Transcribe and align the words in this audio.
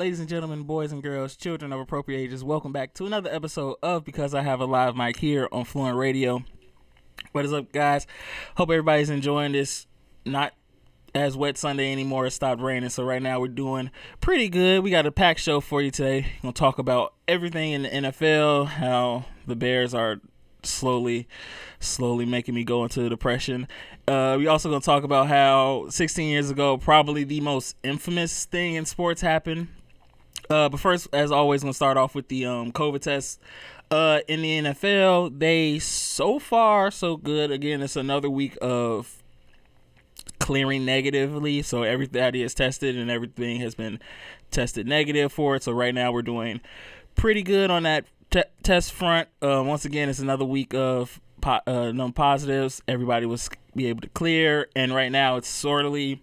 ladies 0.00 0.18
and 0.18 0.30
gentlemen, 0.30 0.62
boys 0.62 0.92
and 0.92 1.02
girls, 1.02 1.36
children 1.36 1.74
of 1.74 1.78
appropriate 1.78 2.18
ages, 2.18 2.42
welcome 2.42 2.72
back 2.72 2.94
to 2.94 3.04
another 3.04 3.28
episode 3.30 3.76
of 3.82 4.02
Because 4.02 4.34
I 4.34 4.40
Have 4.40 4.58
a 4.58 4.64
Live 4.64 4.96
Mic 4.96 5.18
here 5.18 5.46
on 5.52 5.66
Fluent 5.66 5.94
Radio. 5.94 6.42
What 7.32 7.44
is 7.44 7.52
up, 7.52 7.70
guys? 7.70 8.06
Hope 8.56 8.70
everybody's 8.70 9.10
enjoying 9.10 9.52
this. 9.52 9.86
Not 10.24 10.54
as 11.14 11.36
wet 11.36 11.58
Sunday 11.58 11.92
anymore. 11.92 12.24
It 12.24 12.30
stopped 12.30 12.62
raining, 12.62 12.88
so 12.88 13.04
right 13.04 13.20
now 13.20 13.40
we're 13.40 13.48
doing 13.48 13.90
pretty 14.22 14.48
good. 14.48 14.82
We 14.82 14.90
got 14.90 15.04
a 15.04 15.12
packed 15.12 15.40
show 15.40 15.60
for 15.60 15.82
you 15.82 15.90
today. 15.90 16.22
We're 16.38 16.44
gonna 16.44 16.52
talk 16.54 16.78
about 16.78 17.12
everything 17.28 17.72
in 17.72 17.82
the 17.82 17.90
NFL, 17.90 18.68
how 18.68 19.26
the 19.46 19.54
Bears 19.54 19.92
are 19.92 20.16
slowly, 20.62 21.28
slowly 21.78 22.24
making 22.24 22.54
me 22.54 22.64
go 22.64 22.84
into 22.84 23.02
the 23.02 23.10
depression. 23.10 23.68
Uh, 24.08 24.36
we 24.38 24.46
also 24.46 24.70
gonna 24.70 24.80
talk 24.80 25.04
about 25.04 25.26
how 25.28 25.90
16 25.90 26.26
years 26.26 26.48
ago, 26.48 26.78
probably 26.78 27.22
the 27.22 27.42
most 27.42 27.76
infamous 27.82 28.46
thing 28.46 28.76
in 28.76 28.86
sports 28.86 29.20
happened. 29.20 29.68
Uh, 30.50 30.68
but 30.68 30.80
first, 30.80 31.08
as 31.12 31.30
always, 31.30 31.62
gonna 31.62 31.72
start 31.72 31.96
off 31.96 32.14
with 32.14 32.28
the 32.28 32.44
um, 32.44 32.72
COVID 32.72 33.00
test. 33.00 33.40
Uh, 33.90 34.20
in 34.28 34.42
the 34.42 34.60
NFL, 34.60 35.38
they 35.38 35.78
so 35.78 36.38
far 36.38 36.90
so 36.90 37.16
good. 37.16 37.50
Again, 37.50 37.82
it's 37.82 37.96
another 37.96 38.28
week 38.28 38.56
of 38.60 39.20
clearing 40.38 40.84
negatively. 40.84 41.62
So 41.62 41.84
everybody 41.84 42.42
is 42.42 42.54
tested 42.54 42.96
and 42.96 43.10
everything 43.10 43.60
has 43.60 43.74
been 43.74 44.00
tested 44.50 44.86
negative 44.86 45.32
for 45.32 45.56
it. 45.56 45.62
So 45.62 45.72
right 45.72 45.94
now 45.94 46.12
we're 46.12 46.22
doing 46.22 46.60
pretty 47.14 47.42
good 47.42 47.70
on 47.70 47.84
that 47.84 48.04
te- 48.30 48.42
test 48.62 48.92
front. 48.92 49.28
Uh, 49.42 49.62
once 49.64 49.84
again, 49.84 50.08
it's 50.08 50.18
another 50.18 50.44
week 50.44 50.74
of 50.74 51.20
po- 51.40 51.60
uh, 51.66 51.92
known 51.92 52.12
positives. 52.12 52.82
Everybody 52.88 53.26
was 53.26 53.48
be 53.76 53.86
able 53.86 54.00
to 54.00 54.08
clear, 54.08 54.68
and 54.74 54.92
right 54.92 55.12
now 55.12 55.36
it's 55.36 55.48
sorely 55.48 56.20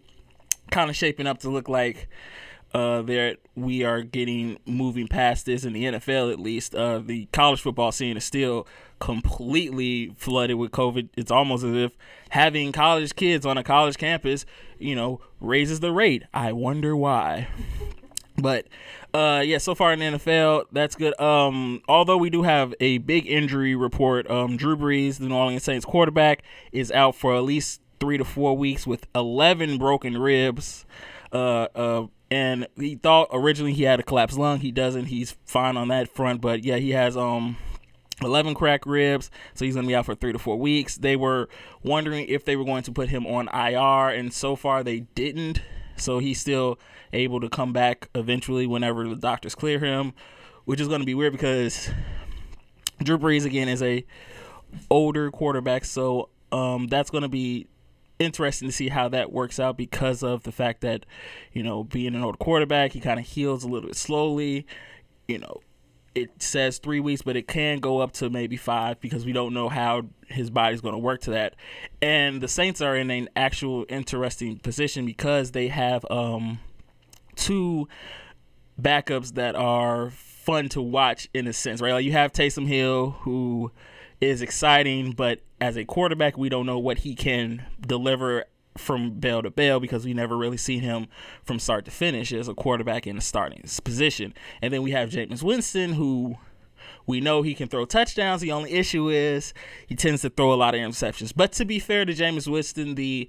kind 0.71 0.89
of 0.89 0.95
shaping 0.95 1.27
up 1.27 1.39
to 1.39 1.49
look 1.49 1.69
like 1.69 2.09
uh, 2.77 3.01
there 3.01 3.37
we 3.55 3.83
are 3.83 4.03
getting 4.03 4.59
moving 4.67 5.07
past 5.07 5.47
this 5.47 5.65
in 5.65 5.73
the 5.73 5.85
NFL 5.85 6.31
at 6.31 6.39
least. 6.39 6.75
Uh, 6.75 6.99
the 6.99 7.25
college 7.31 7.59
football 7.59 7.91
scene 7.91 8.15
is 8.15 8.23
still 8.23 8.67
completely 8.99 10.13
flooded 10.15 10.57
with 10.57 10.69
COVID. 10.71 11.09
It's 11.17 11.31
almost 11.31 11.63
as 11.63 11.75
if 11.75 11.97
having 12.29 12.71
college 12.71 13.15
kids 13.15 13.47
on 13.47 13.57
a 13.57 13.63
college 13.63 13.97
campus, 13.97 14.45
you 14.77 14.95
know, 14.95 15.21
raises 15.39 15.79
the 15.79 15.91
rate. 15.91 16.23
I 16.35 16.51
wonder 16.51 16.95
why. 16.95 17.47
But 18.39 18.67
uh, 19.15 19.41
yeah, 19.43 19.57
so 19.57 19.73
far 19.73 19.93
in 19.93 19.97
the 19.97 20.05
NFL, 20.05 20.65
that's 20.71 20.95
good. 20.95 21.19
Um, 21.19 21.81
although 21.87 22.17
we 22.17 22.29
do 22.29 22.43
have 22.43 22.75
a 22.79 22.99
big 22.99 23.25
injury 23.25 23.73
report, 23.73 24.29
um, 24.29 24.55
Drew 24.55 24.77
Brees, 24.77 25.17
the 25.17 25.25
New 25.25 25.35
Orleans 25.35 25.63
Saints 25.63 25.83
quarterback, 25.83 26.43
is 26.71 26.91
out 26.91 27.15
for 27.15 27.35
at 27.35 27.41
least 27.41 27.81
three 27.99 28.19
to 28.19 28.23
four 28.23 28.55
weeks 28.55 28.85
with 28.85 29.07
11 29.15 29.79
broken 29.79 30.19
ribs. 30.19 30.85
Uh, 31.33 31.67
uh, 31.73 32.07
and 32.29 32.67
he 32.77 32.95
thought 32.95 33.29
originally 33.31 33.73
he 33.73 33.83
had 33.83 33.99
a 33.99 34.03
collapsed 34.03 34.37
lung. 34.37 34.59
He 34.59 34.71
doesn't. 34.71 35.05
He's 35.05 35.35
fine 35.45 35.77
on 35.77 35.87
that 35.89 36.09
front. 36.09 36.41
But 36.41 36.63
yeah, 36.63 36.77
he 36.77 36.91
has 36.91 37.15
um 37.15 37.57
11 38.21 38.55
cracked 38.55 38.85
ribs, 38.85 39.29
so 39.53 39.63
he's 39.63 39.75
to 39.85 39.87
be 39.87 39.95
out 39.95 40.05
for 40.05 40.15
three 40.15 40.33
to 40.33 40.39
four 40.39 40.57
weeks. 40.57 40.97
They 40.97 41.15
were 41.15 41.49
wondering 41.83 42.25
if 42.27 42.45
they 42.45 42.55
were 42.55 42.65
going 42.65 42.83
to 42.83 42.91
put 42.91 43.09
him 43.09 43.25
on 43.27 43.47
IR, 43.49 44.09
and 44.09 44.33
so 44.33 44.55
far 44.55 44.83
they 44.83 45.01
didn't. 45.01 45.61
So 45.97 46.19
he's 46.19 46.39
still 46.39 46.79
able 47.13 47.39
to 47.39 47.49
come 47.49 47.73
back 47.73 48.09
eventually 48.13 48.67
whenever 48.67 49.07
the 49.07 49.15
doctors 49.15 49.55
clear 49.55 49.79
him, 49.79 50.13
which 50.65 50.81
is 50.81 50.87
to 51.01 51.05
be 51.05 51.13
weird 51.13 51.31
because 51.31 51.89
Drew 53.01 53.17
Brees 53.17 53.45
again 53.45 53.69
is 53.69 53.81
a 53.81 54.05
older 54.89 55.31
quarterback, 55.31 55.85
so 55.85 56.29
um, 56.51 56.87
that's 56.87 57.09
to 57.23 57.29
be 57.29 57.67
interesting 58.19 58.67
to 58.67 58.71
see 58.71 58.89
how 58.89 59.09
that 59.09 59.31
works 59.31 59.59
out 59.59 59.77
because 59.77 60.23
of 60.23 60.43
the 60.43 60.51
fact 60.51 60.81
that 60.81 61.05
you 61.53 61.63
know 61.63 61.83
being 61.83 62.15
an 62.15 62.23
old 62.23 62.39
quarterback, 62.39 62.93
he 62.93 62.99
kind 62.99 63.19
of 63.19 63.25
heals 63.25 63.63
a 63.63 63.67
little 63.67 63.89
bit 63.89 63.95
slowly. 63.95 64.65
You 65.27 65.39
know, 65.39 65.61
it 66.15 66.41
says 66.41 66.79
three 66.79 66.99
weeks, 66.99 67.21
but 67.21 67.35
it 67.35 67.47
can 67.47 67.79
go 67.79 67.99
up 67.99 68.11
to 68.13 68.29
maybe 68.29 68.57
five 68.57 68.99
because 68.99 69.25
we 69.25 69.33
don't 69.33 69.53
know 69.53 69.69
how 69.69 70.03
his 70.27 70.49
body's 70.49 70.81
going 70.81 70.93
to 70.93 70.99
work 70.99 71.21
to 71.21 71.31
that. 71.31 71.55
And 72.01 72.41
the 72.41 72.47
Saints 72.47 72.81
are 72.81 72.95
in 72.95 73.11
an 73.11 73.29
actual 73.35 73.85
interesting 73.89 74.57
position 74.57 75.05
because 75.05 75.51
they 75.51 75.67
have 75.67 76.05
um, 76.09 76.59
two 77.35 77.87
backups 78.81 79.35
that 79.35 79.55
are 79.55 80.09
fun 80.11 80.69
to 80.69 80.81
watch 80.81 81.29
in 81.33 81.47
a 81.47 81.53
sense, 81.53 81.81
right? 81.81 81.93
Like 81.93 82.05
you 82.05 82.13
have 82.13 82.31
Taysom 82.31 82.67
Hill, 82.67 83.11
who 83.21 83.71
is 84.19 84.41
exciting, 84.41 85.11
but 85.11 85.39
as 85.59 85.77
a 85.77 85.85
quarterback, 85.85 86.37
we 86.37 86.49
don't 86.49 86.65
know 86.65 86.79
what 86.79 86.99
he 86.99 87.15
can 87.15 87.65
deliver 87.85 88.45
from 88.77 89.19
bell 89.19 89.41
to 89.41 89.49
bell 89.49 89.79
because 89.79 90.05
we 90.05 90.13
never 90.13 90.37
really 90.37 90.57
seen 90.57 90.81
him 90.81 91.07
from 91.43 91.59
start 91.59 91.85
to 91.85 91.91
finish 91.91 92.31
as 92.31 92.47
a 92.47 92.53
quarterback 92.53 93.07
in 93.07 93.17
a 93.17 93.21
starting 93.21 93.63
position. 93.83 94.33
And 94.61 94.71
then 94.73 94.83
we 94.83 94.91
have 94.91 95.09
Jameis 95.09 95.41
Winston, 95.41 95.93
who 95.93 96.37
we 97.07 97.19
know 97.21 97.41
he 97.41 97.55
can 97.55 97.67
throw 97.67 97.85
touchdowns. 97.85 98.41
The 98.41 98.51
only 98.51 98.71
issue 98.73 99.09
is 99.09 99.53
he 99.87 99.95
tends 99.95 100.21
to 100.21 100.29
throw 100.29 100.53
a 100.53 100.55
lot 100.55 100.75
of 100.75 100.81
interceptions. 100.81 101.33
But 101.35 101.51
to 101.53 101.65
be 101.65 101.79
fair 101.79 102.05
to 102.05 102.13
Jameis 102.13 102.47
Winston, 102.47 102.95
the 102.95 103.27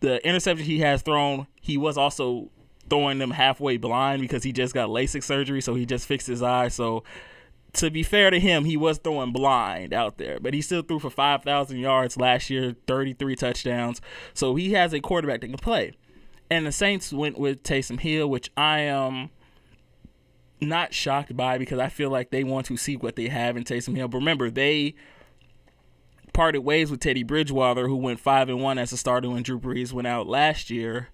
the 0.00 0.26
interception 0.26 0.66
he 0.66 0.80
has 0.80 1.00
thrown, 1.00 1.46
he 1.62 1.78
was 1.78 1.96
also 1.96 2.50
throwing 2.90 3.18
them 3.18 3.30
halfway 3.30 3.78
blind 3.78 4.20
because 4.20 4.42
he 4.42 4.52
just 4.52 4.74
got 4.74 4.90
LASIK 4.90 5.22
surgery, 5.22 5.62
so 5.62 5.74
he 5.74 5.86
just 5.86 6.06
fixed 6.06 6.26
his 6.26 6.42
eye. 6.42 6.68
So 6.68 7.04
to 7.74 7.90
be 7.90 8.02
fair 8.02 8.30
to 8.30 8.40
him, 8.40 8.64
he 8.64 8.76
was 8.76 8.98
throwing 8.98 9.32
blind 9.32 9.92
out 9.92 10.18
there, 10.18 10.38
but 10.40 10.54
he 10.54 10.62
still 10.62 10.82
threw 10.82 10.98
for 10.98 11.10
5,000 11.10 11.78
yards 11.78 12.16
last 12.16 12.50
year, 12.50 12.74
33 12.86 13.36
touchdowns. 13.36 14.00
So 14.32 14.54
he 14.54 14.72
has 14.72 14.92
a 14.92 15.00
quarterback 15.00 15.40
that 15.40 15.48
can 15.48 15.58
play. 15.58 15.92
And 16.50 16.66
the 16.66 16.72
Saints 16.72 17.12
went 17.12 17.38
with 17.38 17.62
Taysom 17.62 18.00
Hill, 18.00 18.28
which 18.28 18.50
I 18.56 18.80
am 18.80 19.30
not 20.60 20.94
shocked 20.94 21.36
by 21.36 21.58
because 21.58 21.78
I 21.78 21.88
feel 21.88 22.10
like 22.10 22.30
they 22.30 22.44
want 22.44 22.66
to 22.66 22.76
see 22.76 22.96
what 22.96 23.16
they 23.16 23.28
have 23.28 23.56
in 23.56 23.64
Taysom 23.64 23.96
Hill. 23.96 24.08
But 24.08 24.18
remember, 24.18 24.50
they 24.50 24.94
parted 26.32 26.60
ways 26.60 26.90
with 26.90 27.00
Teddy 27.00 27.22
Bridgewater, 27.22 27.88
who 27.88 27.96
went 27.96 28.20
five 28.20 28.48
and 28.48 28.60
one 28.60 28.78
as 28.78 28.92
a 28.92 28.96
starter 28.96 29.30
when 29.30 29.42
Drew 29.42 29.58
Brees 29.58 29.92
went 29.92 30.06
out 30.06 30.26
last 30.26 30.70
year, 30.70 31.08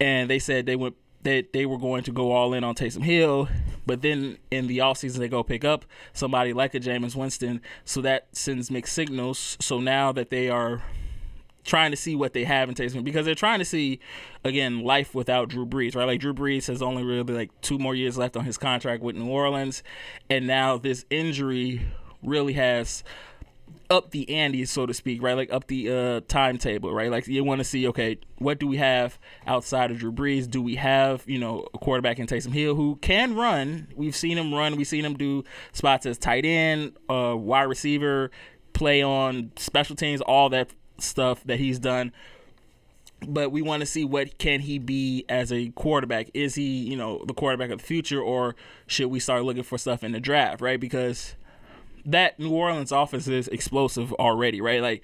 and 0.00 0.30
they 0.30 0.38
said 0.38 0.66
they 0.66 0.76
went 0.76 0.96
that 1.22 1.52
they 1.52 1.66
were 1.66 1.78
going 1.78 2.02
to 2.04 2.12
go 2.12 2.32
all 2.32 2.52
in 2.52 2.64
on 2.64 2.74
Taysom 2.74 3.02
Hill, 3.02 3.48
but 3.86 4.02
then 4.02 4.38
in 4.50 4.66
the 4.66 4.78
offseason 4.78 5.18
they 5.18 5.28
go 5.28 5.42
pick 5.42 5.64
up 5.64 5.84
somebody 6.12 6.52
like 6.52 6.74
a 6.74 6.80
Jameis 6.80 7.14
Winston, 7.14 7.60
so 7.84 8.00
that 8.00 8.26
sends 8.32 8.70
mixed 8.70 8.94
signals. 8.94 9.56
So 9.60 9.80
now 9.80 10.12
that 10.12 10.30
they 10.30 10.48
are 10.48 10.82
trying 11.64 11.92
to 11.92 11.96
see 11.96 12.16
what 12.16 12.32
they 12.32 12.44
have 12.44 12.68
in 12.68 12.74
Taysom 12.74 13.04
because 13.04 13.24
they're 13.24 13.36
trying 13.36 13.60
to 13.60 13.64
see 13.64 14.00
again 14.42 14.82
life 14.82 15.14
without 15.14 15.48
Drew 15.48 15.64
Brees, 15.64 15.94
right? 15.94 16.06
Like 16.06 16.20
Drew 16.20 16.34
Brees 16.34 16.66
has 16.66 16.82
only 16.82 17.04
really 17.04 17.22
like 17.22 17.50
two 17.60 17.78
more 17.78 17.94
years 17.94 18.18
left 18.18 18.36
on 18.36 18.44
his 18.44 18.58
contract 18.58 19.02
with 19.02 19.16
New 19.16 19.28
Orleans, 19.28 19.82
and 20.28 20.46
now 20.46 20.76
this 20.76 21.04
injury 21.10 21.82
really 22.22 22.54
has 22.54 23.04
up 23.90 24.10
the 24.10 24.28
ante, 24.28 24.64
so 24.64 24.86
to 24.86 24.94
speak, 24.94 25.22
right? 25.22 25.36
Like 25.36 25.52
up 25.52 25.66
the 25.66 25.90
uh, 25.90 26.20
timetable, 26.28 26.92
right? 26.92 27.10
Like 27.10 27.26
you 27.26 27.44
want 27.44 27.60
to 27.60 27.64
see, 27.64 27.86
okay, 27.88 28.18
what 28.38 28.58
do 28.58 28.66
we 28.66 28.76
have 28.78 29.18
outside 29.46 29.90
of 29.90 29.98
Drew 29.98 30.12
Brees? 30.12 30.50
Do 30.50 30.62
we 30.62 30.76
have, 30.76 31.22
you 31.26 31.38
know, 31.38 31.66
a 31.74 31.78
quarterback 31.78 32.18
in 32.18 32.26
Taysom 32.26 32.52
Hill 32.52 32.74
who 32.74 32.96
can 32.96 33.34
run? 33.34 33.88
We've 33.94 34.16
seen 34.16 34.38
him 34.38 34.52
run. 34.54 34.76
We've 34.76 34.86
seen 34.86 35.04
him 35.04 35.14
do 35.14 35.44
spots 35.72 36.06
as 36.06 36.18
tight 36.18 36.44
end, 36.44 36.92
uh, 37.08 37.36
wide 37.36 37.64
receiver, 37.64 38.30
play 38.72 39.02
on 39.02 39.52
special 39.56 39.96
teams, 39.96 40.20
all 40.20 40.48
that 40.50 40.70
stuff 40.98 41.42
that 41.44 41.58
he's 41.58 41.78
done. 41.78 42.12
But 43.26 43.52
we 43.52 43.62
want 43.62 43.80
to 43.80 43.86
see 43.86 44.04
what 44.04 44.38
can 44.38 44.60
he 44.60 44.78
be 44.78 45.24
as 45.28 45.52
a 45.52 45.68
quarterback? 45.70 46.28
Is 46.34 46.56
he, 46.56 46.78
you 46.78 46.96
know, 46.96 47.24
the 47.26 47.34
quarterback 47.34 47.70
of 47.70 47.78
the 47.78 47.84
future, 47.84 48.20
or 48.20 48.56
should 48.88 49.08
we 49.08 49.20
start 49.20 49.44
looking 49.44 49.62
for 49.62 49.78
stuff 49.78 50.02
in 50.02 50.12
the 50.12 50.18
draft, 50.18 50.60
right? 50.60 50.80
Because 50.80 51.36
that 52.06 52.38
New 52.38 52.50
Orleans 52.50 52.92
offense 52.92 53.28
is 53.28 53.48
explosive 53.48 54.12
already, 54.14 54.60
right? 54.60 54.80
Like, 54.82 55.02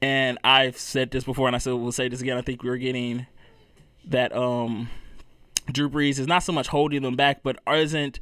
and 0.00 0.38
I've 0.44 0.78
said 0.78 1.10
this 1.10 1.24
before, 1.24 1.46
and 1.46 1.56
I 1.56 1.58
still 1.58 1.78
will 1.78 1.92
say 1.92 2.08
this 2.08 2.20
again. 2.20 2.36
I 2.36 2.42
think 2.42 2.62
we're 2.62 2.76
getting 2.76 3.26
that 4.06 4.34
um 4.34 4.88
Drew 5.72 5.90
Brees 5.90 6.18
is 6.18 6.26
not 6.26 6.42
so 6.42 6.52
much 6.52 6.68
holding 6.68 7.02
them 7.02 7.16
back, 7.16 7.42
but 7.42 7.58
isn't 7.68 8.20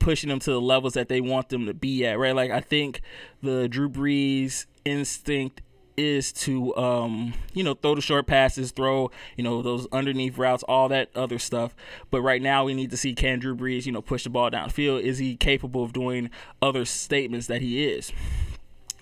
pushing 0.00 0.28
them 0.28 0.40
to 0.40 0.50
the 0.50 0.60
levels 0.60 0.94
that 0.94 1.08
they 1.08 1.20
want 1.20 1.48
them 1.48 1.66
to 1.66 1.74
be 1.74 2.04
at, 2.04 2.18
right? 2.18 2.34
Like, 2.34 2.50
I 2.50 2.60
think 2.60 3.00
the 3.42 3.68
Drew 3.68 3.88
Brees 3.88 4.66
instinct 4.84 5.62
is 5.96 6.32
to 6.32 6.76
um 6.76 7.32
you 7.54 7.64
know 7.64 7.74
throw 7.74 7.94
the 7.94 8.00
short 8.00 8.26
passes 8.26 8.70
throw 8.70 9.10
you 9.36 9.42
know 9.42 9.62
those 9.62 9.86
underneath 9.92 10.36
routes 10.36 10.62
all 10.64 10.88
that 10.88 11.10
other 11.14 11.38
stuff. 11.38 11.74
But 12.10 12.22
right 12.22 12.42
now 12.42 12.64
we 12.64 12.74
need 12.74 12.90
to 12.90 12.96
see 12.96 13.14
can 13.14 13.38
Drew 13.38 13.56
Brees 13.56 13.86
you 13.86 13.92
know 13.92 14.02
push 14.02 14.24
the 14.24 14.30
ball 14.30 14.50
downfield? 14.50 15.02
Is 15.02 15.18
he 15.18 15.36
capable 15.36 15.82
of 15.82 15.92
doing 15.92 16.30
other 16.60 16.84
statements 16.84 17.46
that 17.46 17.62
he 17.62 17.84
is? 17.86 18.12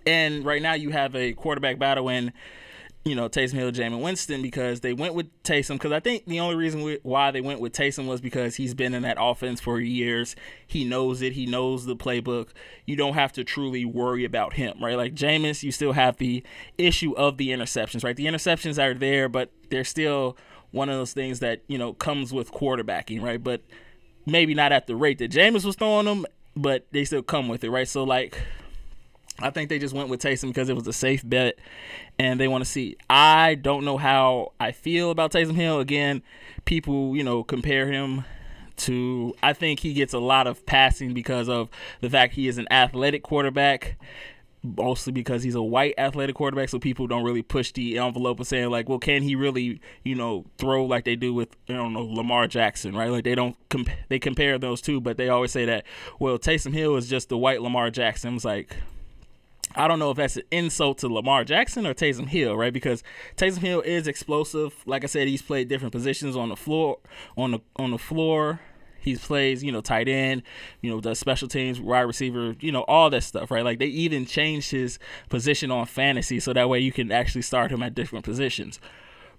And 0.06 0.44
right 0.44 0.60
now 0.62 0.74
you 0.74 0.90
have 0.90 1.16
a 1.16 1.32
quarterback 1.32 1.78
battle 1.78 2.08
in 2.08 2.32
you 3.04 3.14
know, 3.14 3.28
Taysom 3.28 3.54
Hill, 3.54 3.70
Jameis 3.70 4.00
Winston, 4.00 4.40
because 4.40 4.80
they 4.80 4.94
went 4.94 5.14
with 5.14 5.26
Taysom. 5.42 5.74
Because 5.74 5.92
I 5.92 6.00
think 6.00 6.24
the 6.24 6.40
only 6.40 6.56
reason 6.56 6.82
we, 6.82 6.98
why 7.02 7.30
they 7.30 7.42
went 7.42 7.60
with 7.60 7.74
Taysom 7.74 8.06
was 8.06 8.22
because 8.22 8.56
he's 8.56 8.72
been 8.72 8.94
in 8.94 9.02
that 9.02 9.18
offense 9.20 9.60
for 9.60 9.78
years. 9.78 10.34
He 10.66 10.84
knows 10.84 11.20
it. 11.20 11.34
He 11.34 11.44
knows 11.44 11.84
the 11.84 11.96
playbook. 11.96 12.48
You 12.86 12.96
don't 12.96 13.12
have 13.12 13.32
to 13.34 13.44
truly 13.44 13.84
worry 13.84 14.24
about 14.24 14.54
him, 14.54 14.82
right? 14.82 14.96
Like 14.96 15.14
Jameis, 15.14 15.62
you 15.62 15.70
still 15.70 15.92
have 15.92 16.16
the 16.16 16.42
issue 16.78 17.12
of 17.12 17.36
the 17.36 17.50
interceptions, 17.50 18.04
right? 18.04 18.16
The 18.16 18.26
interceptions 18.26 18.82
are 18.82 18.94
there, 18.94 19.28
but 19.28 19.50
they're 19.68 19.84
still 19.84 20.36
one 20.70 20.88
of 20.88 20.96
those 20.96 21.12
things 21.12 21.40
that 21.40 21.60
you 21.68 21.76
know 21.76 21.92
comes 21.92 22.32
with 22.32 22.52
quarterbacking, 22.52 23.20
right? 23.20 23.42
But 23.42 23.62
maybe 24.24 24.54
not 24.54 24.72
at 24.72 24.86
the 24.86 24.96
rate 24.96 25.18
that 25.18 25.30
Jameis 25.30 25.64
was 25.64 25.76
throwing 25.76 26.06
them, 26.06 26.24
but 26.56 26.86
they 26.90 27.04
still 27.04 27.22
come 27.22 27.48
with 27.48 27.64
it, 27.64 27.70
right? 27.70 27.86
So 27.86 28.02
like 28.02 28.40
I 29.40 29.50
think 29.50 29.68
they 29.68 29.78
just 29.78 29.94
went 29.94 30.08
with 30.08 30.22
Taysom 30.22 30.48
because 30.48 30.68
it 30.68 30.76
was 30.76 30.86
a 30.86 30.92
safe 30.92 31.28
bet, 31.28 31.58
and 32.18 32.38
they 32.38 32.46
want 32.46 32.64
to 32.64 32.70
see. 32.70 32.96
I 33.10 33.56
don't 33.56 33.84
know 33.84 33.96
how 33.96 34.52
I 34.60 34.72
feel 34.72 35.10
about 35.10 35.32
Taysom 35.32 35.56
Hill. 35.56 35.80
Again, 35.80 36.22
people, 36.64 37.16
you 37.16 37.24
know, 37.24 37.42
compare 37.42 37.90
him 37.90 38.24
to. 38.78 39.34
I 39.42 39.52
think 39.52 39.80
he 39.80 39.92
gets 39.92 40.14
a 40.14 40.20
lot 40.20 40.46
of 40.46 40.64
passing 40.66 41.14
because 41.14 41.48
of 41.48 41.68
the 42.00 42.08
fact 42.08 42.34
he 42.34 42.46
is 42.46 42.58
an 42.58 42.68
athletic 42.70 43.24
quarterback, 43.24 43.98
mostly 44.62 45.12
because 45.12 45.42
he's 45.42 45.56
a 45.56 45.62
white 45.62 45.94
athletic 45.98 46.36
quarterback. 46.36 46.68
So 46.68 46.78
people 46.78 47.08
don't 47.08 47.24
really 47.24 47.42
push 47.42 47.72
the 47.72 47.98
envelope 47.98 48.38
of 48.38 48.46
saying 48.46 48.70
like, 48.70 48.88
well, 48.88 49.00
can 49.00 49.24
he 49.24 49.34
really, 49.34 49.80
you 50.04 50.14
know, 50.14 50.44
throw 50.58 50.84
like 50.84 51.04
they 51.04 51.16
do 51.16 51.34
with 51.34 51.48
I 51.68 51.72
don't 51.72 51.92
know 51.92 52.04
Lamar 52.04 52.46
Jackson, 52.46 52.94
right? 52.94 53.10
Like 53.10 53.24
they 53.24 53.34
don't 53.34 53.56
comp- 53.68 53.90
they 54.08 54.20
compare 54.20 54.60
those 54.60 54.80
two, 54.80 55.00
but 55.00 55.16
they 55.16 55.28
always 55.28 55.50
say 55.50 55.64
that 55.64 55.84
well, 56.20 56.38
Taysom 56.38 56.72
Hill 56.72 56.94
is 56.94 57.08
just 57.08 57.30
the 57.30 57.36
white 57.36 57.62
Lamar 57.62 57.90
Jackson. 57.90 58.36
It's 58.36 58.44
like 58.44 58.76
I 59.76 59.88
don't 59.88 59.98
know 59.98 60.10
if 60.10 60.16
that's 60.16 60.36
an 60.36 60.44
insult 60.50 60.98
to 60.98 61.08
Lamar 61.08 61.44
Jackson 61.44 61.86
or 61.86 61.94
Taysom 61.94 62.28
Hill, 62.28 62.56
right? 62.56 62.72
Because 62.72 63.02
Taysom 63.36 63.58
Hill 63.58 63.80
is 63.80 64.06
explosive. 64.06 64.74
Like 64.86 65.02
I 65.02 65.06
said, 65.06 65.26
he's 65.26 65.42
played 65.42 65.68
different 65.68 65.92
positions 65.92 66.36
on 66.36 66.48
the 66.48 66.56
floor. 66.56 66.98
On 67.36 67.50
the 67.50 67.60
on 67.76 67.90
the 67.90 67.98
floor, 67.98 68.60
he 69.04 69.16
plays, 69.16 69.62
you 69.62 69.70
know, 69.70 69.80
tight 69.80 70.08
end, 70.08 70.42
you 70.80 70.90
know, 70.90 71.00
the 71.00 71.14
special 71.14 71.48
teams, 71.48 71.80
wide 71.80 72.02
receiver, 72.02 72.56
you 72.60 72.72
know, 72.72 72.82
all 72.82 73.10
that 73.10 73.22
stuff, 73.22 73.50
right? 73.50 73.64
Like 73.64 73.78
they 73.78 73.86
even 73.86 74.26
changed 74.26 74.70
his 74.70 74.98
position 75.28 75.70
on 75.70 75.86
fantasy 75.86 76.40
so 76.40 76.52
that 76.52 76.68
way 76.68 76.78
you 76.78 76.90
can 76.92 77.12
actually 77.12 77.42
start 77.42 77.70
him 77.70 77.82
at 77.82 77.94
different 77.94 78.24
positions. 78.24 78.80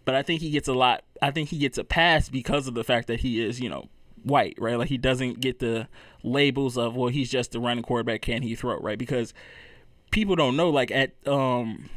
But 0.05 0.13
I 0.13 0.21
think 0.21 0.41
he 0.41 0.51
gets 0.51 0.67
a 0.67 0.73
lot. 0.73 1.03
I 1.21 1.31
think 1.31 1.49
he 1.49 1.57
gets 1.57 1.79
a 1.79 1.83
pass 1.83 2.29
because 2.29 2.67
of 2.67 2.75
the 2.75 2.83
fact 2.83 3.07
that 3.07 3.21
he 3.21 3.43
is, 3.43 3.59
you 3.59 3.69
know, 3.69 3.89
white, 4.21 4.55
right? 4.59 4.77
Like 4.77 4.89
he 4.89 4.99
doesn't 4.99 5.39
get 5.39 5.59
the 5.59 5.87
labels 6.23 6.77
of 6.77 6.95
well, 6.95 7.09
he's 7.09 7.31
just 7.31 7.55
a 7.55 7.59
running 7.59 7.83
quarterback. 7.83 8.21
Can 8.21 8.43
he 8.43 8.53
throw, 8.55 8.77
right? 8.77 8.99
Because 8.99 9.33
people 10.15 10.37
don't 10.37 10.55
know, 10.55 10.69
like 10.69 10.91
at 10.91 11.11
um, 11.27 11.89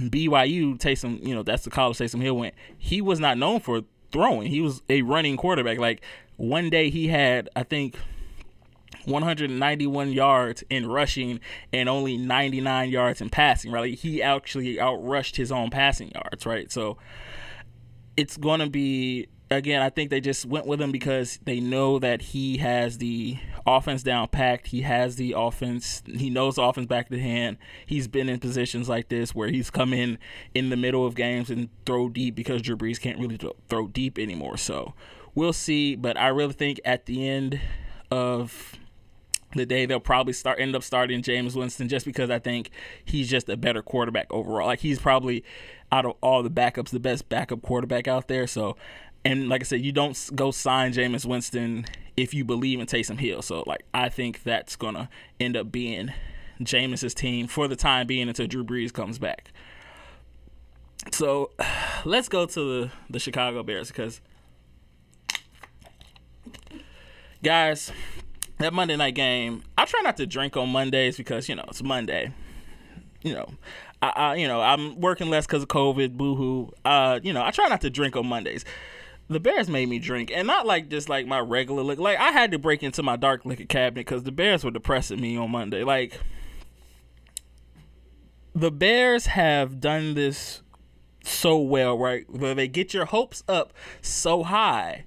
BYU, 0.00 0.76
Taysom, 0.76 1.24
you 1.24 1.36
know, 1.36 1.44
that's 1.44 1.62
the 1.62 1.70
college 1.70 1.98
Taysom 1.98 2.20
Hill 2.20 2.36
went. 2.36 2.54
He 2.76 3.00
was 3.00 3.20
not 3.20 3.38
known 3.38 3.60
for 3.60 3.82
throwing. 4.10 4.48
He 4.48 4.60
was 4.60 4.82
a 4.90 5.02
running 5.02 5.36
quarterback. 5.36 5.78
Like 5.78 6.02
one 6.36 6.68
day 6.68 6.90
he 6.90 7.06
had, 7.06 7.48
I 7.54 7.62
think, 7.62 7.96
191 9.04 10.12
yards 10.12 10.64
in 10.68 10.88
rushing 10.88 11.38
and 11.72 11.88
only 11.88 12.16
99 12.16 12.90
yards 12.90 13.20
in 13.20 13.30
passing. 13.30 13.70
Right, 13.70 13.92
like 13.92 14.00
he 14.00 14.20
actually 14.20 14.74
outrushed 14.76 15.36
his 15.36 15.52
own 15.52 15.70
passing 15.70 16.10
yards. 16.10 16.44
Right, 16.44 16.72
so 16.72 16.98
it's 18.16 18.36
going 18.36 18.58
to 18.58 18.68
be 18.68 19.28
again, 19.50 19.82
I 19.82 19.90
think 19.90 20.10
they 20.10 20.20
just 20.20 20.46
went 20.46 20.66
with 20.66 20.80
him 20.80 20.92
because 20.92 21.38
they 21.44 21.60
know 21.60 21.98
that 21.98 22.22
he 22.22 22.58
has 22.58 22.98
the 22.98 23.38
offense 23.66 24.02
down 24.02 24.28
packed. 24.28 24.68
He 24.68 24.82
has 24.82 25.16
the 25.16 25.34
offense. 25.36 26.02
He 26.06 26.30
knows 26.30 26.56
the 26.56 26.62
offense 26.62 26.86
back 26.86 27.08
to 27.08 27.18
hand. 27.18 27.58
He's 27.84 28.06
been 28.06 28.28
in 28.28 28.38
positions 28.38 28.88
like 28.88 29.08
this 29.08 29.34
where 29.34 29.48
he's 29.48 29.70
come 29.70 29.92
in 29.92 30.18
in 30.54 30.70
the 30.70 30.76
middle 30.76 31.04
of 31.04 31.14
games 31.14 31.50
and 31.50 31.68
throw 31.84 32.08
deep 32.08 32.34
because 32.34 32.62
Drew 32.62 32.76
Brees 32.76 33.00
can't 33.00 33.18
really 33.18 33.38
throw 33.68 33.88
deep 33.88 34.18
anymore. 34.18 34.56
So 34.56 34.94
we'll 35.34 35.52
see. 35.52 35.96
But 35.96 36.16
I 36.16 36.28
really 36.28 36.54
think 36.54 36.80
at 36.84 37.06
the 37.06 37.28
end 37.28 37.60
of 38.10 38.76
the 39.54 39.66
day 39.66 39.84
they'll 39.84 39.98
probably 39.98 40.32
start 40.32 40.60
end 40.60 40.76
up 40.76 40.82
starting 40.84 41.22
Jameis 41.22 41.56
Winston 41.56 41.88
just 41.88 42.06
because 42.06 42.30
I 42.30 42.38
think 42.38 42.70
he's 43.04 43.28
just 43.28 43.48
a 43.48 43.56
better 43.56 43.82
quarterback 43.82 44.32
overall. 44.32 44.68
Like 44.68 44.80
he's 44.80 45.00
probably 45.00 45.44
out 45.90 46.06
of 46.06 46.14
all 46.20 46.44
the 46.44 46.50
backups 46.50 46.90
the 46.90 47.00
best 47.00 47.28
backup 47.28 47.62
quarterback 47.62 48.06
out 48.06 48.28
there. 48.28 48.46
So 48.46 48.76
and 49.24 49.48
like 49.48 49.62
I 49.62 49.64
said, 49.64 49.82
you 49.82 49.92
don't 49.92 50.30
go 50.34 50.50
sign 50.50 50.92
Jameis 50.92 51.26
Winston 51.26 51.86
if 52.16 52.32
you 52.32 52.44
believe 52.44 52.80
in 52.80 52.86
Taysom 52.86 53.18
Hill. 53.18 53.42
So 53.42 53.64
like 53.66 53.84
I 53.92 54.08
think 54.08 54.42
that's 54.42 54.76
gonna 54.76 55.08
end 55.38 55.56
up 55.56 55.70
being 55.70 56.12
Jameis's 56.60 57.14
team 57.14 57.46
for 57.46 57.68
the 57.68 57.76
time 57.76 58.06
being 58.06 58.28
until 58.28 58.46
Drew 58.46 58.64
Brees 58.64 58.92
comes 58.92 59.18
back. 59.18 59.52
So 61.12 61.50
let's 62.04 62.28
go 62.28 62.46
to 62.46 62.60
the, 62.60 62.90
the 63.10 63.18
Chicago 63.18 63.62
Bears 63.62 63.88
because 63.88 64.20
guys, 67.42 67.92
that 68.58 68.72
Monday 68.72 68.96
night 68.96 69.14
game, 69.14 69.62
I 69.76 69.84
try 69.84 70.00
not 70.02 70.16
to 70.18 70.26
drink 70.26 70.56
on 70.56 70.70
Mondays 70.70 71.16
because 71.16 71.48
you 71.48 71.54
know 71.54 71.64
it's 71.68 71.82
Monday. 71.82 72.32
You 73.22 73.34
know, 73.34 73.50
I, 74.00 74.08
I 74.08 74.34
you 74.36 74.48
know 74.48 74.62
I'm 74.62 74.98
working 74.98 75.28
less 75.28 75.46
because 75.46 75.62
of 75.62 75.68
COVID. 75.68 76.16
Boohoo. 76.16 76.70
Uh, 76.86 77.20
you 77.22 77.34
know 77.34 77.42
I 77.42 77.50
try 77.50 77.68
not 77.68 77.82
to 77.82 77.90
drink 77.90 78.16
on 78.16 78.26
Mondays 78.26 78.64
the 79.30 79.38
Bears 79.38 79.68
made 79.68 79.88
me 79.88 80.00
drink, 80.00 80.32
and 80.34 80.46
not 80.46 80.66
like 80.66 80.88
just 80.88 81.08
like 81.08 81.24
my 81.24 81.38
regular 81.38 81.84
liquor. 81.84 82.02
Like 82.02 82.18
I 82.18 82.32
had 82.32 82.50
to 82.50 82.58
break 82.58 82.82
into 82.82 83.02
my 83.02 83.14
dark 83.14 83.46
liquor 83.46 83.64
cabinet 83.64 84.04
because 84.06 84.24
the 84.24 84.32
Bears 84.32 84.64
were 84.64 84.72
depressing 84.72 85.20
me 85.20 85.36
on 85.36 85.52
Monday. 85.52 85.84
Like 85.84 86.20
the 88.52 88.72
Bears 88.72 89.26
have 89.26 89.80
done 89.80 90.14
this 90.14 90.62
so 91.22 91.58
well, 91.58 91.96
right? 91.96 92.28
Where 92.28 92.56
they 92.56 92.66
get 92.66 92.92
your 92.92 93.04
hopes 93.04 93.44
up 93.48 93.72
so 94.02 94.42
high. 94.42 95.04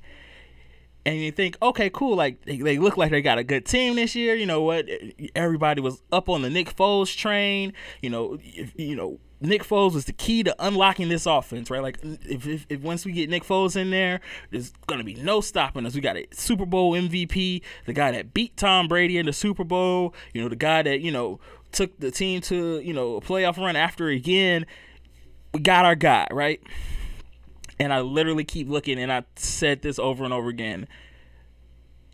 And 1.06 1.20
you 1.20 1.34
think, 1.34 1.58
okay, 1.62 1.90
cool. 1.90 2.16
Like 2.16 2.46
they, 2.46 2.60
they 2.60 2.78
look 2.78 2.96
like 2.96 3.12
they 3.12 3.22
got 3.22 3.40
a 3.40 3.44
good 3.44 3.66
team 3.66 3.98
this 3.98 4.16
year. 4.16 4.36
You 4.36 4.46
know 4.46 4.62
what? 4.62 4.88
Everybody 5.36 5.82
was 5.82 6.02
up 6.14 6.30
on 6.30 6.44
the 6.44 6.50
Nick 6.50 6.74
Foles 6.74 7.14
train. 7.14 7.74
You 8.02 8.10
know, 8.10 8.38
you 8.78 8.96
know 8.96 9.20
Nick 9.44 9.64
Foles 9.66 9.94
was 9.94 10.06
the 10.06 10.14
key 10.14 10.42
to 10.44 10.56
unlocking 10.58 11.10
this 11.10 11.26
offense, 11.26 11.70
right? 11.70 11.82
Like, 11.82 12.00
if, 12.02 12.48
if, 12.48 12.66
if, 12.70 12.80
once 12.80 13.06
we 13.06 13.12
get 13.12 13.30
Nick 13.30 13.44
Foles 13.44 13.76
in 13.76 13.90
there, 13.90 14.22
there's 14.52 14.72
gonna 14.88 15.04
be 15.04 15.16
no 15.16 15.42
stopping 15.42 15.86
us. 15.86 15.94
We 15.94 16.00
got 16.00 16.16
a 16.16 16.26
Super 16.32 16.66
Bowl 16.66 16.94
MVP, 16.94 17.62
the 17.86 17.94
guy 17.94 18.12
that 18.12 18.34
beat 18.34 18.56
Tom 18.56 18.88
Brady 18.88 19.18
in 19.18 19.26
the 19.26 19.34
Super 19.34 19.66
Bowl. 19.66 20.16
You 20.34 20.42
know, 20.42 20.48
the 20.48 20.56
guy 20.56 20.82
that 20.84 21.02
you 21.02 21.12
know 21.12 21.42
took 21.74 22.00
the 22.00 22.10
team 22.10 22.40
to 22.42 22.80
you 22.80 22.94
know 22.94 23.18
a 23.18 23.22
playoff 23.22 23.58
run 23.58 23.76
after 23.76 24.08
again. 24.08 24.66
We 25.54 25.60
got 25.60 25.84
our 25.84 25.96
guy, 25.96 26.28
right? 26.32 26.62
And 27.80 27.92
I 27.92 28.00
literally 28.00 28.46
keep 28.46 28.70
looking, 28.70 28.98
and 28.98 29.12
I 29.12 29.26
said 29.36 29.82
this 29.82 30.00
over 30.00 30.24
and 30.24 30.34
over 30.34 30.48
again. 30.48 30.88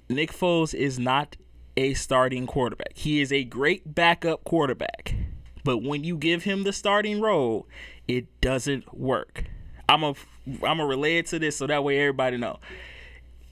Nick 0.09 0.33
Foles 0.33 0.73
is 0.73 0.97
not 0.97 1.37
a 1.77 1.93
starting 1.93 2.47
quarterback. 2.47 2.93
He 2.95 3.21
is 3.21 3.31
a 3.31 3.43
great 3.43 3.93
backup 3.93 4.43
quarterback 4.43 5.13
but 5.63 5.83
when 5.83 6.03
you 6.03 6.17
give 6.17 6.43
him 6.43 6.63
the 6.63 6.73
starting 6.73 7.21
role, 7.21 7.67
It 8.07 8.25
doesn't 8.41 8.97
work. 8.97 9.43
I'm 9.87 10.03
a 10.03 10.15
I'm 10.63 10.79
a 10.79 10.85
relay 10.85 11.19
it 11.19 11.27
to 11.27 11.37
this 11.37 11.57
so 11.57 11.67
that 11.67 11.83
way 11.83 11.99
everybody 11.99 12.37
know. 12.37 12.59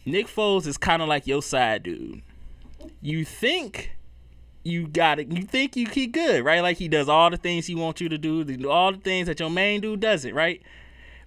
Nick 0.04 0.26
Foles 0.28 0.66
is 0.66 0.78
kind 0.78 1.02
of 1.04 1.08
like 1.08 1.28
your 1.28 1.44
side 1.44 1.84
dude. 1.84 2.24
You 3.02 3.24
think 3.24 3.92
you 4.64 4.88
got 4.88 5.20
it. 5.20 5.32
You 5.32 5.44
think 5.44 5.76
you 5.76 5.88
he 5.88 6.08
good, 6.08 6.44
right? 6.44 6.62
Like 6.62 6.78
he 6.78 6.88
does 6.88 7.08
all 7.08 7.30
the 7.30 7.38
things 7.38 7.68
he 7.68 7.76
wants 7.76 8.02
you 8.02 8.10
to 8.10 8.18
do, 8.18 8.44
do 8.44 8.70
all 8.70 8.92
the 8.92 8.98
things 8.98 9.28
that 9.28 9.40
your 9.40 9.52
main 9.52 9.80
dude 9.82 10.00
doesn't, 10.00 10.34
right? 10.34 10.62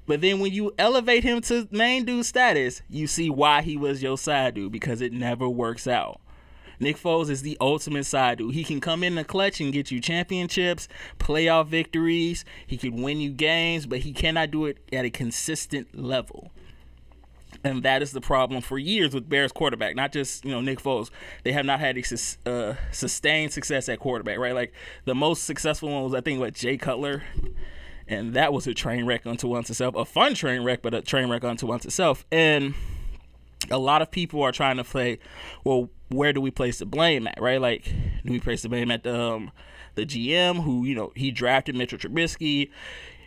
But 0.07 0.23
then 0.23 0.41
when 0.41 0.53
you 0.53 0.75
elevate 0.77 1.23
him 1.23 1.41
to 1.43 1.69
main 1.71 2.05
dude 2.05 2.27
status, 2.27 2.83
you 2.89 3.07
see 3.07 3.31
why 3.31 3.63
he 3.63 3.77
was 3.77 4.03
your 4.03 4.19
side 4.19 4.55
dude 4.55 4.73
because 4.73 5.01
it 5.01 5.13
never 5.13 5.49
works 5.49 5.87
out. 5.87 6.21
Nick 6.81 6.97
Foles 6.97 7.29
is 7.29 7.43
the 7.43 7.59
ultimate 7.61 8.05
side 8.05 8.39
dude. 8.39 8.55
He 8.55 8.65
can 8.65 8.81
come 8.81 9.05
in 9.05 9.15
the 9.15 9.25
clutch 9.25 9.61
and 9.61 9.73
get 9.73 9.91
you 9.91 10.01
championships, 10.01 10.89
playoff 11.19 11.67
victories. 11.67 12.45
He 12.67 12.79
can 12.79 13.03
win 13.03 13.21
you 13.21 13.31
games, 13.31 13.87
but 13.87 14.01
he 14.01 14.13
cannot 14.13 14.51
do 14.51 14.65
it 14.65 14.79
at 14.93 15.05
a 15.05 15.11
consistent 15.11 15.97
level. 15.97 16.51
And 17.63 17.83
that 17.83 18.01
is 18.01 18.13
the 18.13 18.23
problem 18.23 18.63
for 18.63 18.79
years 18.79 19.13
with 19.13 19.29
Bears 19.29 19.53
quarterback, 19.53 19.95
not 19.95 20.13
just 20.13 20.45
you 20.45 20.51
know 20.51 20.63
Nick 20.63 20.81
Foles. 20.81 21.11
They 21.45 21.53
have 21.53 21.67
not 21.67 21.81
had 21.81 21.99
a 21.99 22.51
uh, 22.51 22.77
sustained 22.91 23.53
success 23.53 23.89
at 23.91 24.01
quarterback, 24.01 24.39
right? 24.39 24.55
Like 24.55 24.73
the 25.05 25.15
most 25.15 25.45
successful 25.45 25.91
one 25.91 26.05
was 26.05 26.15
I 26.15 26.23
think 26.23 26.41
what 26.41 26.55
Jay 26.55 26.79
Cutler, 26.79 27.23
and 28.09 28.33
that 28.33 28.55
was 28.55 28.67
a 28.67 28.73
train 28.73 29.05
wreck 29.05 29.27
unto 29.27 29.47
once 29.47 29.69
itself, 29.69 29.95
a 29.95 30.07
fun 30.07 30.33
train 30.33 30.63
wreck, 30.63 30.81
but 30.81 30.95
a 30.95 31.03
train 31.03 31.29
wreck 31.29 31.45
unto 31.45 31.67
once 31.67 31.85
itself. 31.85 32.25
And 32.33 32.75
a 33.71 33.79
lot 33.79 34.03
of 34.03 34.11
people 34.11 34.43
are 34.43 34.53
trying 34.53 34.77
to 34.77 34.85
play, 34.85 35.19
well, 35.65 35.91
where 36.09 36.33
do 36.33 36.41
we 36.41 36.51
place 36.51 36.79
the 36.79 36.87
blame 36.87 37.27
at, 37.27 37.41
right? 37.41 37.61
Like, 37.61 37.85
do 38.25 38.33
we 38.33 38.41
place 38.41 38.63
the 38.63 38.69
blame 38.69 38.91
at 38.91 39.05
the 39.05 39.19
um, 39.19 39.51
the 39.95 40.05
GM 40.05 40.63
who 40.63 40.85
you 40.85 40.95
know 40.95 41.13
he 41.15 41.31
drafted 41.31 41.77
Mitchell 41.77 41.99
Trubisky? 41.99 42.71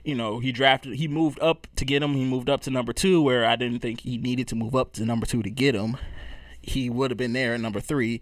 You 0.04 0.16
know, 0.16 0.40
he 0.40 0.52
drafted, 0.52 0.96
he 0.96 1.08
moved 1.08 1.40
up 1.40 1.66
to 1.78 1.86
get 1.86 2.04
him. 2.04 2.14
He 2.14 2.26
moved 2.26 2.50
up 2.50 2.60
to 2.62 2.70
number 2.70 2.92
two, 2.92 3.22
where 3.22 3.46
I 3.46 3.56
didn't 3.56 3.80
think 3.80 4.02
he 4.02 4.18
needed 4.18 4.50
to 4.50 4.56
move 4.56 4.76
up 4.76 4.92
to 4.94 5.06
number 5.06 5.26
two 5.26 5.42
to 5.44 5.50
get 5.50 5.76
him. 5.76 5.96
He 6.62 6.90
would 6.90 7.10
have 7.10 7.18
been 7.18 7.32
there 7.32 7.54
at 7.54 7.62
number 7.62 7.80
three. 7.80 8.22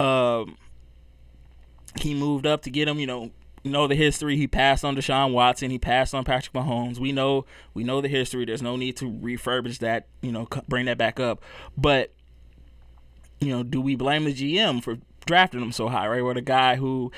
Um, 0.00 0.56
he 2.00 2.14
moved 2.14 2.46
up 2.46 2.62
to 2.62 2.70
get 2.70 2.88
him. 2.88 2.98
You 2.98 3.06
know, 3.06 3.30
know 3.64 3.86
the 3.86 3.94
history. 3.94 4.36
He 4.36 4.46
passed 4.46 4.84
on 4.84 4.96
Deshaun 4.96 5.32
Watson. 5.32 5.70
He 5.70 5.78
passed 5.78 6.14
on 6.14 6.24
Patrick 6.24 6.54
Mahomes. 6.54 6.98
We 6.98 7.12
know, 7.12 7.44
we 7.74 7.84
know 7.84 8.00
the 8.00 8.08
history. 8.08 8.44
There's 8.44 8.62
no 8.62 8.76
need 8.76 8.96
to 8.98 9.10
refurbish 9.10 9.78
that. 9.78 10.06
You 10.22 10.32
know, 10.32 10.48
bring 10.68 10.86
that 10.86 10.98
back 10.98 11.20
up. 11.20 11.42
But 11.76 12.12
you 13.40 13.48
know, 13.48 13.62
do 13.62 13.80
we 13.80 13.96
blame 13.96 14.24
the 14.24 14.34
GM 14.34 14.82
for 14.82 14.98
drafting 15.26 15.62
him 15.62 15.72
so 15.72 15.88
high, 15.88 16.08
right? 16.08 16.20
Or 16.20 16.34
the 16.34 16.40
guy 16.40 16.76
who 16.76 17.12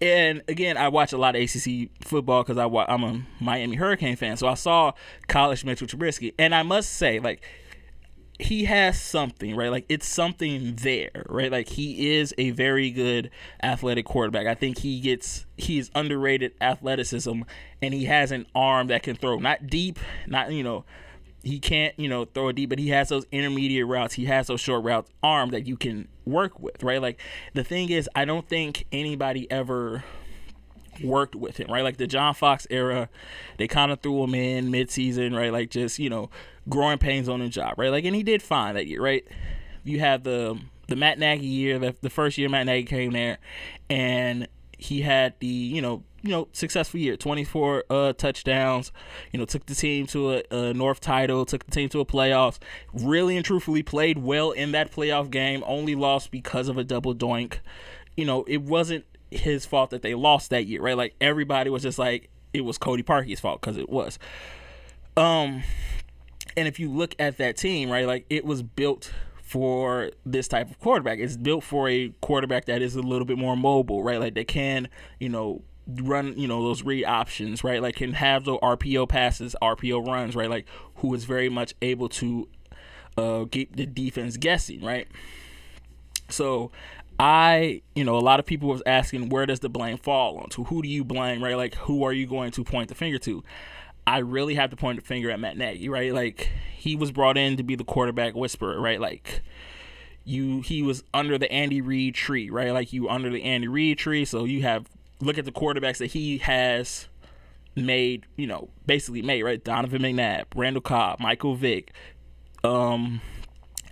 and 0.00 0.42
again, 0.46 0.76
I 0.76 0.88
watch 0.88 1.12
a 1.12 1.18
lot 1.18 1.34
of 1.34 1.42
ACC 1.42 1.90
football 2.04 2.42
because 2.42 2.56
I 2.56 2.66
I'm 2.66 3.02
a 3.02 3.22
Miami 3.40 3.76
Hurricane 3.76 4.16
fan, 4.16 4.36
so 4.36 4.46
I 4.46 4.54
saw 4.54 4.92
college 5.26 5.64
Mitchell 5.64 5.88
Trubisky, 5.88 6.34
and 6.38 6.54
I 6.54 6.62
must 6.62 6.92
say, 6.92 7.18
like, 7.18 7.42
he 8.38 8.64
has 8.64 9.00
something, 9.00 9.56
right? 9.56 9.70
Like, 9.70 9.84
it's 9.88 10.06
something 10.06 10.76
there, 10.76 11.24
right? 11.28 11.50
Like, 11.50 11.68
he 11.68 12.16
is 12.16 12.32
a 12.38 12.50
very 12.50 12.90
good 12.90 13.30
athletic 13.62 14.04
quarterback. 14.04 14.46
I 14.46 14.54
think 14.54 14.78
he 14.78 15.00
gets 15.00 15.46
he's 15.56 15.90
underrated 15.94 16.52
athleticism, 16.60 17.42
and 17.82 17.94
he 17.94 18.04
has 18.04 18.30
an 18.30 18.46
arm 18.54 18.88
that 18.88 19.02
can 19.02 19.16
throw 19.16 19.38
not 19.38 19.66
deep, 19.66 19.98
not 20.26 20.52
you 20.52 20.62
know 20.62 20.84
he 21.42 21.58
can't, 21.60 21.94
you 21.98 22.08
know, 22.08 22.24
throw 22.24 22.48
it 22.48 22.56
deep, 22.56 22.68
but 22.68 22.78
he 22.78 22.88
has 22.88 23.08
those 23.08 23.24
intermediate 23.30 23.86
routes. 23.86 24.14
He 24.14 24.26
has 24.26 24.48
those 24.48 24.60
short 24.60 24.84
routes 24.84 25.10
arm 25.22 25.50
that 25.50 25.66
you 25.66 25.76
can 25.76 26.08
work 26.26 26.58
with, 26.60 26.82
right? 26.82 27.00
Like 27.00 27.20
the 27.54 27.64
thing 27.64 27.90
is, 27.90 28.08
I 28.14 28.24
don't 28.24 28.48
think 28.48 28.86
anybody 28.92 29.50
ever 29.50 30.04
worked 31.02 31.34
with 31.34 31.56
him, 31.58 31.70
right? 31.70 31.82
Like 31.82 31.96
the 31.96 32.06
John 32.06 32.34
Fox 32.34 32.66
era, 32.70 33.08
they 33.56 33.68
kind 33.68 33.92
of 33.92 34.00
threw 34.00 34.22
him 34.24 34.34
in 34.34 34.70
midseason, 34.70 35.36
right? 35.36 35.52
Like 35.52 35.70
just, 35.70 35.98
you 35.98 36.10
know, 36.10 36.30
growing 36.68 36.98
pains 36.98 37.28
on 37.28 37.40
the 37.40 37.48
job, 37.48 37.74
right? 37.78 37.90
Like 37.90 38.04
and 38.04 38.14
he 38.14 38.22
did 38.22 38.42
fine 38.42 38.74
that 38.74 38.86
year, 38.86 39.02
right? 39.02 39.26
You 39.84 40.00
have 40.00 40.24
the 40.24 40.58
the 40.88 40.96
Matt 40.96 41.18
Nagy 41.18 41.46
year, 41.46 41.78
the, 41.78 41.94
the 42.00 42.10
first 42.10 42.38
year 42.38 42.48
Matt 42.48 42.66
Nagy 42.66 42.84
came 42.84 43.12
there 43.12 43.38
and 43.90 44.48
he 44.78 45.02
had 45.02 45.34
the, 45.40 45.46
you 45.46 45.82
know, 45.82 46.02
you 46.22 46.30
know, 46.30 46.48
successful 46.52 46.98
year, 46.98 47.16
24 47.16 47.84
uh, 47.90 48.12
touchdowns, 48.14 48.90
you 49.32 49.38
know, 49.38 49.44
took 49.44 49.66
the 49.66 49.74
team 49.74 50.06
to 50.08 50.34
a, 50.34 50.42
a, 50.50 50.74
North 50.74 51.00
title, 51.00 51.44
took 51.44 51.64
the 51.64 51.70
team 51.70 51.88
to 51.90 52.00
a 52.00 52.04
playoffs, 52.04 52.58
really 52.92 53.36
and 53.36 53.44
truthfully 53.44 53.82
played 53.82 54.18
well 54.18 54.50
in 54.50 54.72
that 54.72 54.90
playoff 54.90 55.30
game, 55.30 55.62
only 55.66 55.94
lost 55.94 56.30
because 56.30 56.68
of 56.68 56.76
a 56.76 56.84
double 56.84 57.14
doink. 57.14 57.58
You 58.16 58.24
know, 58.24 58.44
it 58.48 58.62
wasn't 58.62 59.04
his 59.30 59.66
fault 59.66 59.90
that 59.90 60.02
they 60.02 60.14
lost 60.14 60.50
that 60.50 60.66
year, 60.66 60.82
right? 60.82 60.96
Like 60.96 61.14
everybody 61.20 61.70
was 61.70 61.82
just 61.82 61.98
like, 61.98 62.30
it 62.52 62.62
was 62.62 62.78
Cody 62.78 63.02
Parkey's 63.02 63.40
fault 63.40 63.60
because 63.60 63.76
it 63.76 63.88
was. 63.88 64.18
Um, 65.16 65.62
and 66.56 66.68
if 66.68 66.78
you 66.80 66.90
look 66.90 67.14
at 67.18 67.38
that 67.38 67.56
team, 67.56 67.90
right, 67.90 68.06
like 68.06 68.24
it 68.30 68.44
was 68.44 68.62
built 68.62 69.12
for 69.42 70.10
this 70.26 70.46
type 70.46 70.70
of 70.70 70.78
quarterback. 70.78 71.18
It's 71.18 71.36
built 71.36 71.64
for 71.64 71.88
a 71.88 72.10
quarterback 72.20 72.66
that 72.66 72.82
is 72.82 72.96
a 72.96 73.00
little 73.02 73.24
bit 73.24 73.38
more 73.38 73.56
mobile, 73.56 74.02
right? 74.02 74.20
Like 74.20 74.34
they 74.34 74.44
can, 74.44 74.88
you 75.18 75.28
know, 75.28 75.62
run, 75.86 76.38
you 76.38 76.46
know, 76.46 76.62
those 76.62 76.82
read 76.82 77.04
options, 77.04 77.64
right? 77.64 77.80
Like 77.80 77.96
can 77.96 78.12
have 78.12 78.44
those 78.44 78.60
RPO 78.60 79.08
passes, 79.08 79.56
RPO 79.62 80.06
runs, 80.06 80.36
right? 80.36 80.50
Like 80.50 80.66
who 80.96 81.14
is 81.14 81.24
very 81.24 81.48
much 81.48 81.74
able 81.80 82.08
to 82.10 82.48
uh, 83.16 83.44
keep 83.50 83.74
the 83.74 83.86
defense 83.86 84.36
guessing, 84.36 84.82
right? 84.82 85.08
So 86.28 86.70
I, 87.18 87.82
you 87.94 88.04
know, 88.04 88.16
a 88.16 88.20
lot 88.20 88.38
of 88.38 88.46
people 88.46 88.68
was 88.68 88.82
asking 88.86 89.28
where 89.28 89.46
does 89.46 89.60
the 89.60 89.68
blame 89.68 89.98
fall 89.98 90.38
onto? 90.38 90.64
Who 90.64 90.82
do 90.82 90.88
you 90.88 91.04
blame, 91.04 91.42
right? 91.42 91.56
Like 91.56 91.74
who 91.74 92.04
are 92.04 92.12
you 92.12 92.26
going 92.26 92.52
to 92.52 92.64
point 92.64 92.88
the 92.88 92.94
finger 92.94 93.18
to? 93.18 93.42
I 94.06 94.18
really 94.18 94.54
have 94.54 94.70
to 94.70 94.76
point 94.76 95.00
the 95.00 95.04
finger 95.04 95.30
at 95.30 95.40
Matt 95.40 95.56
Nagy, 95.56 95.88
right? 95.88 96.14
Like 96.14 96.48
he 96.76 96.96
was 96.96 97.10
brought 97.10 97.36
in 97.36 97.56
to 97.56 97.62
be 97.62 97.74
the 97.74 97.84
quarterback 97.84 98.34
whisperer, 98.34 98.80
right? 98.80 99.00
Like 99.00 99.42
you 100.24 100.60
he 100.60 100.82
was 100.82 101.02
under 101.12 101.38
the 101.38 101.50
Andy 101.50 101.80
Reid 101.80 102.14
tree, 102.14 102.50
right? 102.50 102.72
Like 102.72 102.92
you 102.92 103.08
under 103.08 103.30
the 103.30 103.42
Andy 103.42 103.68
Reid 103.68 103.98
tree, 103.98 104.24
so 104.24 104.44
you 104.44 104.62
have 104.62 104.86
look 105.20 105.38
at 105.38 105.44
the 105.44 105.52
quarterbacks 105.52 105.98
that 105.98 106.06
he 106.06 106.38
has 106.38 107.08
made, 107.74 108.26
you 108.36 108.46
know, 108.46 108.68
basically 108.86 109.22
made, 109.22 109.42
right? 109.42 109.62
Donovan 109.62 110.02
McNabb, 110.02 110.44
Randall 110.54 110.82
Cobb, 110.82 111.20
Michael 111.20 111.54
Vick, 111.54 111.92
um, 112.64 113.20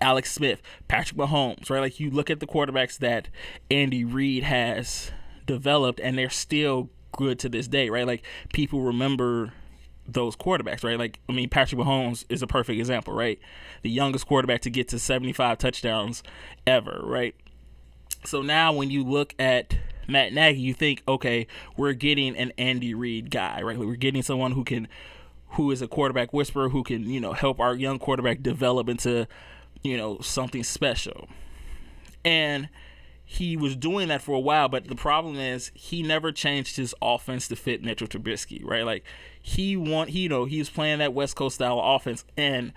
Alex 0.00 0.32
Smith, 0.32 0.62
Patrick 0.88 1.18
Mahomes, 1.18 1.70
right? 1.70 1.80
Like 1.80 2.00
you 2.00 2.10
look 2.10 2.30
at 2.30 2.40
the 2.40 2.46
quarterbacks 2.46 2.98
that 2.98 3.28
Andy 3.70 4.04
Reid 4.04 4.42
has 4.44 5.10
developed 5.46 6.00
and 6.00 6.18
they're 6.18 6.30
still 6.30 6.90
good 7.12 7.38
to 7.40 7.48
this 7.48 7.68
day, 7.68 7.88
right? 7.88 8.06
Like 8.06 8.24
people 8.52 8.82
remember 8.82 9.52
those 10.06 10.36
quarterbacks, 10.36 10.84
right? 10.84 10.98
Like 10.98 11.20
I 11.28 11.32
mean 11.32 11.48
Patrick 11.48 11.80
Mahomes 11.80 12.24
is 12.28 12.42
a 12.42 12.46
perfect 12.46 12.78
example, 12.78 13.14
right? 13.14 13.38
The 13.82 13.90
youngest 13.90 14.26
quarterback 14.26 14.60
to 14.62 14.70
get 14.70 14.88
to 14.88 14.98
75 14.98 15.58
touchdowns 15.58 16.22
ever, 16.66 17.00
right? 17.02 17.34
So 18.24 18.42
now 18.42 18.72
when 18.72 18.90
you 18.90 19.04
look 19.04 19.34
at 19.38 19.76
Matt 20.08 20.32
Nagy, 20.32 20.60
you 20.60 20.74
think, 20.74 21.02
okay, 21.06 21.46
we're 21.76 21.92
getting 21.92 22.36
an 22.36 22.52
Andy 22.58 22.94
Reid 22.94 23.30
guy, 23.30 23.62
right? 23.62 23.78
We're 23.78 23.96
getting 23.96 24.22
someone 24.22 24.52
who 24.52 24.64
can, 24.64 24.88
who 25.50 25.70
is 25.70 25.82
a 25.82 25.88
quarterback 25.88 26.32
whisperer, 26.32 26.68
who 26.68 26.82
can, 26.82 27.08
you 27.08 27.20
know, 27.20 27.32
help 27.32 27.60
our 27.60 27.74
young 27.74 27.98
quarterback 27.98 28.42
develop 28.42 28.88
into, 28.88 29.26
you 29.86 29.96
know, 29.96 30.18
something 30.20 30.64
special. 30.64 31.28
And 32.24 32.68
he 33.28 33.56
was 33.56 33.74
doing 33.74 34.08
that 34.08 34.22
for 34.22 34.36
a 34.36 34.40
while, 34.40 34.68
but 34.68 34.86
the 34.86 34.94
problem 34.94 35.36
is 35.36 35.72
he 35.74 36.02
never 36.02 36.30
changed 36.30 36.76
his 36.76 36.94
offense 37.02 37.48
to 37.48 37.56
fit 37.56 37.82
Mitchell 37.82 38.06
Trubisky, 38.06 38.64
right? 38.64 38.84
Like 38.84 39.04
he 39.42 39.76
want, 39.76 40.10
he, 40.10 40.20
you 40.20 40.28
know, 40.28 40.44
he 40.44 40.58
was 40.58 40.70
playing 40.70 41.00
that 41.00 41.12
West 41.12 41.34
Coast 41.34 41.56
style 41.56 41.80
offense 41.82 42.24
and 42.36 42.72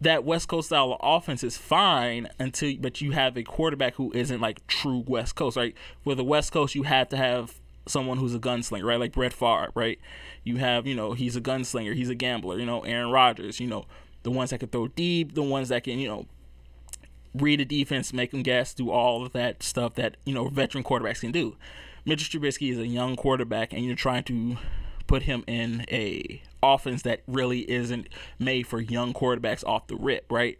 that 0.00 0.24
West 0.24 0.48
Coast 0.48 0.68
style 0.68 0.92
of 0.92 0.98
offense 1.00 1.44
is 1.44 1.56
fine 1.56 2.28
until, 2.40 2.74
but 2.80 3.00
you 3.00 3.12
have 3.12 3.36
a 3.36 3.44
quarterback 3.44 3.94
who 3.94 4.10
isn't 4.12 4.40
like 4.40 4.66
true 4.66 5.04
West 5.06 5.36
Coast, 5.36 5.56
right? 5.56 5.76
For 6.02 6.16
the 6.16 6.24
West 6.24 6.52
Coast, 6.52 6.74
you 6.74 6.82
have 6.82 7.08
to 7.10 7.16
have 7.16 7.60
someone 7.86 8.18
who's 8.18 8.34
a 8.34 8.40
gunslinger, 8.40 8.84
right? 8.84 8.98
Like 8.98 9.12
Brett 9.12 9.32
Favre, 9.32 9.70
right? 9.76 10.00
You 10.42 10.56
have, 10.56 10.84
you 10.84 10.96
know, 10.96 11.12
he's 11.12 11.36
a 11.36 11.40
gunslinger, 11.40 11.94
he's 11.94 12.08
a 12.08 12.16
gambler, 12.16 12.58
you 12.58 12.66
know, 12.66 12.80
Aaron 12.80 13.10
Rodgers, 13.12 13.60
you 13.60 13.68
know, 13.68 13.84
the 14.24 14.32
ones 14.32 14.50
that 14.50 14.58
can 14.58 14.68
throw 14.68 14.88
deep, 14.88 15.34
the 15.34 15.42
ones 15.42 15.68
that 15.68 15.84
can, 15.84 16.00
you 16.00 16.08
know, 16.08 16.26
read 17.34 17.60
a 17.60 17.64
defense, 17.64 18.12
make 18.12 18.30
them 18.30 18.42
guess, 18.42 18.74
do 18.74 18.90
all 18.90 19.24
of 19.24 19.32
that 19.32 19.62
stuff 19.62 19.94
that, 19.94 20.16
you 20.24 20.34
know, 20.34 20.48
veteran 20.48 20.84
quarterbacks 20.84 21.20
can 21.20 21.32
do. 21.32 21.56
Mitchell 22.04 22.40
Trubisky 22.40 22.72
is 22.72 22.78
a 22.78 22.86
young 22.86 23.16
quarterback, 23.16 23.72
and 23.72 23.84
you're 23.84 23.94
trying 23.94 24.24
to 24.24 24.56
put 25.06 25.22
him 25.22 25.44
in 25.46 25.84
a 25.90 26.42
offense 26.62 27.02
that 27.02 27.22
really 27.26 27.70
isn't 27.70 28.08
made 28.38 28.66
for 28.66 28.80
young 28.80 29.12
quarterbacks 29.12 29.64
off 29.64 29.86
the 29.86 29.96
rip, 29.96 30.30
right? 30.30 30.58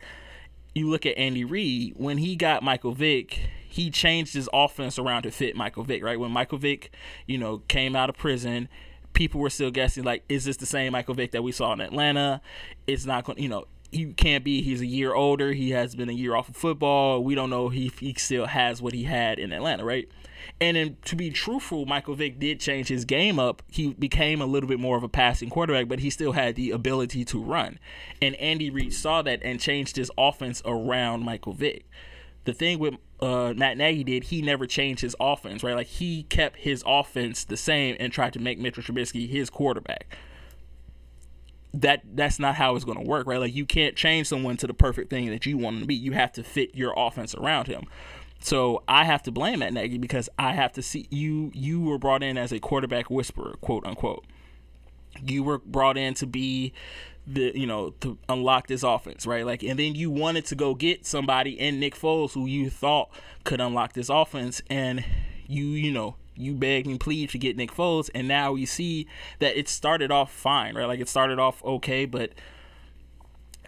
You 0.75 0.88
look 0.88 1.05
at 1.05 1.19
Andy 1.19 1.45
Reid, 1.45 1.95
when 1.97 2.19
he 2.19 2.37
got 2.37 2.62
Michael 2.62 2.93
Vick, 2.93 3.41
he 3.69 3.91
changed 3.91 4.35
his 4.35 4.49
offense 4.52 4.99
around 4.99 5.23
to 5.23 5.31
fit 5.31 5.57
Michael 5.57 5.85
Vick, 5.85 6.02
right? 6.02 6.19
When 6.19 6.31
Michael 6.31 6.59
Vick, 6.59 6.95
you 7.26 7.38
know, 7.38 7.59
came 7.69 7.97
out 7.97 8.09
of 8.09 8.17
prison, 8.17 8.69
people 9.12 9.41
were 9.41 9.50
still 9.50 9.71
guessing 9.71 10.05
like, 10.05 10.25
is 10.29 10.45
this 10.45 10.57
the 10.57 10.67
same 10.67 10.93
Michael 10.93 11.14
Vick 11.14 11.33
that 11.33 11.43
we 11.43 11.52
saw 11.52 11.73
in 11.73 11.81
Atlanta? 11.81 12.41
It's 12.87 13.05
not 13.05 13.25
going, 13.25 13.38
you 13.38 13.49
know, 13.49 13.67
he 13.93 14.07
can't 14.15 14.43
be. 14.43 14.63
He's 14.63 14.81
a 14.81 14.87
year 14.87 15.15
older. 15.15 15.53
He 15.53 15.71
has 15.71 15.95
been 15.95 16.09
a 16.09 16.15
year 16.15 16.35
off 16.35 16.49
of 16.49 16.57
football. 16.57 17.23
We 17.23 17.35
don't 17.35 17.51
know 17.51 17.71
if 17.71 17.99
he 17.99 18.15
still 18.15 18.47
has 18.47 18.81
what 18.81 18.95
he 18.95 19.05
had 19.05 19.39
in 19.39 19.53
Atlanta, 19.53 19.85
right? 19.85 20.09
And 20.61 20.77
then 20.77 20.97
to 21.05 21.15
be 21.15 21.31
truthful, 21.31 21.85
Michael 21.85 22.15
Vick 22.15 22.39
did 22.41 22.59
change 22.59 22.89
his 22.89 23.05
game 23.05 23.39
up. 23.39 23.63
He 23.69 23.93
became 23.93 24.41
a 24.41 24.47
little 24.47 24.69
bit 24.69 24.81
more 24.81 24.97
of 24.97 25.03
a 25.03 25.09
passing 25.09 25.51
quarterback, 25.51 25.89
but 25.89 26.01
he 26.01 26.09
still 26.09 26.33
had 26.33 26.57
the 26.57 26.71
ability 26.71 27.25
to 27.27 27.43
run. 27.43 27.79
And 28.21 28.35
Andy 28.37 28.71
Reid 28.71 28.95
saw 28.95 29.21
that 29.23 29.41
and 29.43 29.61
changed 29.61 29.97
his 29.97 30.11
offense 30.17 30.63
around 30.65 31.23
Michael 31.25 31.53
Vick. 31.53 31.85
The 32.45 32.55
thing 32.55 32.79
with 32.79 32.95
uh, 33.21 33.53
Matt 33.55 33.77
Nagy 33.77 34.03
did, 34.03 34.25
he 34.25 34.43
never 34.43 34.67
changed 34.67 35.03
his 35.03 35.15
offense, 35.21 35.63
right? 35.63 35.77
Like 35.77 35.87
he 35.87 36.25
kept 36.25 36.57
his 36.57 36.83
offense 36.87 37.45
the 37.45 37.57
same 37.57 37.97
and 38.01 38.13
tried 38.13 38.33
to 38.33 38.41
make 38.41 38.59
Mitchell 38.59 38.83
Trubisky 38.83 39.29
his 39.29 39.51
quarterback 39.51 40.17
that 41.75 42.02
that's 42.14 42.38
not 42.38 42.55
how 42.57 42.76
it's 42.76 42.85
going 42.85 42.99
to 42.99 43.09
work, 43.09 43.26
right? 43.26 43.41
Like 43.41 43.55
you 43.55 43.64
can't 43.64 43.97
change 43.97 44.29
someone 44.29 44.57
to 44.59 44.67
the 44.67 44.75
perfect 44.75 45.11
thing 45.11 45.31
that 45.31 45.47
you 45.47 45.57
want 45.57 45.76
them 45.76 45.81
to 45.83 45.87
be. 45.87 45.95
You 45.95 46.12
have 46.12 46.33
to 46.33 46.43
fit 46.43 46.75
your 46.75 46.93
offense 46.97 47.35
around 47.35 47.67
him. 47.67 47.87
So 48.41 48.83
I 48.88 49.05
have 49.05 49.23
to 49.25 49.31
blame 49.31 49.61
Matt 49.61 49.73
Nagy 49.73 49.99
because 49.99 50.29
I 50.38 50.52
have 50.52 50.73
to 50.73 50.83
see 50.83 51.07
you. 51.11 51.50
You 51.55 51.81
were 51.81 51.99
brought 51.99 52.23
in 52.23 52.37
as 52.37 52.52
a 52.52 52.59
quarterback 52.59 53.09
whisperer, 53.09 53.55
quote 53.61 53.87
unquote. 53.87 54.25
You 55.25 55.45
were 55.45 55.59
brought 55.59 55.97
in 55.97 56.14
to 56.14 56.26
be 56.26 56.73
the 57.26 57.52
you 57.55 57.67
know 57.67 57.91
to 58.00 58.19
unlock 58.29 58.67
this 58.67 58.83
offense, 58.83 59.26
right? 59.26 59.47
Like, 59.47 59.62
and 59.62 59.79
then 59.79 59.95
you 59.95 60.11
wanted 60.11 60.45
to 60.47 60.55
go 60.57 60.75
get 60.75 61.07
somebody 61.07 61.59
in 61.59 61.79
Nick 61.79 61.95
Foles 61.95 62.33
who 62.33 62.47
you 62.47 62.69
thought 62.69 63.11
could 63.45 63.61
unlock 63.61 63.93
this 63.93 64.09
offense, 64.09 64.61
and 64.69 65.05
you 65.47 65.67
you 65.67 65.93
know 65.93 66.17
you 66.35 66.55
begged 66.55 66.87
and 66.87 66.99
plead 66.99 67.31
to 67.31 67.39
get 67.39 67.57
Nick 67.57 67.73
Foles, 67.73 68.11
and 68.15 68.27
now 68.27 68.53
we 68.53 68.67
see 68.67 69.07
that 69.39 69.57
it 69.59 69.69
started 69.69 70.11
off 70.11 70.33
fine, 70.33 70.75
right? 70.75 70.87
Like 70.87 71.01
it 71.01 71.09
started 71.09 71.39
off 71.39 71.62
okay, 71.65 72.05
but 72.05 72.33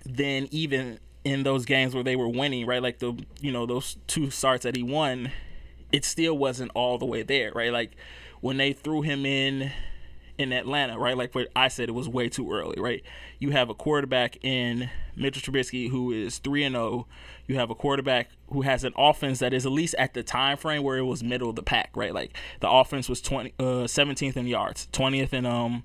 then 0.05 0.49
even 0.51 0.99
in 1.25 1.43
those 1.43 1.65
games 1.65 1.95
where 1.95 2.05
they 2.05 2.17
were 2.17 2.29
winning, 2.29 2.67
right? 2.67 2.83
Like 2.83 2.99
the 2.99 3.15
you 3.41 3.53
know 3.53 3.67
those 3.67 3.97
two 4.07 4.31
starts 4.31 4.65
that 4.65 4.77
he 4.77 4.83
won, 4.83 5.31
it 5.93 6.05
still 6.05 6.37
wasn't 6.37 6.71
all 6.75 6.99
the 6.99 7.07
way 7.07 7.23
there, 7.23 7.53
right? 7.55 7.73
Like 7.73 7.93
when 8.41 8.57
they 8.57 8.73
threw 8.73 9.03
him 9.03 9.25
in 9.25 9.73
in 10.37 10.53
Atlanta, 10.53 10.99
right? 10.99 11.17
Like 11.17 11.35
what 11.35 11.49
I 11.55 11.69
said, 11.69 11.89
it 11.89 11.93
was 11.93 12.09
way 12.09 12.29
too 12.29 12.53
early, 12.53 12.81
right? 12.81 13.03
You 13.39 13.51
have 13.51 13.71
a 13.71 13.75
quarterback 13.75 14.45
in 14.45 14.91
Mitchell 15.17 15.53
Trubisky 15.53 15.91
who 15.91 16.13
is 16.13 16.39
three 16.39 16.65
and 16.65 16.75
zero. 16.75 17.07
You 17.47 17.57
have 17.57 17.71
a 17.71 17.75
quarterback 17.75 18.31
who 18.51 18.63
has 18.63 18.85
an 18.85 18.95
offense 18.97 19.39
that 19.41 19.53
is 19.53 19.67
at 19.67 19.73
least 19.73 19.95
at 19.99 20.15
the 20.15 20.23
time 20.23 20.57
frame 20.57 20.83
where 20.83 20.97
it 20.97 21.03
was 21.03 21.23
middle 21.23 21.51
of 21.51 21.57
the 21.57 21.63
pack, 21.63 21.91
right? 21.95 22.15
Like 22.15 22.37
the 22.61 22.71
offense 22.71 23.09
was 23.09 23.21
20, 23.21 23.53
uh, 23.59 23.63
17th 23.85 24.37
in 24.37 24.47
yards, 24.47 24.89
20th 24.93 25.33
in 25.33 25.45
um 25.45 25.85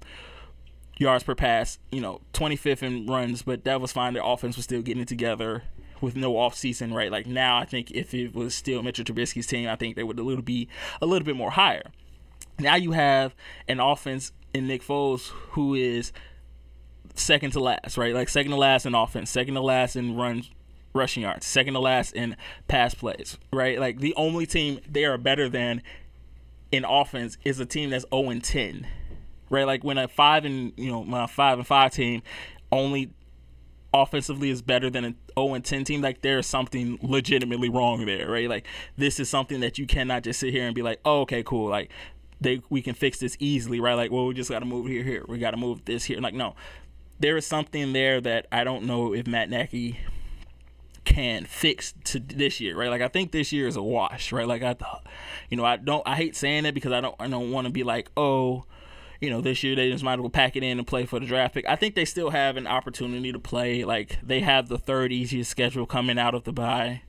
yards 0.97 1.23
per 1.23 1.35
pass, 1.35 1.79
you 1.91 2.01
know, 2.01 2.21
25th 2.33 2.83
in 2.83 3.05
runs, 3.07 3.41
but 3.41 3.63
that 3.63 3.81
was 3.81 3.91
fine. 3.91 4.13
The 4.13 4.23
offense 4.23 4.55
was 4.55 4.65
still 4.65 4.81
getting 4.81 5.01
it 5.01 5.07
together 5.07 5.63
with 6.01 6.15
no 6.15 6.37
off 6.37 6.55
season, 6.55 6.93
right? 6.93 7.11
Like 7.11 7.25
now, 7.25 7.57
I 7.57 7.65
think 7.65 7.91
if 7.91 8.13
it 8.13 8.33
was 8.33 8.53
still 8.53 8.83
Mitchell 8.83 9.05
Trubisky's 9.05 9.47
team, 9.47 9.67
I 9.67 9.75
think 9.75 9.95
they 9.95 10.03
would 10.03 10.19
a 10.19 10.23
little 10.23 10.43
be 10.43 10.67
a 11.01 11.05
little 11.05 11.25
bit 11.25 11.35
more 11.35 11.51
higher. 11.51 11.91
Now 12.59 12.75
you 12.75 12.91
have 12.91 13.35
an 13.67 13.79
offense 13.79 14.31
in 14.53 14.67
Nick 14.67 14.83
Foles 14.83 15.29
who 15.51 15.73
is 15.75 16.11
second 17.15 17.51
to 17.51 17.59
last, 17.59 17.97
right? 17.97 18.13
Like 18.13 18.29
second 18.29 18.51
to 18.51 18.57
last 18.57 18.85
in 18.85 18.95
offense, 18.95 19.29
second 19.29 19.55
to 19.55 19.61
last 19.61 19.95
in 19.95 20.15
run 20.15 20.43
rushing 20.93 21.24
yards, 21.24 21.46
second 21.46 21.74
to 21.74 21.79
last 21.79 22.13
in 22.13 22.36
pass 22.67 22.93
plays, 22.93 23.38
right? 23.53 23.79
Like 23.79 24.00
the 24.00 24.13
only 24.15 24.46
team 24.46 24.79
they 24.89 25.05
are 25.05 25.17
better 25.17 25.50
than 25.50 25.81
in 26.72 26.86
offense 26.86 27.38
is 27.43 27.60
a 27.60 27.65
team 27.65 27.89
that's 27.89 28.05
0 28.13 28.29
and 28.29 28.43
10, 28.43 28.88
right? 29.50 29.65
Like 29.65 29.84
when 29.84 29.98
a 29.98 30.08
five 30.08 30.46
and 30.46 30.74
you 30.77 30.91
know 30.91 31.03
my 31.03 31.27
five 31.27 31.58
and 31.58 31.67
five 31.67 31.91
team 31.91 32.22
only 32.72 33.12
offensively 33.93 34.51
is 34.51 34.62
better 34.62 34.89
than 34.89 35.03
an 35.05 35.15
0 35.38 35.53
and 35.55 35.65
10 35.65 35.84
team, 35.84 36.01
like 36.01 36.22
there's 36.22 36.48
something 36.48 36.98
legitimately 37.01 37.69
wrong 37.69 38.05
there, 38.05 38.29
right? 38.29 38.50
Like 38.50 38.65
this 38.98 39.19
is 39.19 39.29
something 39.29 39.60
that 39.62 39.77
you 39.77 39.88
cannot 39.88 40.24
just 40.24 40.39
sit 40.39 40.51
here 40.53 40.65
and 40.65 40.75
be 40.75 40.81
like, 40.81 41.00
oh, 41.05 41.22
okay, 41.22 41.43
cool, 41.43 41.69
like 41.69 41.90
they 42.42 42.61
we 42.70 42.81
can 42.81 42.96
fix 42.96 43.20
this 43.20 43.35
easily, 43.40 43.79
right? 43.79 43.96
Like, 43.96 44.11
well, 44.11 44.25
we 44.25 44.33
just 44.33 44.50
got 44.50 44.59
to 44.59 44.66
move 44.66 44.87
here, 44.87 45.03
here, 45.03 45.25
we 45.27 45.40
got 45.40 45.51
to 45.51 45.57
move 45.57 45.85
this 45.85 46.03
here. 46.05 46.20
Like, 46.20 46.33
no, 46.33 46.55
there 47.20 47.35
is 47.37 47.46
something 47.46 47.94
there 47.94 48.22
that 48.22 48.48
I 48.51 48.63
don't 48.63 48.85
know 48.85 49.13
if 49.13 49.27
Matt 49.27 49.50
Nagy 49.50 50.00
can 51.05 51.46
fix 51.46 51.94
to 52.05 52.20
this 52.20 52.59
year, 52.59 52.77
right? 52.77 52.90
Like 52.90 53.01
I 53.01 53.07
think 53.07 53.31
this 53.31 53.51
year 53.51 53.68
is 53.68 53.75
a 53.75 53.83
wash, 53.83 54.31
right? 54.31 54.48
Like 54.48 54.64
I 54.64 54.74
thought, 54.74 55.05
you 55.50 55.57
know, 55.57 55.66
I 55.66 55.77
don't, 55.77 56.03
I 56.07 56.16
hate 56.16 56.35
saying 56.35 56.66
it 56.66 56.74
because 56.74 56.92
I 56.92 57.01
don't, 57.01 57.16
I 57.20 57.27
don't 57.27 57.51
want 57.51 57.68
to 57.68 57.74
be 57.74 57.83
like, 57.83 58.09
oh, 58.18 58.66
you 59.22 59.29
know, 59.29 59.42
this 59.42 59.64
year 59.64 59.75
they 59.75 59.92
just 59.92 60.03
might 60.03 60.14
as 60.14 60.20
well 60.20 60.29
pack 60.29 60.55
it 60.55 60.64
in 60.64 60.77
and 60.77 60.88
play 60.88 61.05
for 61.05 61.20
the 61.20 61.25
draft 61.25 61.53
pick. 61.53 61.68
I 61.68 61.75
think 61.75 61.96
they 61.96 62.05
still 62.05 62.29
have 62.29 62.57
an 62.57 62.68
opportunity 62.68 63.31
to 63.31 63.40
play. 63.40 63.83
Like 63.83 64.18
they 64.24 64.40
have 64.42 64.70
the 64.70 64.77
third 64.77 65.12
easiest 65.12 65.51
schedule 65.51 65.85
coming 65.85 66.18
out 66.18 66.35
of 66.35 66.46
the 66.46 66.53
bye. 66.53 67.01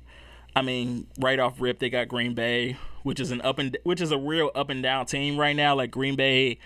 I 0.55 0.63
mean, 0.63 1.07
right 1.19 1.39
off 1.39 1.61
rip, 1.61 1.79
they 1.79 1.91
got 1.91 2.09
Green 2.09 2.35
Bay, 2.35 2.77
which 3.05 3.21
is 3.21 3.31
an 3.31 3.41
up 3.43 3.59
and 3.59 3.77
which 3.85 4.01
is 4.01 4.11
a 4.11 4.19
real 4.19 4.51
up 4.55 4.71
and 4.71 4.83
down 4.83 5.07
team 5.07 5.39
right 5.39 5.55
now. 5.55 5.77
Like 5.77 5.93
Green 5.93 6.17
Bay 6.17 6.59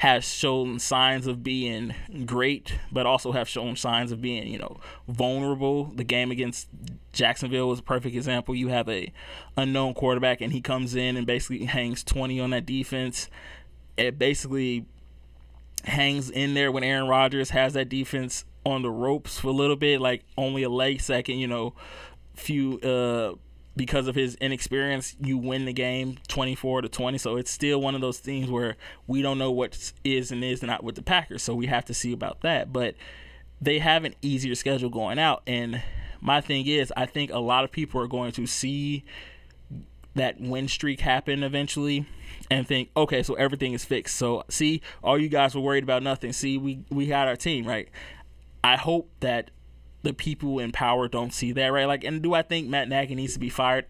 has 0.00 0.24
shown 0.24 0.78
signs 0.78 1.26
of 1.26 1.42
being 1.42 1.94
great, 2.24 2.74
but 2.90 3.04
also 3.04 3.32
have 3.32 3.46
shown 3.46 3.76
signs 3.76 4.10
of 4.10 4.22
being, 4.22 4.48
you 4.48 4.58
know, 4.58 4.80
vulnerable. 5.06 5.92
The 5.94 6.04
game 6.04 6.30
against 6.30 6.68
Jacksonville 7.12 7.68
was 7.68 7.80
a 7.80 7.82
perfect 7.82 8.16
example. 8.16 8.54
You 8.54 8.68
have 8.68 8.88
a 8.88 9.12
unknown 9.58 9.92
quarterback, 9.92 10.40
and 10.40 10.54
he 10.54 10.62
comes 10.62 10.94
in 10.94 11.18
and 11.18 11.26
basically 11.26 11.66
hangs 11.66 12.02
20 12.02 12.40
on 12.40 12.48
that 12.48 12.64
defense. 12.64 13.28
It 13.98 14.18
basically 14.18 14.86
hangs 15.84 16.30
in 16.30 16.54
there 16.54 16.72
when 16.72 16.82
Aaron 16.82 17.06
Rodgers 17.06 17.50
has 17.50 17.74
that 17.74 17.90
defense 17.90 18.46
on 18.64 18.80
the 18.80 18.90
ropes 18.90 19.38
for 19.38 19.48
a 19.48 19.52
little 19.52 19.76
bit, 19.76 20.00
like 20.00 20.24
only 20.38 20.62
a 20.62 20.70
leg 20.70 21.02
second, 21.02 21.36
you 21.40 21.46
know, 21.46 21.74
few 22.34 22.78
uh 22.80 23.34
because 23.80 24.08
of 24.08 24.14
his 24.14 24.34
inexperience, 24.42 25.16
you 25.20 25.38
win 25.38 25.64
the 25.64 25.72
game 25.72 26.18
24 26.28 26.82
to 26.82 26.88
20. 26.90 27.16
So 27.16 27.38
it's 27.38 27.50
still 27.50 27.80
one 27.80 27.94
of 27.94 28.02
those 28.02 28.18
things 28.18 28.50
where 28.50 28.76
we 29.06 29.22
don't 29.22 29.38
know 29.38 29.50
what 29.50 29.94
is 30.04 30.30
and 30.30 30.44
is 30.44 30.62
not 30.62 30.84
with 30.84 30.96
the 30.96 31.02
Packers. 31.02 31.42
So 31.42 31.54
we 31.54 31.64
have 31.64 31.86
to 31.86 31.94
see 31.94 32.12
about 32.12 32.42
that. 32.42 32.74
But 32.74 32.94
they 33.58 33.78
have 33.78 34.04
an 34.04 34.14
easier 34.20 34.54
schedule 34.54 34.90
going 34.90 35.18
out. 35.18 35.42
And 35.46 35.82
my 36.20 36.42
thing 36.42 36.66
is, 36.66 36.92
I 36.94 37.06
think 37.06 37.32
a 37.32 37.38
lot 37.38 37.64
of 37.64 37.72
people 37.72 38.02
are 38.02 38.06
going 38.06 38.32
to 38.32 38.46
see 38.46 39.02
that 40.14 40.38
win 40.38 40.68
streak 40.68 41.00
happen 41.00 41.42
eventually 41.42 42.04
and 42.50 42.68
think, 42.68 42.90
okay, 42.94 43.22
so 43.22 43.32
everything 43.32 43.72
is 43.72 43.82
fixed. 43.82 44.14
So 44.16 44.44
see, 44.50 44.82
all 45.02 45.16
you 45.16 45.30
guys 45.30 45.54
were 45.54 45.62
worried 45.62 45.84
about 45.84 46.02
nothing. 46.02 46.34
See, 46.34 46.58
we 46.58 46.84
we 46.90 47.06
had 47.06 47.28
our 47.28 47.36
team, 47.36 47.66
right? 47.66 47.88
I 48.62 48.76
hope 48.76 49.08
that 49.20 49.50
the 50.02 50.12
people 50.12 50.58
in 50.58 50.72
power 50.72 51.08
don't 51.08 51.32
see 51.32 51.52
that, 51.52 51.68
right? 51.68 51.86
Like, 51.86 52.04
and 52.04 52.22
do 52.22 52.34
I 52.34 52.42
think 52.42 52.68
Matt 52.68 52.88
Nagy 52.88 53.14
needs 53.14 53.34
to 53.34 53.40
be 53.40 53.50
fired? 53.50 53.86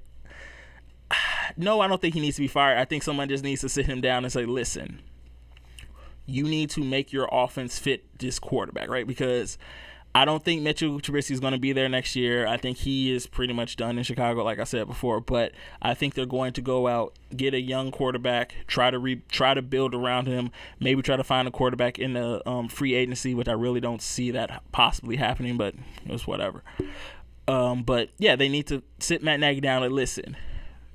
No, 1.57 1.81
I 1.81 1.88
don't 1.88 2.01
think 2.01 2.14
he 2.14 2.20
needs 2.20 2.37
to 2.37 2.42
be 2.42 2.49
fired. 2.49 2.79
I 2.79 2.85
think 2.85 3.03
someone 3.03 3.29
just 3.29 3.42
needs 3.42 3.61
to 3.62 3.68
sit 3.68 3.87
him 3.87 4.01
down 4.01 4.25
and 4.25 4.33
say, 4.33 4.44
listen, 4.44 5.01
you 6.25 6.44
need 6.44 6.70
to 6.70 6.85
make 6.85 7.12
your 7.12 7.29
offense 7.33 7.77
fit 7.77 8.05
this 8.20 8.38
quarterback, 8.38 8.88
right? 8.88 9.05
Because 9.05 9.59
I 10.12 10.25
don't 10.25 10.44
think 10.44 10.62
Mitchell 10.62 11.01
Trubisky 11.01 11.31
is 11.31 11.40
going 11.40 11.53
to 11.53 11.59
be 11.59 11.73
there 11.73 11.88
next 11.88 12.16
year. 12.16 12.44
I 12.46 12.57
think 12.57 12.79
he 12.79 13.14
is 13.14 13.27
pretty 13.29 13.53
much 13.53 13.77
done 13.77 13.96
in 13.96 14.03
Chicago, 14.03 14.42
like 14.42 14.59
I 14.59 14.64
said 14.64 14.88
before. 14.88 15.20
But 15.20 15.53
I 15.81 15.94
think 15.94 16.14
they're 16.14 16.27
going 16.27 16.53
to 16.55 16.61
go 16.61 16.88
out, 16.88 17.14
get 17.37 17.55
a 17.55 17.61
young 17.61 17.92
quarterback, 17.92 18.55
try 18.66 18.90
to 18.90 18.99
re- 18.99 19.23
try 19.31 19.55
to 19.55 19.62
build 19.62 19.94
around 19.94 20.27
him, 20.27 20.51
maybe 20.81 21.01
try 21.01 21.16
to 21.16 21.23
find 21.23 21.46
a 21.46 21.53
quarterback 21.53 21.99
in 21.99 22.14
the 22.14 22.46
um, 22.49 22.68
free 22.68 22.94
agency, 22.94 23.35
which 23.35 23.49
I 23.49 23.53
really 23.53 23.81
don't 23.81 24.03
see 24.03 24.33
that 24.33 24.64
possibly 24.73 25.16
happening. 25.16 25.57
But 25.57 25.75
it's 26.07 26.27
whatever. 26.27 26.64
Um, 27.46 27.85
but 27.85 28.11
yeah, 28.18 28.35
they 28.35 28.49
need 28.49 28.66
to 28.66 28.83
sit 28.99 29.23
Matt 29.23 29.38
Nagy 29.38 29.61
down 29.61 29.85
and 29.85 29.92
listen. 29.92 30.37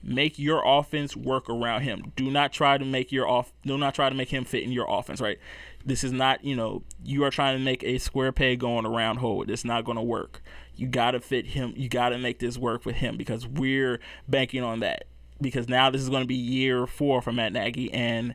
Make 0.06 0.38
your 0.38 0.62
offense 0.64 1.18
work 1.18 1.50
around 1.50 1.82
him. 1.82 2.14
Do 2.16 2.30
not 2.30 2.54
try 2.54 2.78
to 2.78 2.86
make 2.86 3.12
your 3.12 3.28
off. 3.28 3.52
Do 3.66 3.78
not 3.78 3.96
try 3.96 4.08
to 4.08 4.16
make 4.16 4.30
him 4.30 4.46
fit 4.46 4.64
in 4.64 4.72
your 4.72 4.86
offense. 4.88 5.20
Right 5.20 5.40
this 5.86 6.04
is 6.04 6.12
not, 6.12 6.44
you 6.44 6.56
know, 6.56 6.82
you 7.04 7.24
are 7.24 7.30
trying 7.30 7.58
to 7.58 7.64
make 7.64 7.84
a 7.84 8.00
square 8.00 8.32
peg 8.32 8.60
going 8.60 8.86
around 8.86 9.18
hole. 9.18 9.46
It's 9.48 9.64
not 9.64 9.86
going 9.86 9.98
to 9.98 10.04
work. 10.04 10.42
You 10.76 10.88
got 10.88 11.12
to 11.12 11.20
fit 11.20 11.46
him. 11.46 11.74
You 11.78 11.88
got 11.88 12.10
to 12.10 12.18
make 12.18 12.40
this 12.40 12.58
work 12.58 12.86
with 12.86 12.96
him 12.96 13.18
because 13.18 13.48
we're 13.48 14.00
banking 14.28 14.64
on 14.64 14.80
that. 14.80 15.06
Because 15.40 15.70
now 15.70 15.90
this 15.90 16.02
is 16.02 16.10
going 16.10 16.24
to 16.24 16.28
be 16.28 16.36
year 16.36 16.88
four 16.88 17.22
for 17.22 17.32
Matt 17.32 17.54
Nagy, 17.54 17.94
and 17.94 18.34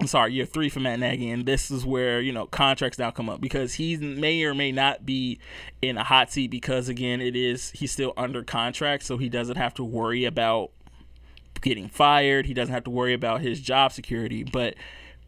I'm 0.00 0.08
sorry, 0.08 0.32
year 0.32 0.44
three 0.44 0.68
for 0.68 0.80
Matt 0.80 0.98
Nagy, 0.98 1.30
and 1.30 1.46
this 1.46 1.70
is 1.70 1.86
where 1.86 2.20
you 2.20 2.32
know 2.32 2.46
contracts 2.46 2.98
now 2.98 3.10
come 3.10 3.30
up 3.30 3.40
because 3.40 3.74
he 3.74 3.96
may 3.96 4.42
or 4.42 4.52
may 4.52 4.72
not 4.72 5.06
be 5.06 5.38
in 5.80 5.96
a 5.96 6.04
hot 6.04 6.32
seat 6.32 6.50
because 6.50 6.88
again, 6.88 7.20
it 7.20 7.36
is 7.36 7.70
he's 7.70 7.92
still 7.92 8.12
under 8.16 8.42
contract, 8.42 9.04
so 9.04 9.18
he 9.18 9.28
doesn't 9.28 9.56
have 9.56 9.72
to 9.74 9.84
worry 9.84 10.24
about 10.24 10.70
getting 11.60 11.88
fired. 11.88 12.46
He 12.46 12.54
doesn't 12.54 12.74
have 12.74 12.84
to 12.84 12.90
worry 12.90 13.14
about 13.14 13.40
his 13.40 13.60
job 13.60 13.92
security, 13.92 14.42
but 14.42 14.74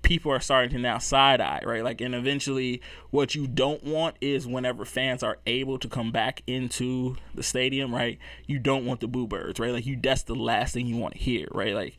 people 0.02 0.31
are 0.31 0.40
starting 0.40 0.70
to 0.70 0.79
now 0.79 0.98
side 0.98 1.40
eye, 1.40 1.62
right? 1.64 1.83
Like, 1.83 2.00
and 2.00 2.14
eventually, 2.14 2.81
what 3.11 3.35
you 3.35 3.46
don't 3.46 3.83
want 3.83 4.16
is 4.20 4.46
whenever 4.46 4.85
fans 4.85 5.22
are 5.22 5.38
able 5.46 5.79
to 5.79 5.88
come 5.88 6.12
back 6.12 6.42
into 6.46 7.16
the 7.35 7.42
stadium, 7.42 7.94
right? 7.94 8.18
You 8.46 8.59
don't 8.59 8.85
want 8.85 9.00
the 9.00 9.09
boo 9.09 9.26
birds, 9.26 9.59
right? 9.59 9.72
Like, 9.72 9.87
you 9.87 9.98
that's 10.00 10.22
the 10.22 10.35
last 10.35 10.74
thing 10.74 10.87
you 10.87 10.96
want 10.96 11.14
to 11.14 11.20
hear, 11.20 11.48
right? 11.52 11.74
Like, 11.74 11.96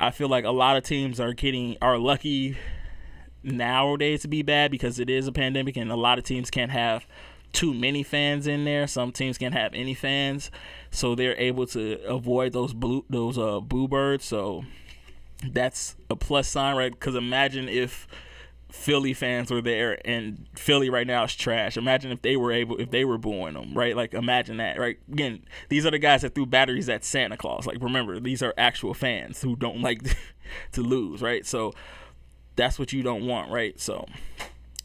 I 0.00 0.10
feel 0.10 0.28
like 0.28 0.46
a 0.46 0.50
lot 0.50 0.78
of 0.78 0.82
teams 0.82 1.20
are 1.20 1.34
getting 1.34 1.76
are 1.82 1.98
lucky 1.98 2.56
nowadays 3.42 4.22
to 4.22 4.28
be 4.28 4.40
bad 4.40 4.70
because 4.70 4.98
it 4.98 5.10
is 5.10 5.26
a 5.26 5.32
pandemic 5.32 5.76
and 5.76 5.92
a 5.92 5.96
lot 5.96 6.18
of 6.18 6.24
teams 6.24 6.50
can't 6.50 6.70
have 6.70 7.06
too 7.52 7.74
many 7.74 8.02
fans 8.02 8.46
in 8.46 8.64
there. 8.64 8.86
Some 8.86 9.12
teams 9.12 9.36
can't 9.36 9.52
have 9.52 9.74
any 9.74 9.92
fans, 9.92 10.50
so 10.90 11.14
they're 11.14 11.36
able 11.36 11.66
to 11.68 12.02
avoid 12.04 12.54
those 12.54 12.72
blue 12.72 13.04
those 13.10 13.36
uh 13.36 13.60
boo 13.60 13.88
birds. 13.88 14.24
So 14.24 14.64
that's 15.46 15.96
a 16.08 16.16
plus 16.16 16.48
sign, 16.48 16.76
right? 16.76 16.92
Because 16.92 17.14
imagine 17.14 17.68
if 17.68 18.08
Philly 18.70 19.12
fans 19.14 19.50
were 19.50 19.60
there 19.60 20.00
and 20.04 20.46
Philly 20.54 20.90
right 20.90 21.06
now 21.06 21.24
is 21.24 21.34
trash. 21.34 21.76
Imagine 21.76 22.12
if 22.12 22.22
they 22.22 22.36
were 22.36 22.52
able 22.52 22.80
if 22.80 22.90
they 22.90 23.04
were 23.04 23.18
booing 23.18 23.54
them, 23.54 23.74
right? 23.74 23.96
Like 23.96 24.14
imagine 24.14 24.58
that, 24.58 24.78
right? 24.78 24.98
Again, 25.10 25.44
these 25.68 25.84
are 25.84 25.90
the 25.90 25.98
guys 25.98 26.22
that 26.22 26.34
threw 26.34 26.46
batteries 26.46 26.88
at 26.88 27.04
Santa 27.04 27.36
Claus. 27.36 27.66
Like 27.66 27.78
remember, 27.80 28.20
these 28.20 28.42
are 28.42 28.54
actual 28.56 28.94
fans 28.94 29.42
who 29.42 29.56
don't 29.56 29.80
like 29.82 30.02
to 30.72 30.82
lose, 30.82 31.20
right? 31.22 31.44
So 31.44 31.72
that's 32.56 32.78
what 32.78 32.92
you 32.92 33.02
don't 33.02 33.26
want, 33.26 33.50
right? 33.50 33.78
So 33.80 34.06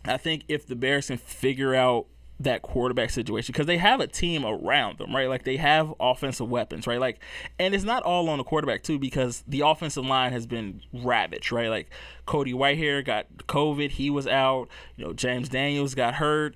I 0.05 0.17
think 0.17 0.43
if 0.47 0.67
the 0.67 0.75
Bears 0.75 1.07
can 1.07 1.17
figure 1.17 1.75
out 1.75 2.07
that 2.39 2.61
quarterback 2.61 3.09
situation 3.09 3.53
because 3.53 3.65
they 3.65 3.77
have 3.77 4.01
a 4.01 4.07
team 4.07 4.45
around 4.45 4.97
them, 4.97 5.15
right? 5.15 5.29
Like 5.29 5.43
they 5.43 5.57
have 5.57 5.93
offensive 5.99 6.49
weapons, 6.49 6.85
right? 6.85 6.99
Like, 6.99 7.19
and 7.57 7.73
it's 7.73 7.85
not 7.85 8.03
all 8.03 8.27
on 8.29 8.37
the 8.37 8.43
quarterback 8.43 8.83
too 8.83 8.99
because 8.99 9.43
the 9.47 9.61
offensive 9.61 10.05
line 10.05 10.33
has 10.33 10.45
been 10.45 10.81
ravaged, 10.93 11.51
right? 11.51 11.69
Like 11.69 11.89
Cody 12.25 12.53
Whitehair 12.53 13.05
got 13.05 13.27
COVID, 13.47 13.91
he 13.91 14.09
was 14.09 14.27
out. 14.27 14.67
You 14.97 15.05
know, 15.05 15.13
James 15.13 15.47
Daniels 15.47 15.95
got 15.95 16.15
hurt. 16.15 16.55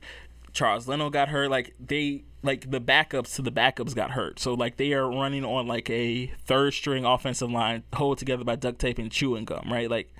Charles 0.51 0.87
Leno 0.87 1.09
got 1.09 1.29
hurt. 1.29 1.49
Like 1.49 1.73
they, 1.79 2.23
like 2.43 2.69
the 2.69 2.81
backups 2.81 3.35
to 3.35 3.41
the 3.41 3.51
backups 3.51 3.95
got 3.95 4.11
hurt. 4.11 4.39
So 4.39 4.53
like 4.53 4.75
they 4.75 4.91
are 4.93 5.09
running 5.09 5.45
on 5.45 5.67
like 5.67 5.89
a 5.89 6.27
third 6.45 6.73
string 6.73 7.05
offensive 7.05 7.51
line, 7.51 7.83
hold 7.93 8.17
together 8.17 8.43
by 8.43 8.57
duct 8.57 8.79
tape 8.79 8.99
and 8.99 9.11
chewing 9.11 9.45
gum, 9.45 9.71
right? 9.71 9.89
Like 9.89 10.13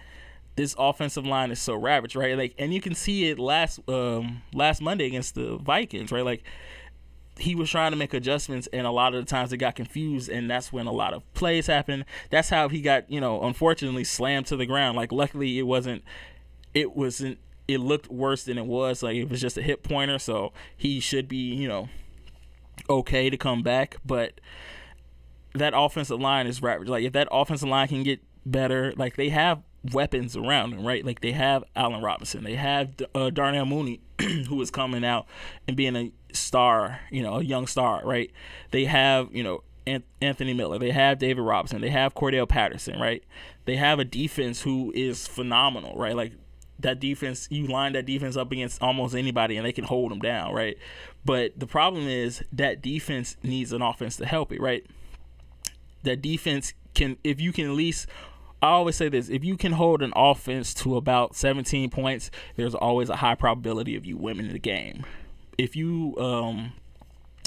this 0.55 0.75
offensive 0.77 1.25
line 1.25 1.51
is 1.51 1.59
so 1.59 1.75
ravaged, 1.75 2.15
right? 2.15 2.37
Like, 2.37 2.53
and 2.57 2.73
you 2.73 2.81
can 2.81 2.93
see 2.93 3.29
it 3.29 3.39
last 3.39 3.79
um 3.87 4.41
last 4.53 4.81
Monday 4.81 5.05
against 5.05 5.35
the 5.35 5.57
Vikings, 5.57 6.11
right? 6.11 6.25
Like, 6.25 6.43
he 7.37 7.55
was 7.55 7.69
trying 7.69 7.91
to 7.91 7.97
make 7.97 8.13
adjustments, 8.13 8.67
and 8.73 8.85
a 8.85 8.91
lot 8.91 9.15
of 9.15 9.25
the 9.25 9.29
times 9.29 9.53
it 9.53 9.57
got 9.57 9.75
confused, 9.75 10.29
and 10.29 10.49
that's 10.49 10.73
when 10.73 10.87
a 10.87 10.91
lot 10.91 11.13
of 11.13 11.33
plays 11.33 11.67
happened. 11.67 12.03
That's 12.29 12.49
how 12.49 12.67
he 12.67 12.81
got, 12.81 13.09
you 13.09 13.21
know, 13.21 13.41
unfortunately 13.43 14.03
slammed 14.03 14.47
to 14.47 14.57
the 14.57 14.65
ground. 14.65 14.97
Like, 14.97 15.13
luckily 15.13 15.57
it 15.57 15.63
wasn't, 15.63 16.03
it 16.73 16.95
wasn't, 16.95 17.39
it 17.67 17.79
looked 17.79 18.09
worse 18.09 18.43
than 18.43 18.57
it 18.57 18.65
was. 18.65 19.01
Like, 19.01 19.15
it 19.15 19.29
was 19.29 19.39
just 19.39 19.57
a 19.57 19.61
hip 19.61 19.83
pointer, 19.83 20.19
so 20.19 20.51
he 20.75 20.99
should 20.99 21.29
be, 21.29 21.37
you 21.37 21.69
know, 21.69 21.87
okay 22.89 23.29
to 23.29 23.37
come 23.37 23.63
back, 23.63 23.97
but. 24.05 24.41
That 25.55 25.73
offensive 25.75 26.21
line 26.21 26.45
is 26.45 26.61
ravaged. 26.61 26.91
Like 26.91 27.03
if 27.03 27.13
that 27.13 27.27
offensive 27.31 27.67
line 27.67 27.87
can 27.87 28.03
get 28.03 28.21
better, 28.45 28.93
like 28.95 29.15
they 29.15 29.29
have 29.29 29.63
weapons 29.91 30.35
around 30.35 30.71
them, 30.71 30.85
right? 30.85 31.05
Like 31.05 31.21
they 31.21 31.31
have 31.31 31.63
Allen 31.75 32.01
Robinson, 32.01 32.43
they 32.43 32.55
have 32.55 32.93
uh, 33.15 33.29
Darnell 33.29 33.65
Mooney, 33.65 34.01
who 34.21 34.61
is 34.61 34.71
coming 34.71 35.05
out 35.05 35.25
and 35.67 35.77
being 35.77 35.95
a 35.95 36.11
star, 36.33 36.99
you 37.11 37.23
know, 37.23 37.35
a 37.35 37.43
young 37.43 37.67
star, 37.67 38.01
right? 38.03 38.31
They 38.71 38.85
have, 38.85 39.33
you 39.33 39.43
know, 39.43 39.63
Anthony 40.21 40.53
Miller, 40.53 40.77
they 40.77 40.91
have 40.91 41.17
David 41.17 41.41
Robinson, 41.41 41.81
they 41.81 41.89
have 41.89 42.13
Cordarrelle 42.13 42.47
Patterson, 42.47 42.99
right? 42.99 43.23
They 43.65 43.75
have 43.75 43.99
a 43.99 44.05
defense 44.05 44.61
who 44.61 44.91
is 44.95 45.27
phenomenal, 45.27 45.97
right? 45.97 46.15
Like 46.15 46.33
that 46.79 46.99
defense, 46.99 47.47
you 47.49 47.67
line 47.67 47.93
that 47.93 48.05
defense 48.05 48.37
up 48.37 48.51
against 48.51 48.81
almost 48.81 49.15
anybody 49.15 49.57
and 49.57 49.65
they 49.65 49.71
can 49.71 49.85
hold 49.85 50.11
them 50.11 50.19
down, 50.19 50.53
right? 50.53 50.77
But 51.25 51.59
the 51.59 51.67
problem 51.67 52.07
is 52.07 52.43
that 52.53 52.81
defense 52.81 53.37
needs 53.43 53.73
an 53.73 53.81
offense 53.81 54.17
to 54.17 54.25
help 54.25 54.51
it, 54.51 54.61
right? 54.61 54.85
That 56.03 56.21
defense 56.21 56.73
can, 56.93 57.17
if 57.23 57.41
you 57.41 57.51
can 57.51 57.65
at 57.65 57.71
least 57.71 58.07
I 58.61 58.67
always 58.67 58.95
say 58.95 59.09
this 59.09 59.29
if 59.29 59.43
you 59.43 59.55
can 59.57 59.73
hold 59.73 60.01
an 60.01 60.11
offense 60.15 60.73
to 60.75 60.97
about 60.97 61.35
17 61.35 61.89
points, 61.89 62.29
there's 62.55 62.75
always 62.75 63.09
a 63.09 63.17
high 63.17 63.35
probability 63.35 63.95
of 63.95 64.05
you 64.05 64.17
winning 64.17 64.51
the 64.51 64.59
game. 64.59 65.05
If 65.57 65.75
you 65.75 66.15
um, 66.17 66.73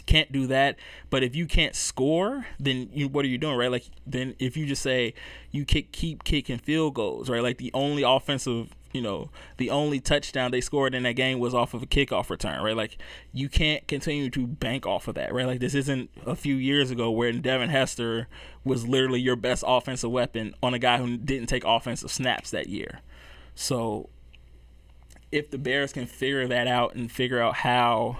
can't 0.07 0.33
do 0.33 0.46
that, 0.48 0.77
but 1.11 1.22
if 1.22 1.35
you 1.37 1.46
can't 1.46 1.75
score, 1.75 2.46
then 2.59 2.88
you, 2.92 3.09
what 3.09 3.25
are 3.25 3.29
you 3.29 3.38
doing, 3.38 3.57
right? 3.57 3.70
Like 3.70 3.85
then 4.07 4.35
if 4.38 4.57
you 4.57 4.66
just 4.66 4.83
say 4.83 5.14
you 5.51 5.64
kick, 5.64 5.92
keep 5.92 6.25
kicking 6.25 6.59
field 6.59 6.94
goals, 6.94 7.29
right? 7.29 7.42
Like 7.42 7.59
the 7.59 7.70
only 7.75 8.03
offensive 8.03 8.75
you 8.92 9.00
know, 9.00 9.31
the 9.57 9.70
only 9.70 10.00
touchdown 10.00 10.50
they 10.50 10.61
scored 10.61 10.94
in 10.94 11.02
that 11.05 11.14
game 11.14 11.38
was 11.38 11.55
off 11.55 11.74
of 11.74 11.83
a 11.83 11.87
kickoff 11.87 12.28
return, 12.31 12.62
right? 12.62 12.76
Like 12.76 12.98
you 13.33 13.48
can't 13.48 13.87
continue 13.88 14.28
to 14.31 14.46
bank 14.46 14.87
off 14.87 15.09
of 15.09 15.14
that, 15.14 15.33
right? 15.33 15.46
Like 15.46 15.61
this 15.61 15.74
isn't 15.74 16.11
a 16.26 16.37
few 16.37 16.57
years 16.57 16.90
ago 16.90 17.11
where 17.11 17.33
Devin 17.33 17.70
Hester 17.70 18.28
was 18.64 18.87
literally 18.87 19.20
your 19.20 19.37
best 19.37 19.64
offensive 19.66 20.11
weapon 20.11 20.55
on 20.62 20.74
a 20.74 20.78
guy 20.78 20.98
who 20.98 21.16
didn't 21.16 21.46
take 21.46 21.64
offensive 21.64 22.11
snaps 22.11 22.50
that 22.50 22.68
year. 22.68 23.00
So 23.55 24.09
if 25.31 25.50
the 25.50 25.59
Bears 25.59 25.92
can 25.92 26.07
figure 26.07 26.46
that 26.46 26.66
out 26.66 26.94
and 26.94 27.11
figure 27.11 27.40
out 27.40 27.57
how 27.57 28.18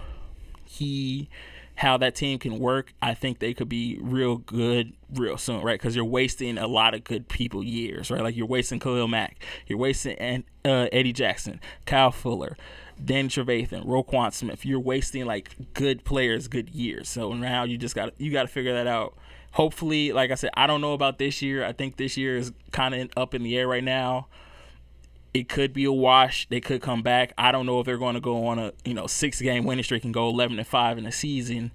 he 0.65 1.29
how 1.77 1.97
that 1.97 2.15
team 2.15 2.39
can 2.39 2.59
work, 2.59 2.93
I 3.01 3.15
think 3.15 3.39
they 3.39 3.55
could 3.55 3.69
be 3.69 3.99
real 4.01 4.37
good 4.37 4.93
real 5.13 5.37
soon, 5.37 5.63
right? 5.63 5.81
Because 5.81 5.97
you're 5.97 6.05
wasting 6.05 6.59
a 6.59 6.67
lot 6.67 6.95
of 6.95 7.05
good 7.05 7.29
people 7.29 7.63
years, 7.63 8.11
right? 8.11 8.23
Like 8.23 8.37
you're 8.37 8.47
wasting 8.47 8.79
Khalil 8.79 9.09
Mack, 9.09 9.43
you're 9.67 9.79
wasting 9.79 10.45
uh, 10.65 10.89
Eddie 10.93 11.13
Jackson, 11.13 11.61
Kyle 11.87 12.11
Fuller, 12.11 12.57
Danny 13.03 13.29
Trevathan, 13.29 13.87
Roquan 13.87 14.33
Smith. 14.33 14.65
You're 14.65 14.81
wasting 14.81 15.25
like 15.25 15.51
good 15.75 16.05
players, 16.05 16.49
good 16.49 16.71
years. 16.71 17.09
So 17.09 17.33
now 17.33 17.65
you 17.65 17.79
just 17.79 17.95
got 17.95 18.19
you 18.21 18.31
got 18.31 18.43
to 18.43 18.49
figure 18.49 18.75
that 18.75 18.87
out. 18.87 19.15
Hopefully, 19.53 20.13
like 20.13 20.31
I 20.31 20.35
said, 20.35 20.51
I 20.55 20.67
don't 20.67 20.81
know 20.81 20.95
about 20.95 21.19
this 21.19 21.43
year. 21.43 21.65
I 21.65 21.73
think 21.73 21.97
this 21.97 22.17
year 22.17 22.37
is 22.37 22.53
kind 22.71 22.95
of 22.95 23.11
up 23.17 23.35
in 23.35 23.43
the 23.43 23.57
air 23.57 23.69
right 23.69 23.85
now 23.85 24.29
it 25.35 25.49
could 25.49 25.73
be 25.73 25.85
a 25.85 25.93
wash. 25.93 26.47
They 26.49 26.61
could 26.61 26.83
come 26.83 27.03
back. 27.03 27.33
I 27.39 27.53
don't 27.53 27.67
know 27.67 27.81
if 27.81 27.87
they're 27.87 27.99
going 27.99 28.15
to 28.15 28.21
go 28.21 28.47
on 28.47 28.59
a 28.59 28.73
you 28.85 28.95
know 28.95 29.07
six 29.07 29.41
game 29.41 29.65
winning 29.65 29.85
streak 29.85 30.05
and 30.05 30.13
go 30.13 30.29
eleven 30.29 30.59
and 30.59 30.67
five 30.67 30.99
in 30.99 31.05
the 31.05 31.13
season. 31.13 31.73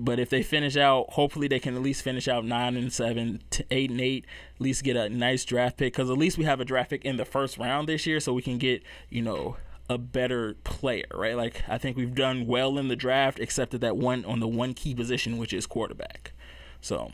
But 0.00 0.20
if 0.20 0.30
they 0.30 0.44
finish 0.44 0.76
out, 0.76 1.10
hopefully 1.10 1.48
they 1.48 1.58
can 1.58 1.74
at 1.74 1.82
least 1.82 2.02
finish 2.02 2.28
out 2.28 2.44
nine 2.44 2.76
and 2.76 2.92
seven, 2.92 3.42
to 3.50 3.64
eight 3.72 3.90
and 3.90 4.00
eight. 4.00 4.26
At 4.54 4.60
least 4.60 4.84
get 4.84 4.96
a 4.96 5.08
nice 5.08 5.44
draft 5.44 5.76
pick 5.76 5.92
because 5.92 6.08
at 6.08 6.16
least 6.16 6.38
we 6.38 6.44
have 6.44 6.60
a 6.60 6.64
draft 6.64 6.90
pick 6.90 7.04
in 7.04 7.16
the 7.16 7.24
first 7.24 7.58
round 7.58 7.88
this 7.88 8.06
year, 8.06 8.20
so 8.20 8.32
we 8.32 8.42
can 8.42 8.58
get 8.58 8.82
you 9.10 9.22
know 9.22 9.56
a 9.88 9.98
better 9.98 10.54
player, 10.62 11.06
right? 11.12 11.36
Like 11.36 11.64
I 11.68 11.78
think 11.78 11.96
we've 11.96 12.14
done 12.14 12.46
well 12.46 12.78
in 12.78 12.86
the 12.86 12.96
draft, 12.96 13.40
except 13.40 13.74
at 13.74 13.80
that 13.80 13.96
one 13.96 14.24
on 14.24 14.38
the 14.38 14.48
one 14.48 14.72
key 14.74 14.94
position, 14.94 15.36
which 15.36 15.52
is 15.52 15.66
quarterback. 15.66 16.32
So 16.80 17.10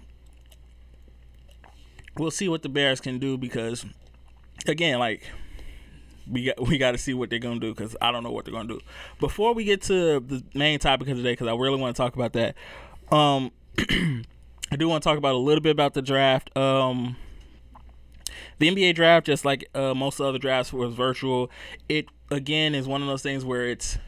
we'll 2.18 2.30
see 2.30 2.50
what 2.50 2.62
the 2.62 2.68
Bears 2.68 3.00
can 3.00 3.18
do 3.18 3.38
because 3.38 3.86
again, 4.66 4.98
like 4.98 5.22
we 6.30 6.44
got 6.44 6.60
we 6.66 6.78
got 6.78 6.92
to 6.92 6.98
see 6.98 7.14
what 7.14 7.30
they're 7.30 7.38
gonna 7.38 7.60
do 7.60 7.74
because 7.74 7.96
I 8.00 8.10
don't 8.12 8.22
know 8.22 8.30
what 8.30 8.44
they're 8.44 8.54
gonna 8.54 8.68
do. 8.68 8.80
Before 9.20 9.54
we 9.54 9.64
get 9.64 9.82
to 9.82 10.20
the 10.20 10.42
main 10.54 10.78
topic 10.78 11.08
of 11.08 11.16
the 11.16 11.22
day, 11.22 11.32
because 11.32 11.48
I 11.48 11.54
really 11.54 11.80
want 11.80 11.94
to 11.94 12.02
talk 12.02 12.14
about 12.14 12.32
that. 12.32 12.54
Um, 13.12 13.50
I 14.70 14.76
do 14.76 14.88
want 14.88 15.02
to 15.02 15.08
talk 15.08 15.18
about 15.18 15.34
a 15.34 15.38
little 15.38 15.60
bit 15.60 15.70
about 15.70 15.94
the 15.94 16.02
draft. 16.02 16.56
Um, 16.56 17.16
the 18.58 18.74
NBA 18.74 18.94
draft, 18.94 19.26
just 19.26 19.44
like 19.44 19.68
uh, 19.74 19.94
most 19.94 20.20
other 20.20 20.38
drafts, 20.38 20.72
was 20.72 20.94
virtual. 20.94 21.50
It 21.88 22.06
again 22.30 22.74
is 22.74 22.86
one 22.86 23.02
of 23.02 23.08
those 23.08 23.22
things 23.22 23.44
where 23.44 23.68
it's 23.68 23.98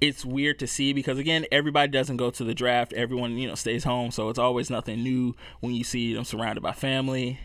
it's 0.00 0.24
weird 0.24 0.58
to 0.58 0.66
see 0.66 0.92
because 0.92 1.18
again 1.18 1.46
everybody 1.52 1.90
doesn't 1.90 2.16
go 2.16 2.28
to 2.28 2.42
the 2.42 2.54
draft 2.54 2.92
everyone 2.94 3.38
you 3.38 3.46
know 3.46 3.54
stays 3.54 3.84
home 3.84 4.10
so 4.10 4.28
it's 4.28 4.38
always 4.38 4.68
nothing 4.68 5.00
new 5.00 5.32
when 5.60 5.72
you 5.72 5.84
see 5.84 6.12
them 6.12 6.24
surrounded 6.24 6.60
by 6.60 6.72
family 6.72 7.38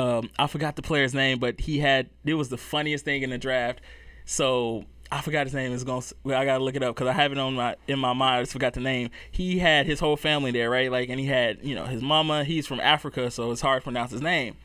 um, 0.00 0.30
I 0.38 0.46
forgot 0.46 0.76
the 0.76 0.82
player's 0.82 1.14
name, 1.14 1.38
but 1.38 1.60
he 1.60 1.78
had 1.78 2.08
it 2.24 2.34
was 2.34 2.48
the 2.48 2.56
funniest 2.56 3.04
thing 3.04 3.22
in 3.22 3.30
the 3.30 3.38
draft. 3.38 3.80
So 4.24 4.86
I 5.12 5.20
forgot 5.20 5.46
his 5.46 5.54
name. 5.54 5.72
Is 5.72 5.84
going. 5.84 6.02
I 6.26 6.44
gotta 6.46 6.64
look 6.64 6.74
it 6.74 6.82
up 6.82 6.94
because 6.94 7.08
I 7.08 7.12
have 7.12 7.32
it 7.32 7.38
on 7.38 7.54
my 7.54 7.76
in 7.86 7.98
my 7.98 8.14
mind. 8.14 8.38
I 8.38 8.42
just 8.42 8.52
forgot 8.52 8.72
the 8.72 8.80
name. 8.80 9.10
He 9.30 9.58
had 9.58 9.84
his 9.84 10.00
whole 10.00 10.16
family 10.16 10.52
there, 10.52 10.70
right? 10.70 10.90
Like, 10.90 11.10
and 11.10 11.20
he 11.20 11.26
had 11.26 11.58
you 11.62 11.74
know 11.74 11.84
his 11.84 12.00
mama. 12.00 12.44
He's 12.44 12.66
from 12.66 12.80
Africa, 12.80 13.30
so 13.30 13.50
it's 13.50 13.60
hard 13.60 13.82
to 13.82 13.84
pronounce 13.84 14.10
his 14.10 14.22
name. 14.22 14.56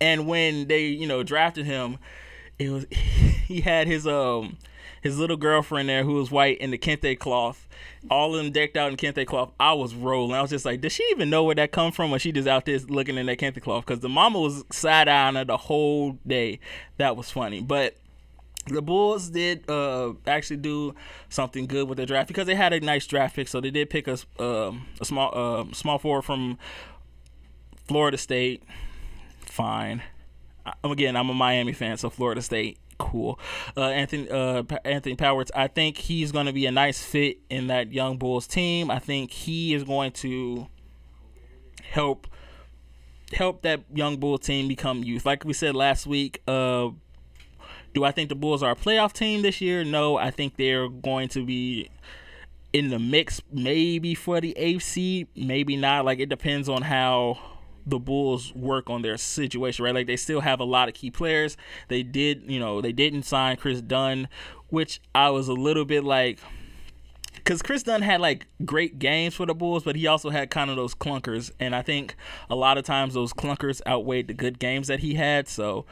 And 0.00 0.28
when 0.28 0.68
they 0.68 0.86
you 0.86 1.08
know 1.08 1.24
drafted 1.24 1.66
him, 1.66 1.98
it 2.58 2.70
was 2.70 2.86
he 2.90 3.60
had 3.60 3.88
his 3.88 4.06
um 4.06 4.56
his 5.02 5.18
little 5.18 5.36
girlfriend 5.36 5.88
there 5.88 6.04
who 6.04 6.14
was 6.14 6.30
white 6.30 6.58
in 6.58 6.70
the 6.70 6.78
kente 6.78 7.18
cloth, 7.18 7.66
all 8.10 8.34
of 8.34 8.42
them 8.42 8.52
decked 8.52 8.76
out 8.76 8.90
in 8.90 8.96
kente 8.96 9.26
cloth. 9.26 9.52
I 9.58 9.72
was 9.72 9.94
rolling. 9.94 10.34
I 10.34 10.42
was 10.42 10.50
just 10.50 10.64
like, 10.64 10.80
does 10.80 10.92
she 10.92 11.04
even 11.10 11.30
know 11.30 11.44
where 11.44 11.54
that 11.54 11.72
come 11.72 11.92
from? 11.92 12.12
Or 12.12 12.18
she 12.18 12.32
just 12.32 12.48
out 12.48 12.66
there 12.66 12.78
looking 12.88 13.16
in 13.16 13.26
that 13.26 13.38
kente 13.38 13.60
cloth? 13.62 13.86
Because 13.86 14.00
the 14.00 14.08
mama 14.08 14.40
was 14.40 14.64
side 14.70 15.08
eyeing 15.08 15.36
her 15.36 15.44
the 15.44 15.56
whole 15.56 16.18
day. 16.26 16.60
That 16.98 17.16
was 17.16 17.30
funny. 17.30 17.60
But 17.60 17.96
the 18.66 18.82
Bulls 18.82 19.30
did 19.30 19.68
uh, 19.68 20.14
actually 20.26 20.56
do 20.58 20.94
something 21.28 21.66
good 21.66 21.88
with 21.88 21.98
the 21.98 22.06
draft 22.06 22.28
because 22.28 22.46
they 22.46 22.54
had 22.54 22.72
a 22.72 22.80
nice 22.80 23.06
draft 23.06 23.36
pick. 23.36 23.48
So 23.48 23.60
they 23.60 23.70
did 23.70 23.90
pick 23.90 24.08
a, 24.08 24.18
uh, 24.38 24.72
a 25.00 25.04
small 25.04 25.30
uh, 25.34 25.72
small 25.74 25.98
forward 25.98 26.22
from 26.22 26.58
Florida 27.86 28.16
State. 28.16 28.62
Fine. 29.40 30.02
Again, 30.82 31.16
I'm 31.16 31.28
a 31.30 31.34
Miami 31.34 31.72
fan, 31.72 31.96
so 31.96 32.10
Florida 32.10 32.40
State 32.42 32.78
cool. 32.98 33.38
Uh, 33.76 33.88
Anthony 33.88 34.30
uh, 34.30 34.62
Anthony 34.84 35.16
Powers, 35.16 35.50
I 35.54 35.66
think 35.66 35.98
he's 35.98 36.32
going 36.32 36.46
to 36.46 36.52
be 36.52 36.66
a 36.66 36.70
nice 36.72 37.04
fit 37.04 37.38
in 37.50 37.66
that 37.66 37.92
young 37.92 38.16
Bulls 38.18 38.46
team. 38.46 38.90
I 38.90 38.98
think 38.98 39.30
he 39.30 39.74
is 39.74 39.84
going 39.84 40.12
to 40.12 40.68
help 41.82 42.26
help 43.32 43.62
that 43.62 43.82
young 43.92 44.16
Bull 44.16 44.38
team 44.38 44.68
become 44.68 45.02
youth. 45.02 45.26
Like 45.26 45.44
we 45.44 45.52
said 45.52 45.74
last 45.74 46.06
week, 46.06 46.40
uh, 46.46 46.90
Do 47.92 48.04
I 48.04 48.10
think 48.10 48.28
the 48.28 48.34
Bulls 48.34 48.62
are 48.62 48.72
a 48.72 48.76
playoff 48.76 49.12
team 49.12 49.42
this 49.42 49.60
year? 49.60 49.84
No, 49.84 50.16
I 50.16 50.30
think 50.30 50.56
they're 50.56 50.88
going 50.88 51.28
to 51.28 51.44
be 51.44 51.90
in 52.72 52.90
the 52.90 52.98
mix 52.98 53.40
maybe 53.52 54.14
for 54.14 54.40
the 54.40 54.78
seed, 54.80 55.28
maybe 55.36 55.76
not. 55.76 56.04
Like 56.04 56.18
it 56.18 56.28
depends 56.28 56.68
on 56.68 56.82
how 56.82 57.38
the 57.86 57.98
Bulls 57.98 58.54
work 58.54 58.88
on 58.88 59.02
their 59.02 59.16
situation, 59.16 59.84
right? 59.84 59.94
Like 59.94 60.06
they 60.06 60.16
still 60.16 60.40
have 60.40 60.60
a 60.60 60.64
lot 60.64 60.88
of 60.88 60.94
key 60.94 61.10
players. 61.10 61.56
They 61.88 62.02
did, 62.02 62.50
you 62.50 62.58
know, 62.58 62.80
they 62.80 62.92
didn't 62.92 63.24
sign 63.24 63.56
Chris 63.56 63.80
Dunn, 63.80 64.28
which 64.68 65.00
I 65.14 65.30
was 65.30 65.48
a 65.48 65.52
little 65.52 65.84
bit 65.84 66.04
like 66.04 66.38
because 67.34 67.60
Chris 67.60 67.82
Dunn 67.82 68.00
had 68.00 68.20
like 68.20 68.46
great 68.64 68.98
games 68.98 69.34
for 69.34 69.44
the 69.44 69.54
Bulls, 69.54 69.84
but 69.84 69.96
he 69.96 70.06
also 70.06 70.30
had 70.30 70.50
kind 70.50 70.70
of 70.70 70.76
those 70.76 70.94
clunkers, 70.94 71.50
and 71.60 71.74
I 71.74 71.82
think 71.82 72.16
a 72.48 72.54
lot 72.54 72.78
of 72.78 72.84
times 72.84 73.14
those 73.14 73.32
clunkers 73.34 73.82
outweighed 73.86 74.28
the 74.28 74.34
good 74.34 74.58
games 74.58 74.88
that 74.88 75.00
he 75.00 75.14
had. 75.14 75.46
So 75.46 75.84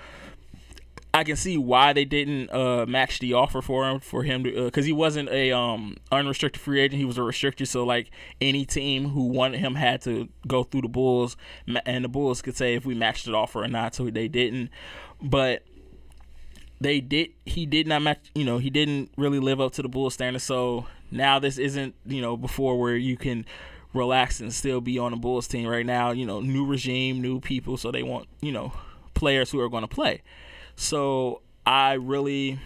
I 1.15 1.25
can 1.25 1.37
see 1.37 1.59
why 1.59 1.93
they 1.93 2.07
didn't 2.07 2.51
uh, 2.51 2.87
match 2.87 3.19
the 3.19 3.35
offer 3.35 3.61
for 3.61 3.89
him 3.89 4.01
for 4.01 4.23
him 4.23 4.43
because 4.43 4.85
uh, 4.85 4.87
he 4.87 4.93
wasn't 4.93 5.29
a 5.29 5.53
um, 5.53 5.99
unrestricted 6.11 6.61
free 6.63 6.81
agent. 6.81 6.99
He 6.99 7.05
was 7.05 7.19
a 7.19 7.23
restricted. 7.23 7.69
So 7.69 7.85
like 7.85 8.11
any 8.41 8.65
team 8.65 9.11
who 9.11 9.27
wanted 9.27 9.61
him 9.61 9.75
had 9.75 10.01
to 10.03 10.29
go 10.47 10.63
through 10.63 10.83
the 10.83 10.89
Bulls, 10.89 11.37
and 11.85 12.05
the 12.05 12.09
Bulls 12.09 12.41
could 12.41 12.57
say 12.57 12.75
if 12.75 12.87
we 12.87 12.95
matched 12.95 13.27
the 13.27 13.35
offer 13.35 13.63
or 13.63 13.69
not. 13.69 13.95
So 13.95 14.09
they 14.09 14.27
didn't, 14.27 14.71
but 15.21 15.65
they 16.81 17.01
did. 17.01 17.31
He 17.45 17.67
did 17.67 17.87
not 17.87 18.01
match. 18.01 18.31
You 18.35 18.45
know, 18.45 18.57
he 18.57 18.71
didn't 18.71 19.11
really 19.19 19.39
live 19.39 19.61
up 19.61 19.73
to 19.73 19.83
the 19.83 19.91
Bulls 19.91 20.15
standard. 20.15 20.41
So 20.41 20.87
now 21.11 21.39
this 21.39 21.59
isn't 21.59 21.95
you 22.07 22.23
know 22.23 22.39
before 22.39 22.81
where 22.81 22.97
you 22.97 23.19
can 23.19 23.45
relax 23.93 24.41
and 24.41 24.51
still 24.51 24.81
be 24.81 24.99
on 24.99 25.11
the 25.11 25.19
Bulls 25.19 25.47
team. 25.47 25.69
Right 25.69 25.85
now, 25.85 26.13
you 26.13 26.25
know, 26.25 26.41
new 26.41 26.65
regime, 26.65 27.21
new 27.21 27.39
people. 27.39 27.77
So 27.77 27.91
they 27.91 28.03
want 28.03 28.29
you 28.41 28.53
know 28.53 28.73
players 29.13 29.51
who 29.51 29.61
are 29.61 29.69
going 29.69 29.83
to 29.83 29.95
play. 29.95 30.23
So 30.77 31.43
I 31.67 31.95
really 31.95 32.59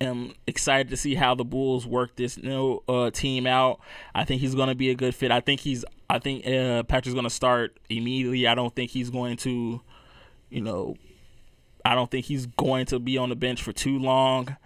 am 0.00 0.32
excited 0.46 0.88
to 0.90 0.96
see 0.96 1.14
how 1.14 1.34
the 1.34 1.44
Bulls 1.44 1.86
work 1.86 2.16
this 2.16 2.38
new 2.38 2.80
uh, 2.88 3.10
team 3.10 3.46
out. 3.46 3.80
I 4.14 4.24
think 4.24 4.40
he's 4.40 4.54
going 4.54 4.68
to 4.68 4.74
be 4.74 4.90
a 4.90 4.94
good 4.94 5.14
fit. 5.14 5.30
I 5.30 5.40
think 5.40 5.60
he's. 5.60 5.84
I 6.08 6.18
think 6.18 6.46
uh, 6.46 6.82
Patrick's 6.84 7.14
going 7.14 7.24
to 7.24 7.30
start 7.30 7.78
immediately. 7.88 8.46
I 8.46 8.56
don't 8.56 8.74
think 8.74 8.90
he's 8.90 9.10
going 9.10 9.36
to, 9.38 9.80
you 10.48 10.60
know, 10.60 10.96
I 11.84 11.94
don't 11.94 12.10
think 12.10 12.26
he's 12.26 12.46
going 12.46 12.86
to 12.86 12.98
be 12.98 13.16
on 13.16 13.28
the 13.28 13.36
bench 13.36 13.62
for 13.62 13.72
too 13.72 13.98
long. 13.98 14.56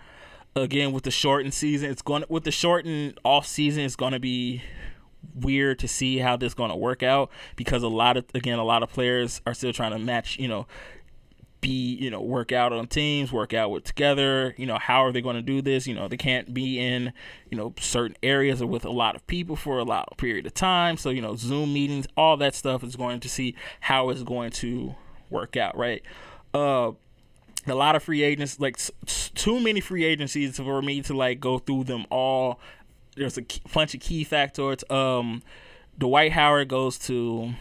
Again, 0.57 0.93
with 0.93 1.03
the 1.03 1.11
shortened 1.11 1.53
season, 1.53 1.91
it's 1.91 2.01
going 2.01 2.25
with 2.29 2.45
the 2.45 2.51
shortened 2.51 3.19
off 3.25 3.47
season, 3.47 3.85
it's 3.85 3.97
going 3.97 4.13
to 4.13 4.21
be 4.21 4.63
weird 5.35 5.79
to 5.81 5.89
see 5.89 6.19
how 6.19 6.37
this 6.37 6.55
going 6.55 6.71
to 6.71 6.77
work 6.77 7.03
out 7.03 7.31
because 7.57 7.83
a 7.83 7.89
lot 7.89 8.17
of 8.17 8.25
again 8.35 8.59
a 8.59 8.65
lot 8.65 8.83
of 8.83 8.91
players 8.91 9.41
are 9.47 9.55
still 9.55 9.73
trying 9.73 9.91
to 9.91 9.99
match 9.99 10.39
you 10.39 10.47
know 10.47 10.67
be 11.64 11.94
you 11.94 12.11
know 12.11 12.20
work 12.20 12.53
out 12.53 12.74
on 12.74 12.87
teams 12.87 13.33
work 13.33 13.55
out 13.55 13.70
with 13.70 13.85
together 13.85 14.55
you 14.59 14.66
know 14.66 14.77
how 14.77 15.03
are 15.03 15.12
they 15.12 15.22
going 15.22 15.35
to 15.35 15.42
do 15.42 15.62
this? 15.62 15.87
You 15.87 15.94
know 15.94 16.09
they 16.09 16.18
can't 16.18 16.53
be 16.53 16.79
in 16.79 17.12
you 17.50 17.57
know 17.57 17.72
certain 17.81 18.16
areas 18.22 18.61
or 18.61 18.66
with 18.66 18.85
a 18.85 18.90
lot 18.90 19.16
of 19.16 19.27
people 19.27 19.57
for 19.57 19.79
a 19.79 19.83
lot 19.83 20.09
of 20.11 20.18
period 20.18 20.44
of 20.44 20.53
time. 20.53 20.98
So 20.98 21.09
you 21.09 21.22
know 21.22 21.37
zoom 21.37 21.72
meetings 21.72 22.07
all 22.18 22.37
that 22.37 22.55
stuff 22.55 22.85
is 22.85 22.96
going 22.96 23.20
to 23.20 23.31
see 23.31 23.57
how 23.81 24.11
it's 24.11 24.22
going 24.22 24.50
to 24.50 24.94
work 25.31 25.57
out 25.57 25.74
right? 25.77 26.03
Uh 26.53 26.92
a 27.66 27.74
lot 27.74 27.96
of 27.96 28.03
free 28.03 28.22
agents 28.22 28.61
like 28.61 28.79
too 29.07 29.59
many 29.59 29.81
free 29.81 30.05
agencies 30.05 30.59
for 30.59 30.83
me 30.83 31.00
to 31.00 31.14
like 31.14 31.40
go 31.40 31.59
through 31.59 31.85
them 31.85 32.05
all. 32.11 32.61
There's 33.16 33.38
a 33.38 33.46
bunch 33.72 33.94
of 33.94 34.00
key 34.03 34.22
factors. 34.24 34.85
Um 34.90 35.42
dwight 35.98 36.33
howard 36.33 36.68
goes 36.68 36.98
to 36.98 37.55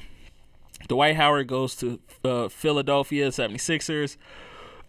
Dwight 0.88 1.16
Howard 1.16 1.48
goes 1.48 1.76
to 1.78 2.00
uh, 2.24 2.50
Philadelphia 2.50 3.30
76ers 3.30 4.18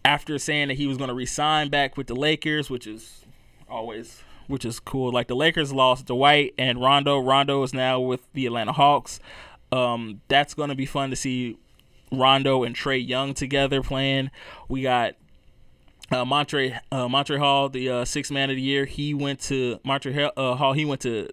after 0.03 0.37
saying 0.37 0.67
that 0.69 0.75
he 0.75 0.87
was 0.87 0.97
going 0.97 1.07
to 1.07 1.13
resign 1.13 1.69
back 1.69 1.97
with 1.97 2.07
the 2.07 2.15
Lakers, 2.15 2.69
which 2.69 2.85
is 2.87 3.25
always 3.69 4.23
which 4.47 4.63
is 4.63 4.79
cool. 4.79 5.11
Like 5.11 5.27
the 5.27 5.35
Lakers 5.35 5.73
lost 5.73 6.05
Dwight 6.05 6.53
and 6.57 6.79
Rondo. 6.79 7.17
Rondo 7.19 7.63
is 7.63 7.73
now 7.73 7.99
with 7.99 8.21
the 8.33 8.45
Atlanta 8.45 8.73
Hawks. 8.73 9.19
Um, 9.71 10.21
that's 10.27 10.53
going 10.53 10.69
to 10.69 10.75
be 10.75 10.85
fun 10.85 11.09
to 11.09 11.15
see 11.15 11.57
Rondo 12.11 12.63
and 12.63 12.75
Trae 12.75 13.05
Young 13.05 13.33
together 13.33 13.81
playing. 13.81 14.29
We 14.69 14.83
got 14.83 15.15
uh, 16.11 16.25
Montre 16.25 16.79
uh, 16.91 17.07
Montre 17.07 17.39
Hall, 17.39 17.69
the 17.69 17.89
uh, 17.89 18.05
sixth 18.05 18.31
man 18.31 18.49
of 18.49 18.55
the 18.55 18.61
year. 18.61 18.85
He 18.85 19.13
went 19.13 19.39
to 19.41 19.79
Montre 19.83 20.31
uh, 20.37 20.55
Hall. 20.55 20.73
He 20.73 20.85
went 20.85 21.01
to 21.01 21.29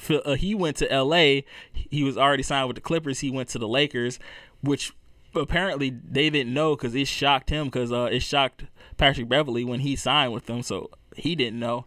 uh, 0.24 0.34
he 0.34 0.54
went 0.54 0.76
to 0.78 0.90
L.A. 0.90 1.44
He 1.72 2.02
was 2.02 2.16
already 2.16 2.42
signed 2.42 2.68
with 2.68 2.76
the 2.76 2.80
Clippers. 2.80 3.20
He 3.20 3.30
went 3.30 3.48
to 3.50 3.58
the 3.58 3.68
Lakers, 3.68 4.18
which 4.60 4.92
apparently 5.34 5.90
they 5.90 6.30
didn't 6.30 6.54
know 6.54 6.76
because 6.76 6.94
it 6.94 7.08
shocked 7.08 7.50
him 7.50 7.66
because 7.66 7.92
uh, 7.92 8.08
it 8.10 8.20
shocked 8.20 8.64
Patrick 8.96 9.28
Beverley 9.28 9.64
when 9.64 9.80
he 9.80 9.96
signed 9.96 10.32
with 10.32 10.46
them. 10.46 10.62
So 10.62 10.90
he 11.14 11.34
didn't 11.34 11.58
know. 11.58 11.86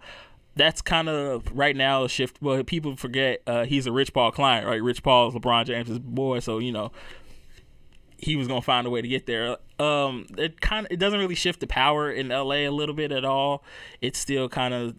That's 0.56 0.82
kind 0.82 1.08
of 1.08 1.44
right 1.54 1.76
now 1.76 2.04
a 2.04 2.10
shift. 2.10 2.38
But 2.42 2.66
people 2.68 2.96
forget 2.96 3.42
uh, 3.48 3.66
he's 3.66 3.86
a 3.86 3.92
Rich 3.92 4.14
Paul 4.14 4.32
client, 4.32 4.68
right? 4.68 4.82
Rich 4.82 5.04
Paul 5.04 5.30
is 5.30 5.36
LeBron 5.36 5.66
James's 5.66 6.00
boy, 6.00 6.40
so 6.40 6.60
you 6.60 6.72
know 6.72 6.92
he 8.22 8.36
was 8.36 8.48
gonna 8.48 8.62
find 8.62 8.86
a 8.86 8.90
way 8.90 9.02
to 9.02 9.08
get 9.08 9.26
there. 9.26 9.58
Um, 9.80 10.28
it 10.38 10.60
kind 10.60 10.86
of 10.86 10.92
it 10.92 10.98
doesn't 10.98 11.20
really 11.20 11.36
shift 11.36 11.62
the 11.62 11.68
power 11.68 12.12
in 12.12 12.30
LA 12.30 12.68
a 12.68 12.70
little 12.70 12.96
bit 12.96 13.12
at 13.12 13.24
all. 13.24 13.64
It's 14.02 14.20
still 14.20 14.50
kind 14.50 14.74
of 14.74 14.96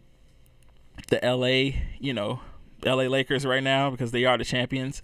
the 1.08 1.20
LA, 1.22 1.80
you 1.98 2.14
know, 2.14 2.40
LA 2.84 3.04
Lakers 3.04 3.44
right 3.46 3.62
now 3.62 3.90
because 3.90 4.10
they 4.12 4.24
are 4.24 4.38
the 4.38 4.44
champions. 4.44 5.02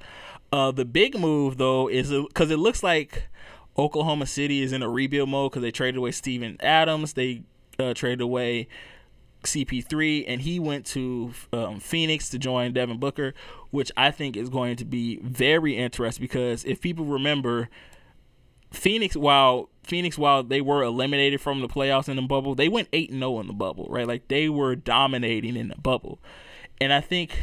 Uh, 0.52 0.70
the 0.70 0.84
big 0.84 1.18
move 1.18 1.58
though 1.58 1.88
is 1.88 2.10
because 2.10 2.50
it 2.50 2.58
looks 2.58 2.82
like 2.82 3.24
Oklahoma 3.78 4.26
City 4.26 4.62
is 4.62 4.72
in 4.72 4.82
a 4.82 4.88
rebuild 4.88 5.28
mode 5.28 5.52
because 5.52 5.62
they 5.62 5.70
traded 5.70 5.98
away 5.98 6.12
Steven 6.12 6.56
Adams, 6.60 7.12
they 7.12 7.42
uh, 7.78 7.94
traded 7.94 8.20
away 8.20 8.68
CP3, 9.44 10.24
and 10.26 10.40
he 10.40 10.58
went 10.58 10.86
to 10.86 11.32
um, 11.52 11.80
Phoenix 11.80 12.28
to 12.30 12.38
join 12.38 12.72
Devin 12.72 12.98
Booker, 12.98 13.34
which 13.70 13.92
I 13.96 14.10
think 14.10 14.36
is 14.36 14.48
going 14.48 14.76
to 14.76 14.84
be 14.84 15.18
very 15.22 15.76
interesting 15.76 16.22
because 16.22 16.64
if 16.64 16.80
people 16.80 17.04
remember, 17.04 17.68
Phoenix 18.72 19.16
while 19.16 19.68
Phoenix 19.82 20.18
while 20.18 20.42
they 20.42 20.60
were 20.60 20.82
eliminated 20.82 21.40
from 21.40 21.60
the 21.60 21.68
playoffs 21.68 22.08
in 22.08 22.16
the 22.16 22.22
bubble, 22.22 22.54
they 22.54 22.68
went 22.68 22.88
8 22.92 23.10
0 23.10 23.40
in 23.40 23.46
the 23.46 23.52
bubble, 23.52 23.86
right? 23.88 24.06
Like 24.06 24.28
they 24.28 24.48
were 24.48 24.74
dominating 24.74 25.56
in 25.56 25.68
the 25.68 25.76
bubble. 25.76 26.18
And 26.80 26.92
I 26.92 27.00
think 27.00 27.38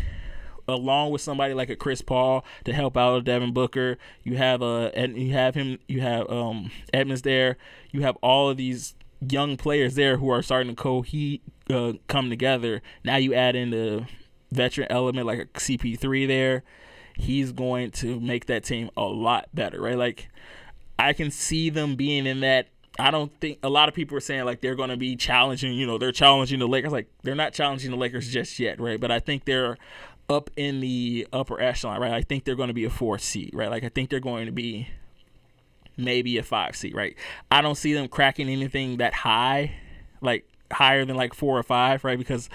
along 0.68 1.12
with 1.12 1.22
somebody 1.22 1.54
like 1.54 1.70
a 1.70 1.76
Chris 1.76 2.02
Paul 2.02 2.46
to 2.66 2.74
help 2.74 2.98
out 2.98 3.18
a 3.18 3.22
Devin 3.22 3.54
Booker. 3.54 3.98
You 4.24 4.38
have 4.38 4.62
a 4.62 4.66
uh, 4.66 4.92
and 4.94 5.18
you 5.18 5.34
have 5.34 5.56
him. 5.56 5.80
You 5.88 6.02
have 6.02 6.30
um 6.30 6.72
Edmonds 6.94 7.24
there. 7.24 7.58
You 7.92 8.02
have 8.02 8.18
all 8.22 8.50
of 8.50 8.58
these 8.58 8.96
young 9.30 9.58
players 9.58 9.96
there 9.96 10.18
who 10.18 10.30
are 10.30 10.42
starting 10.42 10.76
to 10.76 10.82
co 10.82 11.06
uh, 11.70 11.94
come 12.08 12.30
together. 12.30 12.82
Now 13.04 13.18
you 13.18 13.34
add 13.34 13.56
in 13.56 13.70
the 13.72 14.06
veteran 14.52 14.88
element 14.90 15.26
like 15.26 15.40
a 15.40 15.46
CP3 15.46 16.28
there. 16.28 16.64
He's 17.16 17.52
going 17.52 17.92
to 17.92 18.20
make 18.20 18.48
that 18.48 18.64
team 18.64 18.90
a 18.98 19.04
lot 19.04 19.48
better, 19.54 19.80
right? 19.82 19.98
Like 19.98 20.30
I 20.98 21.14
can 21.14 21.32
see 21.32 21.70
them 21.70 21.96
being 21.96 22.26
in 22.26 22.42
that 22.42 22.68
I 23.00 23.10
don't 23.10 23.32
think 23.40 23.60
a 23.64 23.70
lot 23.70 23.90
of 23.90 23.96
people 23.96 24.16
are 24.18 24.22
saying 24.22 24.46
like 24.46 24.62
they're 24.62 24.76
going 24.76 24.90
to 24.90 24.98
be 24.98 25.16
challenging, 25.16 25.74
you 25.74 25.88
know, 25.88 25.98
they're 25.98 26.12
challenging 26.12 26.60
the 26.60 26.68
Lakers. 26.68 26.92
Like 26.92 27.08
they're 27.24 27.34
not 27.34 27.54
challenging 27.54 27.90
the 27.90 27.98
Lakers 27.98 28.32
just 28.32 28.60
yet, 28.60 28.80
right? 28.80 29.00
But 29.00 29.12
I 29.12 29.20
think 29.20 29.46
they're 29.46 29.78
up 30.30 30.50
in 30.56 30.80
the 30.80 31.28
upper 31.34 31.60
echelon, 31.60 32.00
right? 32.00 32.12
I 32.12 32.22
think 32.22 32.44
they're 32.44 32.56
going 32.56 32.70
to 32.70 32.74
be 32.74 32.86
a 32.86 32.90
four 32.90 33.18
seed, 33.18 33.52
right? 33.54 33.70
Like 33.70 33.84
I 33.84 33.90
think 33.90 34.10
they're 34.10 34.20
going 34.20 34.46
to 34.46 34.52
be 34.52 34.88
maybe 35.98 36.38
a 36.38 36.44
five 36.44 36.76
seed, 36.76 36.96
right? 36.96 37.16
I 37.52 37.62
don't 37.62 37.76
see 37.76 37.94
them 37.94 38.08
cracking 38.08 38.50
anything 38.50 38.98
that 38.98 39.14
high, 39.14 39.76
like 40.22 40.46
higher 40.72 41.06
than 41.06 41.16
like 41.16 41.34
four 41.34 41.58
or 41.58 41.64
five, 41.64 42.04
right? 42.04 42.18
Because 42.18 42.50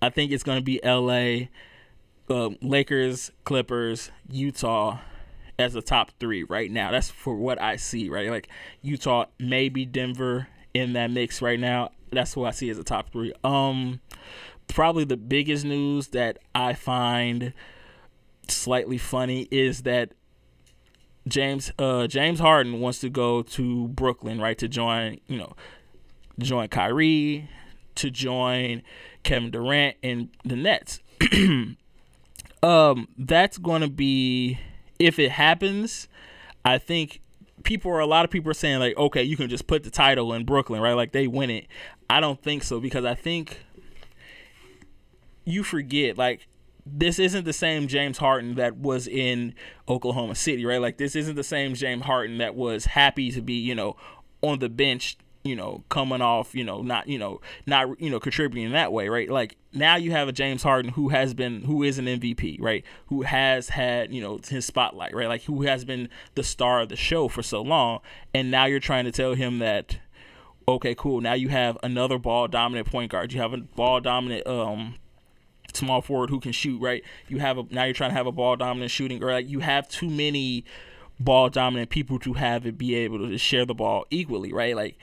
I 0.00 0.10
think 0.10 0.32
it's 0.32 0.42
going 0.42 0.58
to 0.58 0.64
be 0.64 0.80
LA, 0.84 1.48
um, 2.34 2.56
Lakers, 2.60 3.30
Clippers, 3.44 4.10
Utah 4.30 4.98
as 5.58 5.72
the 5.72 5.82
top 5.82 6.10
three 6.18 6.42
right 6.42 6.70
now. 6.70 6.90
That's 6.90 7.10
for 7.10 7.34
what 7.36 7.60
I 7.60 7.76
see, 7.76 8.08
right? 8.08 8.30
Like 8.30 8.48
Utah, 8.82 9.26
maybe 9.38 9.84
Denver 9.84 10.48
in 10.72 10.94
that 10.94 11.10
mix 11.10 11.40
right 11.40 11.58
now. 11.58 11.90
That's 12.10 12.34
who 12.34 12.44
I 12.44 12.50
see 12.50 12.70
as 12.70 12.76
the 12.76 12.84
top 12.84 13.10
three. 13.10 13.32
Um, 13.42 14.00
probably 14.68 15.04
the 15.04 15.16
biggest 15.16 15.64
news 15.64 16.08
that 16.08 16.38
I 16.54 16.74
find 16.74 17.52
slightly 18.48 18.98
funny 18.98 19.48
is 19.50 19.82
that 19.82 20.12
James 21.26 21.72
uh, 21.78 22.06
James 22.06 22.40
Harden 22.40 22.80
wants 22.80 22.98
to 23.00 23.08
go 23.08 23.42
to 23.42 23.88
Brooklyn, 23.88 24.40
right, 24.40 24.58
to 24.58 24.68
join, 24.68 25.20
you 25.26 25.38
know, 25.38 25.54
join 26.38 26.68
Kyrie, 26.68 27.48
to 27.94 28.10
join 28.10 28.82
Kevin 29.22 29.50
Durant 29.50 29.96
and 30.02 30.28
the 30.44 30.56
Nets. 30.56 31.00
um, 32.62 33.08
that's 33.16 33.58
going 33.58 33.80
to 33.80 33.88
be 33.88 34.58
if 34.98 35.18
it 35.18 35.30
happens. 35.30 36.08
I 36.64 36.78
think 36.78 37.20
people 37.62 37.90
are 37.90 38.00
a 38.00 38.06
lot 38.06 38.24
of 38.24 38.30
people 38.30 38.50
are 38.50 38.54
saying 38.54 38.80
like, 38.80 38.96
okay, 38.96 39.22
you 39.22 39.36
can 39.36 39.48
just 39.48 39.66
put 39.66 39.82
the 39.82 39.90
title 39.90 40.32
in 40.32 40.44
Brooklyn, 40.44 40.80
right? 40.80 40.94
Like 40.94 41.12
they 41.12 41.26
win 41.26 41.50
it. 41.50 41.66
I 42.08 42.20
don't 42.20 42.40
think 42.40 42.62
so 42.62 42.80
because 42.80 43.04
I 43.04 43.14
think 43.14 43.64
you 45.44 45.62
forget 45.62 46.16
like 46.18 46.46
this 46.86 47.18
isn't 47.18 47.44
the 47.44 47.52
same 47.52 47.88
James 47.88 48.18
Harden 48.18 48.56
that 48.56 48.76
was 48.76 49.06
in 49.06 49.54
Oklahoma 49.88 50.34
City, 50.34 50.66
right? 50.66 50.80
Like 50.80 50.98
this 50.98 51.16
isn't 51.16 51.36
the 51.36 51.44
same 51.44 51.74
James 51.74 52.04
Harden 52.04 52.38
that 52.38 52.54
was 52.54 52.84
happy 52.84 53.30
to 53.30 53.40
be, 53.40 53.54
you 53.54 53.74
know, 53.74 53.96
on 54.42 54.58
the 54.58 54.68
bench 54.68 55.16
you 55.44 55.54
know, 55.54 55.84
coming 55.90 56.22
off, 56.22 56.54
you 56.54 56.64
know, 56.64 56.80
not, 56.80 57.06
you 57.06 57.18
know, 57.18 57.38
not, 57.66 58.00
you 58.00 58.08
know, 58.08 58.18
contributing 58.18 58.72
that 58.72 58.92
way, 58.92 59.10
right? 59.10 59.28
Like 59.28 59.56
now 59.74 59.96
you 59.96 60.10
have 60.10 60.26
a 60.26 60.32
James 60.32 60.62
Harden 60.62 60.92
who 60.92 61.10
has 61.10 61.34
been, 61.34 61.62
who 61.62 61.82
is 61.82 61.98
an 61.98 62.06
MVP, 62.06 62.60
right? 62.60 62.82
Who 63.08 63.22
has 63.22 63.68
had, 63.68 64.12
you 64.12 64.22
know, 64.22 64.40
his 64.48 64.64
spotlight, 64.64 65.14
right? 65.14 65.28
Like 65.28 65.42
who 65.42 65.62
has 65.62 65.84
been 65.84 66.08
the 66.34 66.42
star 66.42 66.80
of 66.80 66.88
the 66.88 66.96
show 66.96 67.28
for 67.28 67.42
so 67.42 67.60
long, 67.60 68.00
and 68.32 68.50
now 68.50 68.64
you're 68.64 68.80
trying 68.80 69.04
to 69.04 69.12
tell 69.12 69.34
him 69.34 69.58
that, 69.58 69.98
okay, 70.66 70.94
cool, 70.94 71.20
now 71.20 71.34
you 71.34 71.50
have 71.50 71.76
another 71.82 72.18
ball 72.18 72.48
dominant 72.48 72.90
point 72.90 73.12
guard, 73.12 73.34
you 73.34 73.40
have 73.40 73.52
a 73.52 73.58
ball 73.58 74.00
dominant, 74.00 74.46
um, 74.46 74.94
small 75.76 76.00
forward 76.00 76.30
who 76.30 76.40
can 76.40 76.52
shoot, 76.52 76.80
right? 76.80 77.02
You 77.28 77.38
have 77.38 77.58
a 77.58 77.64
now 77.70 77.84
you're 77.84 77.94
trying 77.94 78.10
to 78.10 78.16
have 78.16 78.26
a 78.26 78.32
ball 78.32 78.56
dominant 78.56 78.90
shooting, 78.90 79.22
or 79.22 79.32
like 79.32 79.48
you 79.48 79.60
have 79.60 79.88
too 79.88 80.08
many 80.08 80.64
ball 81.20 81.48
dominant 81.48 81.90
people 81.90 82.18
to 82.20 82.32
have 82.34 82.66
it 82.66 82.76
be 82.76 82.94
able 82.94 83.18
to 83.18 83.38
share 83.38 83.64
the 83.64 83.74
ball 83.74 84.06
equally, 84.10 84.52
right? 84.52 84.74
Like 84.74 84.98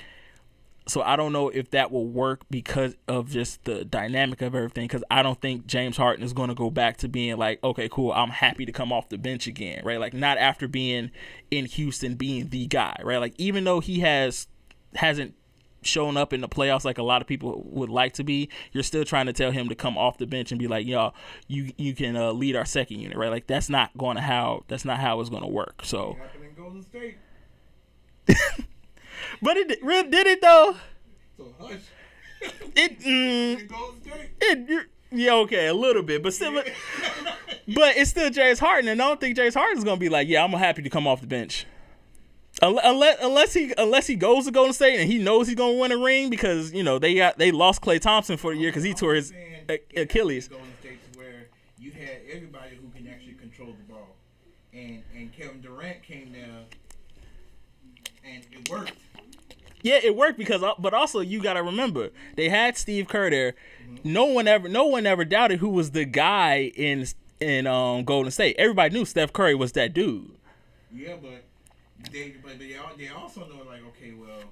so 0.87 1.01
I 1.01 1.15
don't 1.15 1.31
know 1.31 1.49
if 1.49 1.69
that 1.71 1.91
will 1.91 2.07
work 2.07 2.41
because 2.49 2.95
of 3.07 3.29
just 3.29 3.63
the 3.65 3.85
dynamic 3.85 4.41
of 4.41 4.55
everything. 4.55 4.85
Because 4.85 5.03
I 5.11 5.21
don't 5.21 5.39
think 5.39 5.67
James 5.67 5.95
Harden 5.95 6.23
is 6.23 6.33
going 6.33 6.49
to 6.49 6.55
go 6.55 6.69
back 6.69 6.97
to 6.97 7.07
being 7.07 7.37
like, 7.37 7.63
okay, 7.63 7.87
cool, 7.89 8.11
I'm 8.11 8.29
happy 8.29 8.65
to 8.65 8.71
come 8.71 8.91
off 8.91 9.09
the 9.09 9.17
bench 9.17 9.47
again, 9.47 9.83
right? 9.85 9.99
Like 9.99 10.13
not 10.13 10.37
after 10.37 10.67
being 10.67 11.11
in 11.51 11.65
Houston, 11.65 12.15
being 12.15 12.49
the 12.49 12.65
guy, 12.65 12.99
right? 13.03 13.19
Like 13.19 13.35
even 13.37 13.63
though 13.63 13.79
he 13.79 13.99
has 13.99 14.47
hasn't 14.95 15.35
shown 15.83 16.17
up 16.17 16.33
in 16.33 16.41
the 16.41 16.47
playoffs 16.49 16.85
like 16.85 16.97
a 16.97 17.03
lot 17.03 17.21
of 17.21 17.27
people 17.27 17.63
would 17.65 17.89
like 17.89 18.13
to 18.13 18.23
be, 18.23 18.49
you're 18.71 18.83
still 18.83 19.03
trying 19.03 19.25
to 19.25 19.33
tell 19.33 19.51
him 19.51 19.69
to 19.69 19.75
come 19.75 19.97
off 19.97 20.17
the 20.17 20.27
bench 20.27 20.51
and 20.51 20.59
be 20.59 20.67
like, 20.67 20.85
y'all, 20.85 21.13
you 21.47 21.71
you 21.77 21.93
can 21.95 22.15
uh, 22.15 22.31
lead 22.31 22.55
our 22.55 22.65
second 22.65 22.99
unit, 22.99 23.17
right? 23.17 23.31
Like 23.31 23.47
that's 23.47 23.69
not 23.69 23.95
going 23.97 24.15
to 24.15 24.21
how 24.21 24.63
that's 24.67 24.85
not 24.85 24.99
how 24.99 25.19
it's 25.21 25.29
going 25.29 25.43
to 25.43 25.47
work. 25.49 25.81
So, 25.83 26.17
Happened 26.19 26.43
in 26.45 26.55
Golden 26.63 26.81
State. 26.83 27.17
but 29.41 29.57
it 29.57 29.81
really 29.83 30.09
did 30.09 30.27
it 30.27 30.41
though. 30.41 30.75
So 31.37 31.53
hush. 31.59 31.79
It. 32.75 32.99
Mm, 33.01 33.61
In 33.61 33.67
Golden 33.67 34.01
State. 34.01 34.29
It, 34.41 34.87
yeah, 35.13 35.33
okay, 35.33 35.67
a 35.67 35.73
little 35.73 36.03
bit, 36.03 36.23
but 36.23 36.33
still, 36.33 36.53
but, 36.53 36.69
but 37.67 37.97
it's 37.97 38.11
still 38.11 38.29
James 38.29 38.59
Harden, 38.59 38.89
and 38.89 39.01
I 39.01 39.07
don't 39.09 39.19
think 39.19 39.35
James 39.35 39.53
Harden's 39.53 39.83
gonna 39.83 39.97
be 39.97 40.07
like, 40.07 40.27
yeah, 40.29 40.41
I'm 40.43 40.51
happy 40.53 40.81
to 40.83 40.89
come 40.89 41.05
off 41.05 41.19
the 41.19 41.27
bench. 41.27 41.65
Unle- 42.61 42.79
Unless, 42.83 43.17
unless 43.21 43.53
he 43.53 43.73
unless 43.77 44.07
he 44.07 44.15
goes 44.15 44.45
to 44.45 44.51
Golden 44.51 44.73
State 44.73 44.99
and 44.99 45.11
he 45.11 45.17
knows 45.17 45.47
he's 45.47 45.55
gonna 45.55 45.77
win 45.79 45.91
a 45.91 45.97
ring 45.97 46.29
because 46.29 46.71
you 46.73 46.83
know 46.83 46.99
they 46.99 47.15
got 47.15 47.37
they 47.37 47.51
lost 47.51 47.81
Klay 47.81 47.99
Thompson 47.99 48.37
for 48.37 48.53
the 48.53 48.59
year 48.59 48.69
because 48.69 48.83
he 48.83 48.93
tore 48.93 49.15
his 49.15 49.33
A- 49.69 49.79
Achilles. 49.97 50.47
Golden 50.47 50.67
State 50.79 50.99
where 51.15 51.47
you 51.79 51.91
had 51.91 52.17
everybody 52.31 52.75
who 52.75 52.87
can 52.95 53.07
actually 53.11 53.33
control 53.33 53.69
the 53.69 53.93
ball, 53.93 54.15
and 54.73 55.01
and 55.15 55.33
Kevin 55.33 55.61
Durant 55.61 56.03
came 56.03 56.31
there, 56.33 56.65
and 58.23 58.43
it 58.51 58.69
worked. 58.69 58.93
Yeah, 59.83 59.99
it 60.03 60.15
worked 60.15 60.37
because, 60.37 60.61
uh, 60.61 60.73
but 60.77 60.93
also 60.93 61.21
you 61.21 61.41
got 61.41 61.53
to 61.53 61.63
remember 61.63 62.11
they 62.35 62.49
had 62.49 62.77
Steve 62.77 63.07
Kerr 63.07 63.31
there. 63.31 63.55
No 64.03 64.25
one 64.25 64.47
ever, 64.47 64.69
no 64.69 64.85
one 64.85 65.07
ever 65.07 65.25
doubted 65.25 65.59
who 65.59 65.69
was 65.69 65.91
the 65.91 66.05
guy 66.05 66.71
in 66.75 67.07
in 67.39 67.65
um, 67.65 68.03
Golden 68.03 68.31
State. 68.31 68.55
Everybody 68.59 68.93
knew 68.93 69.05
Steph 69.05 69.33
Curry 69.33 69.55
was 69.55 69.71
that 69.71 69.95
dude. 69.95 70.29
Yeah, 70.93 71.15
but 71.19 71.43
they 72.11 72.35
but 72.43 72.59
they 72.59 72.75
al- 72.75 72.95
they 72.97 73.09
also 73.09 73.41
know 73.41 73.63
like 73.67 73.81
okay, 73.89 74.13
well, 74.13 74.43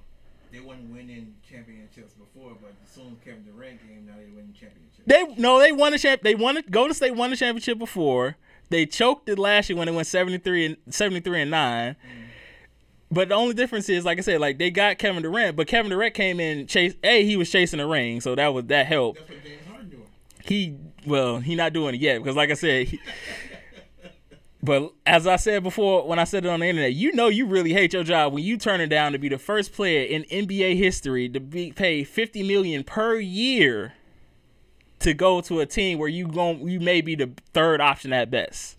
they 0.52 0.60
weren't 0.60 0.90
winning 0.90 1.34
championships 1.48 2.14
before, 2.14 2.52
but 2.60 2.72
as 2.84 2.90
soon 2.90 3.12
as 3.12 3.24
Kevin 3.24 3.44
Durant 3.44 3.80
came, 3.86 4.06
now 4.06 4.14
they're 4.16 4.26
winning 4.34 4.52
championships. 4.52 5.02
They 5.06 5.24
no, 5.40 5.58
they 5.58 5.72
won 5.72 5.94
a 5.94 5.98
champ. 5.98 6.22
They 6.22 6.34
won 6.34 6.56
it. 6.56 6.70
Golden 6.70 6.94
State 6.94 7.14
won 7.14 7.30
the 7.30 7.36
championship 7.36 7.78
before. 7.78 8.36
They 8.68 8.86
choked 8.86 9.28
it 9.28 9.38
last 9.38 9.68
year 9.68 9.76
when 9.76 9.86
they 9.86 9.92
went 9.92 10.06
73 10.06 10.66
and 10.66 10.76
73 10.90 11.42
and 11.42 11.50
9. 11.50 11.90
Mm-hmm. 11.90 12.20
But 13.12 13.28
the 13.28 13.34
only 13.34 13.54
difference 13.54 13.88
is, 13.88 14.04
like 14.04 14.18
I 14.18 14.20
said, 14.20 14.40
like 14.40 14.58
they 14.58 14.70
got 14.70 14.98
Kevin 14.98 15.22
Durant, 15.22 15.56
but 15.56 15.66
Kevin 15.66 15.90
Durant 15.90 16.14
came 16.14 16.38
in 16.38 16.68
chase. 16.68 16.94
A, 17.02 17.24
he 17.24 17.36
was 17.36 17.50
chasing 17.50 17.78
the 17.78 17.86
ring, 17.86 18.20
so 18.20 18.36
that 18.36 18.48
was 18.54 18.66
that 18.66 18.86
helped. 18.86 19.18
That's 19.18 19.30
what 19.30 19.44
James 19.44 19.66
Harden 19.66 19.88
doing. 19.90 20.06
He 20.44 20.76
well, 21.04 21.38
he 21.40 21.56
not 21.56 21.72
doing 21.72 21.96
it 21.96 22.00
yet 22.00 22.18
because, 22.18 22.36
like 22.36 22.50
I 22.50 22.54
said, 22.54 22.86
he, 22.86 23.00
but 24.62 24.92
as 25.06 25.26
I 25.26 25.36
said 25.36 25.62
before 25.62 26.06
when 26.06 26.18
I 26.18 26.24
said 26.24 26.44
it 26.44 26.48
on 26.48 26.60
the 26.60 26.66
internet, 26.66 26.92
you 26.94 27.12
know 27.12 27.28
you 27.28 27.46
really 27.46 27.72
hate 27.72 27.92
your 27.92 28.04
job 28.04 28.32
when 28.32 28.44
you 28.44 28.56
turn 28.56 28.80
it 28.80 28.88
down 28.88 29.12
to 29.12 29.18
be 29.18 29.28
the 29.28 29.38
first 29.38 29.72
player 29.72 30.02
in 30.02 30.24
NBA 30.24 30.76
history 30.76 31.28
to 31.28 31.40
be 31.40 31.72
paid 31.72 32.08
50 32.08 32.42
million 32.42 32.84
per 32.84 33.16
year 33.16 33.94
to 35.00 35.14
go 35.14 35.40
to 35.40 35.60
a 35.60 35.66
team 35.66 35.98
where 35.98 36.08
you 36.08 36.28
gon' 36.28 36.66
you 36.68 36.78
may 36.78 37.00
be 37.00 37.14
the 37.14 37.30
third 37.52 37.80
option 37.80 38.12
at 38.12 38.30
best. 38.30 38.76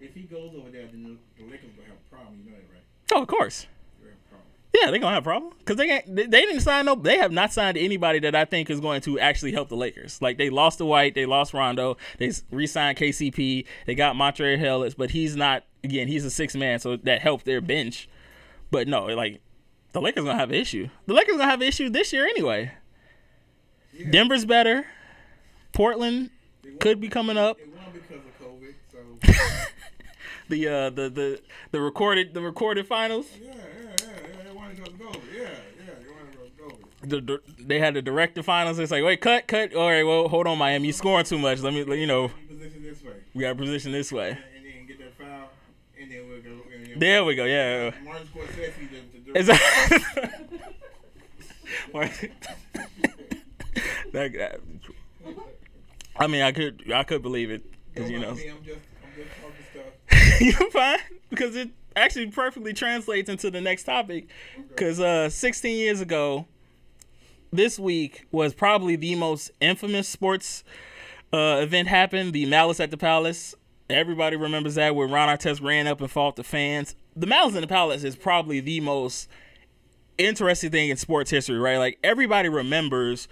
If 0.00 0.14
he 0.14 0.22
goes 0.22 0.52
over 0.56 0.70
there, 0.70 0.86
then 0.86 1.02
the, 1.02 1.42
the 1.42 1.50
Lakers 1.50 1.72
gonna 1.76 1.88
have 1.88 1.98
a 1.98 2.14
problem. 2.14 2.40
You 2.44 2.50
know 2.52 2.56
that, 2.56 2.72
right? 2.72 2.82
Oh, 3.12 3.22
of 3.22 3.28
course. 3.28 3.66
They're 4.00 4.10
gonna 4.10 4.20
have 4.20 4.26
a 4.26 4.30
problem. 4.30 4.46
Yeah, 4.80 4.90
they're 4.90 5.00
gonna 5.00 5.14
have 5.14 5.22
a 5.22 5.24
problem 5.24 5.52
because 5.58 5.76
they 5.76 5.90
ain't, 5.90 6.16
they, 6.16 6.26
didn't 6.26 6.60
sign 6.60 6.86
no. 6.86 6.94
They 6.94 7.18
have 7.18 7.32
not 7.32 7.52
signed 7.52 7.78
anybody 7.78 8.18
that 8.20 8.34
I 8.34 8.44
think 8.44 8.68
is 8.68 8.80
going 8.80 9.00
to 9.02 9.18
actually 9.18 9.52
help 9.52 9.68
the 9.68 9.76
Lakers. 9.76 10.20
Like 10.20 10.38
they 10.38 10.50
lost 10.50 10.78
the 10.78 10.84
Dwight, 10.84 11.14
they 11.14 11.24
lost 11.24 11.54
Rondo, 11.54 11.96
they 12.18 12.32
re-signed 12.50 12.98
KCP, 12.98 13.64
they 13.86 13.94
got 13.94 14.16
Montrezl 14.16 14.58
Harrell, 14.58 14.94
but 14.96 15.10
he's 15.10 15.36
not. 15.36 15.64
Again, 15.84 16.08
he's 16.08 16.24
a 16.24 16.30
six 16.30 16.56
man, 16.56 16.80
so 16.80 16.96
that 16.96 17.22
helped 17.22 17.44
their 17.44 17.60
bench. 17.60 18.08
But 18.72 18.88
no, 18.88 19.04
like 19.06 19.40
the 19.92 20.00
Lakers 20.00 20.24
gonna 20.24 20.38
have 20.38 20.50
an 20.50 20.56
issue. 20.56 20.88
The 21.06 21.14
Lakers 21.14 21.36
gonna 21.36 21.44
have 21.50 21.60
an 21.60 21.68
issue 21.68 21.88
this 21.88 22.12
year 22.12 22.26
anyway. 22.26 22.72
Yeah. 23.92 24.10
Denver's 24.10 24.44
better. 24.44 24.86
Portland 25.72 26.30
could 26.80 27.00
be 27.00 27.08
coming 27.08 27.36
up. 27.36 27.56
They 27.58 27.64
won 27.64 27.84
because 27.92 28.20
of 28.26 28.38
COVID. 28.40 28.74
So 28.92 29.32
The 30.48 30.68
uh 30.68 30.90
the 30.90 31.08
the 31.08 31.40
the 31.70 31.80
recorded 31.80 32.34
the 32.34 32.40
recorded 32.40 32.86
finals. 32.86 33.26
yeah. 33.40 33.52
They 34.44 34.52
won 34.52 34.70
because 34.70 34.88
of 34.88 34.98
COVID. 34.98 35.20
Yeah, 35.34 35.42
yeah. 35.42 35.94
They 36.02 36.08
won 36.08 36.26
because 36.30 36.46
of 36.46 36.56
COVID. 36.56 36.84
The, 37.08 37.20
the 37.20 37.40
they 37.58 37.78
had 37.78 37.94
the 37.94 38.02
director 38.02 38.42
finals. 38.42 38.78
It's 38.78 38.90
like, 38.90 39.04
wait, 39.04 39.20
cut, 39.20 39.46
cut. 39.46 39.74
All 39.74 39.88
right, 39.88 40.02
well, 40.02 40.28
hold 40.28 40.46
on, 40.46 40.58
Miami, 40.58 40.88
you 40.88 40.92
scoring 40.92 41.24
too 41.24 41.38
much. 41.38 41.60
Let 41.60 41.72
me, 41.72 41.84
let 41.84 41.98
you 41.98 42.06
know, 42.06 42.30
You 42.48 42.56
position 42.56 42.82
this 42.82 43.02
way, 43.02 43.12
we 43.34 43.40
got 43.42 43.48
to 43.50 43.54
position 43.54 43.92
this 43.92 44.12
way. 44.12 44.30
and, 44.30 44.38
and 44.38 44.64
then 44.64 44.86
get 44.86 44.98
that 44.98 45.14
foul, 45.16 45.50
and 46.00 46.10
then 46.10 46.28
we'll 46.28 46.40
go. 46.40 46.62
There 46.98 47.24
we 47.24 47.34
go. 47.34 47.44
Yeah. 47.44 47.90
Martin 48.02 48.26
Scorsese, 48.28 48.90
the, 48.90 49.32
the 49.32 49.38
Is 49.38 49.46
that? 49.46 50.40
that, 54.12 54.60
I 56.16 56.26
mean, 56.26 56.42
I 56.42 56.52
could, 56.52 56.90
I 56.92 57.02
could 57.02 57.22
believe 57.22 57.50
it, 57.50 57.62
because 57.92 58.10
you 58.10 58.18
know, 58.18 58.34
Me, 58.34 58.48
I'm 58.48 58.64
just, 58.64 58.80
I'm 59.04 60.18
just 60.18 60.40
you're 60.60 60.70
fine, 60.70 60.98
because 61.28 61.56
it 61.56 61.70
actually 61.94 62.28
perfectly 62.28 62.72
translates 62.72 63.28
into 63.28 63.50
the 63.50 63.60
next 63.60 63.84
topic. 63.84 64.28
Because 64.68 65.00
uh, 65.00 65.28
16 65.28 65.76
years 65.76 66.00
ago, 66.00 66.46
this 67.52 67.78
week 67.78 68.26
was 68.30 68.54
probably 68.54 68.96
the 68.96 69.14
most 69.14 69.50
infamous 69.60 70.08
sports 70.08 70.64
uh, 71.32 71.60
event 71.62 71.88
happened. 71.88 72.32
The 72.32 72.46
Malice 72.46 72.80
at 72.80 72.90
the 72.90 72.96
Palace. 72.96 73.54
Everybody 73.88 74.36
remembers 74.36 74.74
that 74.74 74.96
where 74.96 75.06
Ron 75.06 75.28
Artest 75.28 75.62
ran 75.62 75.86
up 75.86 76.00
and 76.00 76.10
fought 76.10 76.36
the 76.36 76.44
fans. 76.44 76.96
The 77.14 77.26
Malice 77.26 77.54
at 77.54 77.60
the 77.60 77.68
Palace 77.68 78.02
is 78.04 78.16
probably 78.16 78.60
the 78.60 78.80
most 78.80 79.28
interesting 80.18 80.70
thing 80.70 80.88
in 80.88 80.96
sports 80.96 81.30
history, 81.30 81.58
right? 81.58 81.78
Like 81.78 81.98
everybody 82.02 82.48
remembers 82.48 83.28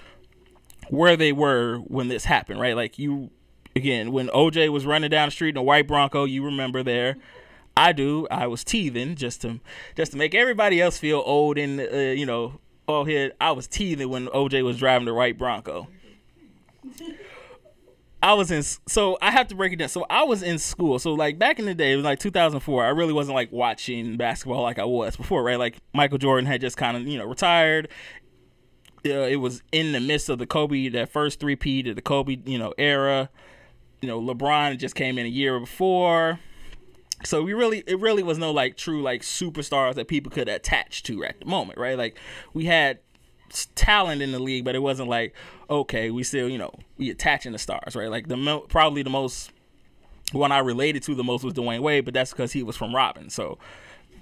where 0.89 1.17
they 1.17 1.33
were 1.33 1.79
when 1.79 2.09
this 2.09 2.25
happened, 2.25 2.61
right? 2.61 2.77
Like 2.77 2.99
you, 2.99 3.31
again, 3.75 4.13
when 4.13 4.29
OJ 4.29 4.71
was 4.71 4.87
running 4.87 5.11
down 5.11 5.29
the 5.29 5.33
street 5.33 5.51
in 5.51 5.57
a 5.57 5.63
white 5.63 5.89
Bronco, 5.89 6.25
you 6.25 6.45
remember 6.45 6.83
there. 6.83 7.17
I 7.77 7.93
do. 7.93 8.29
I 8.31 8.47
was 8.47 8.63
teething 8.63 9.17
just 9.17 9.43
to 9.43 9.59
just 9.97 10.13
to 10.13 10.19
make 10.19 10.35
everybody 10.35 10.81
else 10.81 10.99
feel 10.99 11.23
old 11.27 11.59
and 11.59 11.81
uh, 11.81 11.97
you 11.97 12.25
know 12.25 12.61
all 12.87 13.05
here. 13.05 13.33
I 13.41 13.53
was 13.53 13.67
teething 13.67 14.09
when 14.09 14.27
OJ 14.29 14.65
was 14.65 14.79
driving 14.79 15.07
the 15.07 15.15
white 15.15 15.39
Bronco. 15.39 15.89
I 18.25 18.33
was 18.33 18.51
in 18.51 18.63
so 18.63 19.19
I 19.21 19.31
have 19.31 19.49
to 19.49 19.55
break 19.55 19.75
it 19.75 19.77
down. 19.77 19.91
So 19.91 20.07
I 20.09 20.25
was 20.25 20.43
in 20.43 20.59
school. 20.59 20.99
So 20.99 21.13
like 21.13 21.39
back 21.39 21.59
in 21.59 21.67
the 21.67 21.75
day, 21.75 21.93
it 21.93 21.97
was 21.97 22.07
like 22.07 22.19
2004. 22.21 22.83
I 22.83 22.89
really 22.89 23.13
wasn't 23.13 23.35
like 23.35 23.53
watching 23.53 24.17
basketball 24.17 24.63
like 24.63 24.79
I 24.79 24.85
was 24.87 25.15
before, 25.17 25.43
right? 25.43 25.59
Like 25.59 25.77
Michael 25.93 26.17
Jordan 26.17 26.47
had 26.47 26.63
just 26.63 26.79
kind 26.79 26.97
of 26.97 27.07
you 27.07 27.19
know 27.19 27.27
retired. 27.27 27.89
Uh, 29.07 29.29
it 29.29 29.37
was 29.37 29.63
in 29.71 29.93
the 29.93 30.01
midst 30.01 30.31
of 30.31 30.39
the 30.39 30.47
Kobe, 30.47 30.89
that 30.89 31.13
first 31.13 31.39
three 31.39 31.57
P 31.57 31.83
to 31.83 31.93
the 31.93 32.01
Kobe 32.01 32.39
you 32.47 32.59
know 32.59 32.73
era. 32.79 33.29
You 34.01 34.09
know 34.09 34.21
LeBron 34.21 34.79
just 34.79 34.95
came 34.95 35.19
in 35.19 35.27
a 35.27 35.31
year 35.31 35.61
before. 35.61 36.41
So 37.25 37.43
we 37.43 37.53
really, 37.55 37.83
it 37.87 37.99
really 38.01 38.23
was 38.23 38.39
no 38.39 38.51
like 38.51 38.77
true 38.77 39.03
like 39.03 39.23
superstars 39.23 39.95
that 39.95 40.09
people 40.09 40.31
could 40.31 40.49
attach 40.49 41.03
to 41.05 41.25
at 41.25 41.41
the 41.41 41.47
moment, 41.47 41.79
right? 41.79 41.97
Like 41.97 42.19
we 42.53 42.67
had 42.67 42.99
talent 43.75 44.23
in 44.23 44.33
the 44.33 44.39
league, 44.39 44.65
but 44.65 44.75
it 44.75 44.81
wasn't 44.81 45.09
like 45.09 45.35
okay, 45.71 46.11
we 46.11 46.23
still 46.23 46.49
you 46.49 46.59
know 46.59 46.73
we 46.99 47.11
attaching 47.11 47.53
the 47.53 47.59
stars, 47.59 47.97
right? 47.97 48.11
Like 48.11 48.29
the 48.29 48.63
probably 48.69 49.03
the 49.03 49.11
most 49.11 49.51
one 50.33 50.53
I 50.53 50.59
related 50.59 51.03
to 51.05 51.15
the 51.15 51.25
most 51.25 51.45
was 51.45 51.55
Dwyane 51.55 51.81
Wade, 51.81 52.05
but 52.05 52.15
that's 52.15 52.33
because 52.33 52.53
he 52.53 52.63
was 52.63 52.77
from 52.77 52.95
Robin, 52.95 53.31
so 53.31 53.59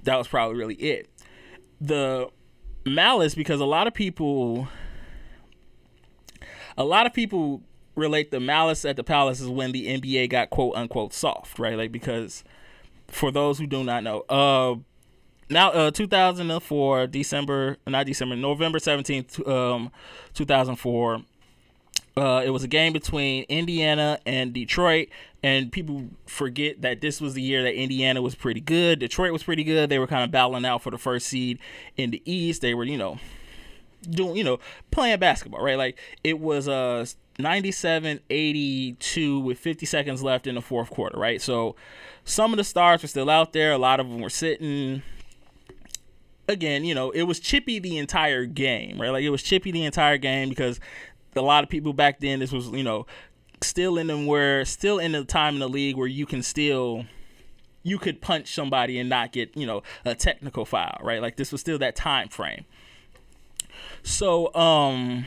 that 0.04 0.16
was 0.16 0.28
probably 0.28 0.56
really 0.56 0.74
it. 0.74 1.08
The 1.80 2.28
malice 2.84 3.34
because 3.34 3.60
a 3.60 3.64
lot 3.64 3.86
of 3.86 3.94
people, 3.94 4.68
a 6.76 6.84
lot 6.84 7.06
of 7.06 7.12
people 7.12 7.62
relate 7.94 8.30
the 8.30 8.40
malice 8.40 8.84
at 8.84 8.96
the 8.96 9.04
palace 9.04 9.40
is 9.40 9.48
when 9.48 9.72
the 9.72 9.86
NBA 9.86 10.30
got 10.30 10.50
quote 10.50 10.74
unquote 10.76 11.12
soft, 11.12 11.58
right? 11.58 11.76
Like 11.76 11.92
because 11.92 12.44
for 13.12 13.30
those 13.30 13.58
who 13.58 13.68
do 13.68 13.84
not 13.84 14.02
know, 14.02 14.22
uh, 14.28 14.74
now 15.48 15.70
uh 15.70 15.90
2004 15.90 17.06
December 17.08 17.76
not 17.86 18.06
December 18.06 18.34
November 18.36 18.78
17th 18.78 19.46
um 19.46 19.90
2004 20.32 21.22
uh, 22.16 22.42
it 22.44 22.50
was 22.50 22.62
a 22.62 22.68
game 22.68 22.92
between 22.92 23.44
Indiana 23.48 24.18
and 24.26 24.52
Detroit, 24.52 25.08
and 25.42 25.72
people 25.72 26.08
forget 26.26 26.82
that 26.82 27.00
this 27.00 27.20
was 27.20 27.34
the 27.34 27.40
year 27.40 27.62
that 27.62 27.74
Indiana 27.74 28.20
was 28.20 28.34
pretty 28.34 28.60
good. 28.60 28.98
Detroit 28.98 29.32
was 29.32 29.42
pretty 29.42 29.64
good. 29.64 29.88
They 29.88 29.98
were 29.98 30.06
kind 30.06 30.22
of 30.22 30.30
battling 30.30 30.66
out 30.66 30.82
for 30.82 30.90
the 30.90 30.98
first 30.98 31.26
seed 31.26 31.58
in 31.96 32.10
the 32.10 32.22
East. 32.30 32.60
They 32.60 32.74
were, 32.74 32.84
you 32.84 32.98
know, 32.98 33.18
doing, 34.02 34.36
you 34.36 34.44
know, 34.44 34.58
playing 34.90 35.20
basketball, 35.20 35.62
right? 35.62 35.78
Like 35.78 35.98
it 36.22 36.38
was 36.38 36.68
uh 36.68 37.06
97-82 37.38 39.42
with 39.42 39.58
50 39.58 39.86
seconds 39.86 40.22
left 40.22 40.46
in 40.46 40.54
the 40.54 40.60
fourth 40.60 40.90
quarter, 40.90 41.18
right? 41.18 41.40
So 41.40 41.76
some 42.24 42.52
of 42.52 42.56
the 42.56 42.64
stars 42.64 43.02
were 43.02 43.08
still 43.08 43.30
out 43.30 43.52
there. 43.52 43.72
A 43.72 43.78
lot 43.78 44.00
of 44.00 44.08
them 44.08 44.20
were 44.20 44.30
sitting 44.30 45.02
again, 46.48 46.84
you 46.84 46.94
know, 46.94 47.10
it 47.10 47.22
was 47.22 47.40
chippy 47.40 47.78
the 47.78 47.98
entire 47.98 48.44
game, 48.44 49.00
right? 49.00 49.10
Like 49.10 49.24
it 49.24 49.30
was 49.30 49.42
chippy 49.42 49.70
the 49.70 49.84
entire 49.84 50.18
game 50.18 50.48
because 50.48 50.80
a 51.34 51.40
lot 51.40 51.64
of 51.64 51.70
people 51.70 51.92
back 51.92 52.20
then, 52.20 52.40
this 52.40 52.52
was, 52.52 52.68
you 52.68 52.82
know, 52.82 53.06
still 53.62 53.96
in 53.96 54.08
them 54.08 54.26
where 54.26 54.64
still 54.64 54.98
in 54.98 55.12
the 55.12 55.24
time 55.24 55.54
in 55.54 55.60
the 55.60 55.68
league 55.68 55.96
where 55.96 56.08
you 56.08 56.26
can 56.26 56.42
still 56.42 57.06
you 57.84 57.98
could 57.98 58.20
punch 58.20 58.54
somebody 58.54 58.98
and 58.98 59.08
not 59.08 59.32
get, 59.32 59.56
you 59.56 59.66
know, 59.66 59.82
a 60.04 60.14
technical 60.14 60.64
foul, 60.64 60.98
right? 61.02 61.22
Like 61.22 61.36
this 61.36 61.50
was 61.50 61.60
still 61.60 61.78
that 61.78 61.96
time 61.96 62.28
frame. 62.28 62.64
So, 64.02 64.54
um 64.54 65.26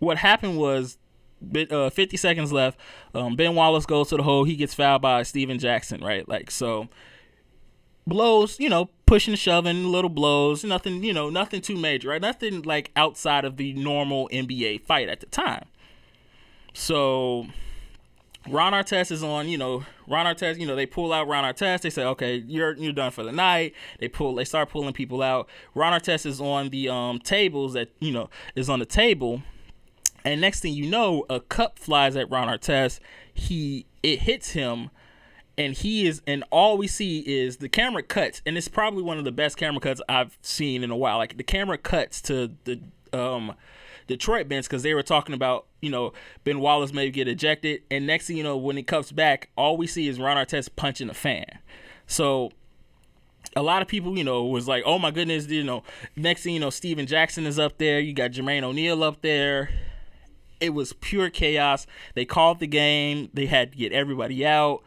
what 0.00 0.18
happened 0.18 0.58
was 0.58 0.98
bit- 1.44 1.72
uh, 1.72 1.90
50 1.90 2.16
seconds 2.16 2.52
left. 2.52 2.78
Um, 3.14 3.36
ben 3.36 3.54
Wallace 3.54 3.86
goes 3.86 4.08
to 4.08 4.16
the 4.16 4.22
hole. 4.22 4.44
He 4.44 4.56
gets 4.56 4.74
fouled 4.74 5.02
by 5.02 5.22
Stephen 5.22 5.58
Jackson, 5.58 6.02
right? 6.02 6.28
Like 6.28 6.50
so 6.50 6.88
blows, 8.06 8.60
you 8.60 8.68
know, 8.68 8.90
pushing 9.06 9.34
shoving, 9.34 9.86
little 9.86 10.10
blows, 10.10 10.64
nothing, 10.64 11.02
you 11.02 11.12
know, 11.12 11.30
nothing 11.30 11.60
too 11.60 11.76
major, 11.76 12.08
right? 12.08 12.20
Nothing 12.20 12.62
like 12.62 12.90
outside 12.96 13.44
of 13.44 13.56
the 13.56 13.72
normal 13.74 14.28
NBA 14.32 14.82
fight 14.82 15.08
at 15.08 15.20
the 15.20 15.26
time. 15.26 15.66
So 16.74 17.46
Ron 18.48 18.72
Artest 18.72 19.10
is 19.10 19.22
on, 19.22 19.48
you 19.48 19.56
know, 19.56 19.84
Ron 20.06 20.26
Artest, 20.26 20.58
you 20.58 20.66
know, 20.66 20.76
they 20.76 20.86
pull 20.86 21.12
out 21.12 21.26
Ron 21.28 21.44
Artest. 21.44 21.82
They 21.82 21.90
say, 21.90 22.04
okay, 22.04 22.36
you're 22.46 22.74
you're 22.76 22.92
done 22.92 23.10
for 23.10 23.22
the 23.22 23.32
night. 23.32 23.74
They 24.00 24.08
pull, 24.08 24.34
they 24.34 24.44
start 24.44 24.68
pulling 24.70 24.92
people 24.92 25.22
out. 25.22 25.48
Ron 25.74 25.98
Artest 25.98 26.26
is 26.26 26.40
on 26.40 26.68
the 26.68 26.88
um 26.88 27.20
tables 27.20 27.72
that 27.72 27.90
you 28.00 28.12
know 28.12 28.28
is 28.54 28.68
on 28.68 28.80
the 28.80 28.86
table, 28.86 29.42
and 30.24 30.40
next 30.40 30.60
thing 30.60 30.74
you 30.74 30.88
know, 30.88 31.24
a 31.28 31.40
cup 31.40 31.78
flies 31.78 32.16
at 32.16 32.30
Ron 32.30 32.48
Artest. 32.48 33.00
He 33.32 33.86
it 34.02 34.20
hits 34.20 34.50
him, 34.50 34.90
and 35.58 35.74
he 35.74 36.06
is, 36.06 36.22
and 36.26 36.44
all 36.50 36.78
we 36.78 36.86
see 36.86 37.20
is 37.20 37.58
the 37.58 37.68
camera 37.68 38.02
cuts, 38.02 38.42
and 38.46 38.56
it's 38.56 38.68
probably 38.68 39.02
one 39.02 39.18
of 39.18 39.24
the 39.24 39.32
best 39.32 39.56
camera 39.56 39.80
cuts 39.80 40.00
I've 40.08 40.38
seen 40.42 40.82
in 40.82 40.90
a 40.90 40.96
while. 40.96 41.18
Like 41.18 41.36
the 41.36 41.44
camera 41.44 41.78
cuts 41.78 42.20
to 42.22 42.52
the 42.64 42.80
um 43.12 43.54
Detroit 44.06 44.48
bench 44.48 44.66
because 44.66 44.82
they 44.82 44.94
were 44.94 45.02
talking 45.02 45.34
about, 45.34 45.66
you 45.80 45.90
know, 45.90 46.12
Ben 46.44 46.60
Wallace 46.60 46.92
may 46.92 47.10
get 47.10 47.28
ejected. 47.28 47.82
And 47.90 48.06
next 48.06 48.26
thing 48.26 48.36
you 48.36 48.42
know, 48.42 48.56
when 48.56 48.76
he 48.76 48.82
comes 48.82 49.12
back, 49.12 49.50
all 49.56 49.76
we 49.76 49.86
see 49.86 50.08
is 50.08 50.18
Ron 50.18 50.36
Artest 50.36 50.70
punching 50.76 51.06
the 51.06 51.14
fan. 51.14 51.46
So 52.06 52.50
a 53.56 53.62
lot 53.62 53.82
of 53.82 53.88
people, 53.88 54.16
you 54.18 54.24
know, 54.24 54.44
was 54.44 54.68
like, 54.68 54.82
oh 54.84 54.98
my 54.98 55.10
goodness, 55.10 55.46
you 55.48 55.64
know, 55.64 55.82
next 56.16 56.42
thing 56.42 56.54
you 56.54 56.60
know, 56.60 56.70
Stephen 56.70 57.06
Jackson 57.06 57.46
is 57.46 57.58
up 57.58 57.78
there. 57.78 58.00
You 58.00 58.12
got 58.12 58.32
Jermaine 58.32 58.62
O'Neal 58.62 59.02
up 59.02 59.22
there. 59.22 59.70
It 60.64 60.72
was 60.72 60.94
pure 60.94 61.28
chaos. 61.28 61.86
They 62.14 62.24
called 62.24 62.58
the 62.58 62.66
game. 62.66 63.28
They 63.34 63.44
had 63.44 63.72
to 63.72 63.78
get 63.78 63.92
everybody 63.92 64.46
out. 64.46 64.82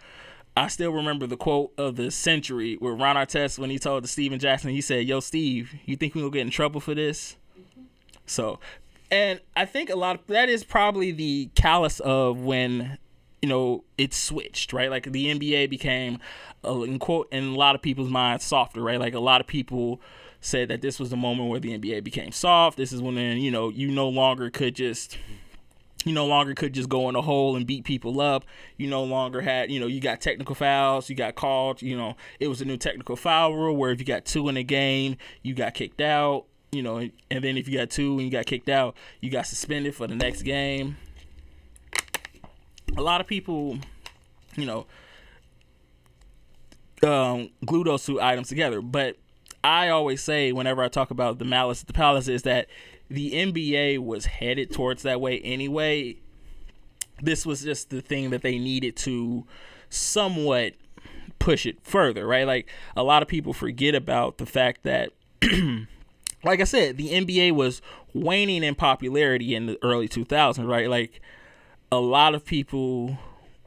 I 0.55 0.69
still 0.69 0.91
remember 0.91 1.27
the 1.27 1.37
quote 1.37 1.71
of 1.77 1.97
the 1.97 2.09
century 2.09 2.77
where 2.79 2.93
Ron 2.93 3.15
Artest, 3.15 3.59
when 3.59 3.69
he 3.69 3.77
told 3.77 4.09
Stephen 4.09 4.39
Jackson, 4.39 4.71
he 4.71 4.81
said, 4.81 5.05
"Yo, 5.05 5.19
Steve, 5.19 5.75
you 5.85 5.95
think 5.95 6.15
we 6.15 6.21
gonna 6.21 6.31
get 6.31 6.41
in 6.41 6.49
trouble 6.49 6.81
for 6.81 6.95
this?" 6.95 7.37
So, 8.25 8.59
and 9.11 9.39
I 9.55 9.65
think 9.65 9.91
a 9.91 9.95
lot 9.95 10.15
of 10.15 10.25
that 10.27 10.49
is 10.49 10.63
probably 10.63 11.11
the 11.11 11.51
callous 11.53 11.99
of 11.99 12.39
when 12.39 12.97
you 13.43 13.49
know 13.49 13.83
it 13.99 14.15
switched, 14.15 14.73
right? 14.73 14.89
Like 14.89 15.11
the 15.11 15.27
NBA 15.27 15.69
became, 15.69 16.17
uh, 16.65 16.81
in 16.81 16.97
quote, 16.97 17.27
in 17.31 17.43
a 17.43 17.55
lot 17.55 17.75
of 17.75 17.83
people's 17.83 18.09
minds, 18.09 18.43
softer, 18.43 18.81
right? 18.81 18.99
Like 18.99 19.13
a 19.13 19.19
lot 19.19 19.41
of 19.41 19.45
people 19.45 20.01
said 20.41 20.69
that 20.69 20.81
this 20.81 20.99
was 20.99 21.11
the 21.11 21.17
moment 21.17 21.49
where 21.49 21.59
the 21.59 21.77
NBA 21.77 22.03
became 22.03 22.31
soft. 22.31 22.77
This 22.77 22.91
is 22.91 22.99
when 22.99 23.15
you 23.15 23.51
know 23.51 23.69
you 23.69 23.91
no 23.91 24.09
longer 24.09 24.49
could 24.49 24.75
just 24.75 25.19
you 26.07 26.13
no 26.13 26.25
longer 26.25 26.53
could 26.53 26.73
just 26.73 26.87
go 26.87 27.09
in 27.09 27.15
a 27.15 27.21
hole 27.21 27.57
and 27.57 27.67
beat 27.67 27.83
people 27.83 28.21
up. 28.21 28.45
You 28.77 28.87
no 28.87 29.03
longer 29.03 29.41
had, 29.41 29.69
you 29.69 29.79
know, 29.79 29.87
you 29.87 29.99
got 29.99 30.21
technical 30.21 30.55
fouls, 30.55 31.09
you 31.09 31.15
got 31.15 31.35
called, 31.35 31.81
you 31.81 31.97
know, 31.97 32.15
it 32.39 32.47
was 32.47 32.61
a 32.61 32.65
new 32.65 32.77
technical 32.77 33.17
foul 33.17 33.53
rule 33.53 33.75
where 33.75 33.91
if 33.91 33.99
you 33.99 34.05
got 34.05 34.23
two 34.23 34.47
in 34.47 34.55
a 34.55 34.63
game, 34.63 35.17
you 35.43 35.53
got 35.53 35.73
kicked 35.73 35.99
out, 35.99 36.45
you 36.71 36.81
know, 36.81 36.97
and 36.97 37.43
then 37.43 37.57
if 37.57 37.67
you 37.67 37.77
got 37.77 37.89
two 37.89 38.13
and 38.13 38.21
you 38.21 38.29
got 38.29 38.45
kicked 38.45 38.69
out, 38.69 38.95
you 39.19 39.29
got 39.29 39.45
suspended 39.45 39.93
for 39.95 40.07
the 40.07 40.15
next 40.15 40.43
game. 40.43 40.95
A 42.95 43.01
lot 43.01 43.19
of 43.19 43.27
people, 43.27 43.77
you 44.55 44.65
know, 44.65 44.85
um, 47.03 47.49
glue 47.65 47.83
those 47.83 48.05
two 48.05 48.21
items 48.21 48.47
together, 48.47 48.81
but 48.81 49.17
I 49.63 49.89
always 49.89 50.23
say 50.23 50.53
whenever 50.53 50.81
I 50.81 50.87
talk 50.87 51.11
about 51.11 51.37
the 51.37 51.45
malice 51.45 51.81
at 51.81 51.87
the 51.87 51.93
palace 51.93 52.29
is 52.29 52.43
that 52.43 52.67
the 53.09 53.31
NBA 53.31 53.99
was 53.99 54.25
headed 54.25 54.71
towards 54.71 55.03
that 55.03 55.21
way 55.21 55.39
anyway. 55.39 56.17
This 57.21 57.45
was 57.45 57.63
just 57.63 57.89
the 57.89 58.01
thing 58.01 58.29
that 58.31 58.41
they 58.41 58.59
needed 58.59 58.95
to 58.97 59.45
somewhat 59.89 60.73
push 61.39 61.65
it 61.65 61.77
further, 61.83 62.27
right? 62.27 62.45
Like 62.45 62.69
a 62.95 63.03
lot 63.03 63.21
of 63.21 63.27
people 63.27 63.53
forget 63.53 63.95
about 63.95 64.37
the 64.37 64.45
fact 64.45 64.83
that 64.83 65.11
like 66.43 66.61
I 66.61 66.65
said, 66.65 66.97
the 66.97 67.09
NBA 67.09 67.53
was 67.53 67.81
waning 68.13 68.63
in 68.63 68.75
popularity 68.75 69.55
in 69.55 69.65
the 69.65 69.77
early 69.81 70.07
2000s, 70.07 70.67
right? 70.67 70.89
Like 70.89 71.21
a 71.91 71.99
lot 71.99 72.35
of 72.35 72.45
people, 72.45 73.17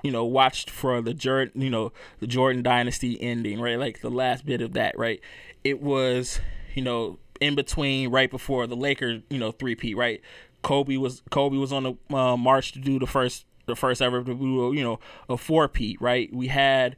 you 0.03 0.11
know, 0.11 0.25
watched 0.25 0.71
for 0.71 1.01
the 1.01 1.15
Jordan, 1.15 1.61
you 1.61 1.71
know, 1.71 1.93
the 2.19 2.27
Jordan 2.27 2.63
dynasty 2.63 3.21
ending, 3.21 3.61
right? 3.61 3.79
Like 3.79 4.01
the 4.01 4.11
last 4.11 4.45
bit 4.47 4.61
of 4.61 4.73
that, 4.75 4.99
right? 4.99 5.21
It 5.65 5.83
was, 5.83 6.41
you 6.75 6.83
know, 6.83 7.19
in 7.41 7.55
between 7.55 8.11
right 8.11 8.31
before 8.31 8.67
the 8.67 8.77
Lakers, 8.77 9.23
you 9.31 9.39
know, 9.39 9.51
three 9.51 9.75
P 9.75 9.95
right? 9.95 10.21
Kobe 10.63 10.97
was 10.97 11.23
Kobe 11.31 11.57
was 11.57 11.73
on 11.73 11.83
the 11.83 12.17
uh, 12.17 12.37
march 12.37 12.73
to 12.73 12.79
do 12.79 12.99
the 12.99 13.07
first 13.07 13.47
the 13.67 13.77
first 13.77 14.03
ever 14.03 14.23
to 14.23 14.35
do, 14.35 14.73
you 14.75 14.83
know, 14.83 14.99
a 15.29 15.37
four 15.37 15.69
P 15.69 15.97
right? 16.01 16.33
We 16.33 16.49
had 16.49 16.97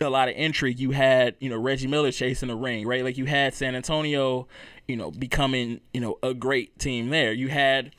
a 0.00 0.10
lot 0.10 0.28
of 0.28 0.36
intrigue. 0.36 0.78
You 0.78 0.92
had, 0.92 1.34
you 1.40 1.50
know, 1.50 1.58
Reggie 1.58 1.86
Miller 1.86 2.12
chasing 2.12 2.48
the 2.48 2.56
ring, 2.56 2.86
right? 2.86 3.04
Like 3.04 3.16
you 3.16 3.24
had 3.24 3.54
San 3.54 3.74
Antonio, 3.74 4.46
you 4.86 4.96
know, 4.96 5.10
becoming, 5.10 5.80
you 5.92 6.00
know, 6.00 6.18
a 6.22 6.34
great 6.34 6.78
team 6.78 7.10
there. 7.10 7.32
You 7.32 7.48
had 7.48 7.94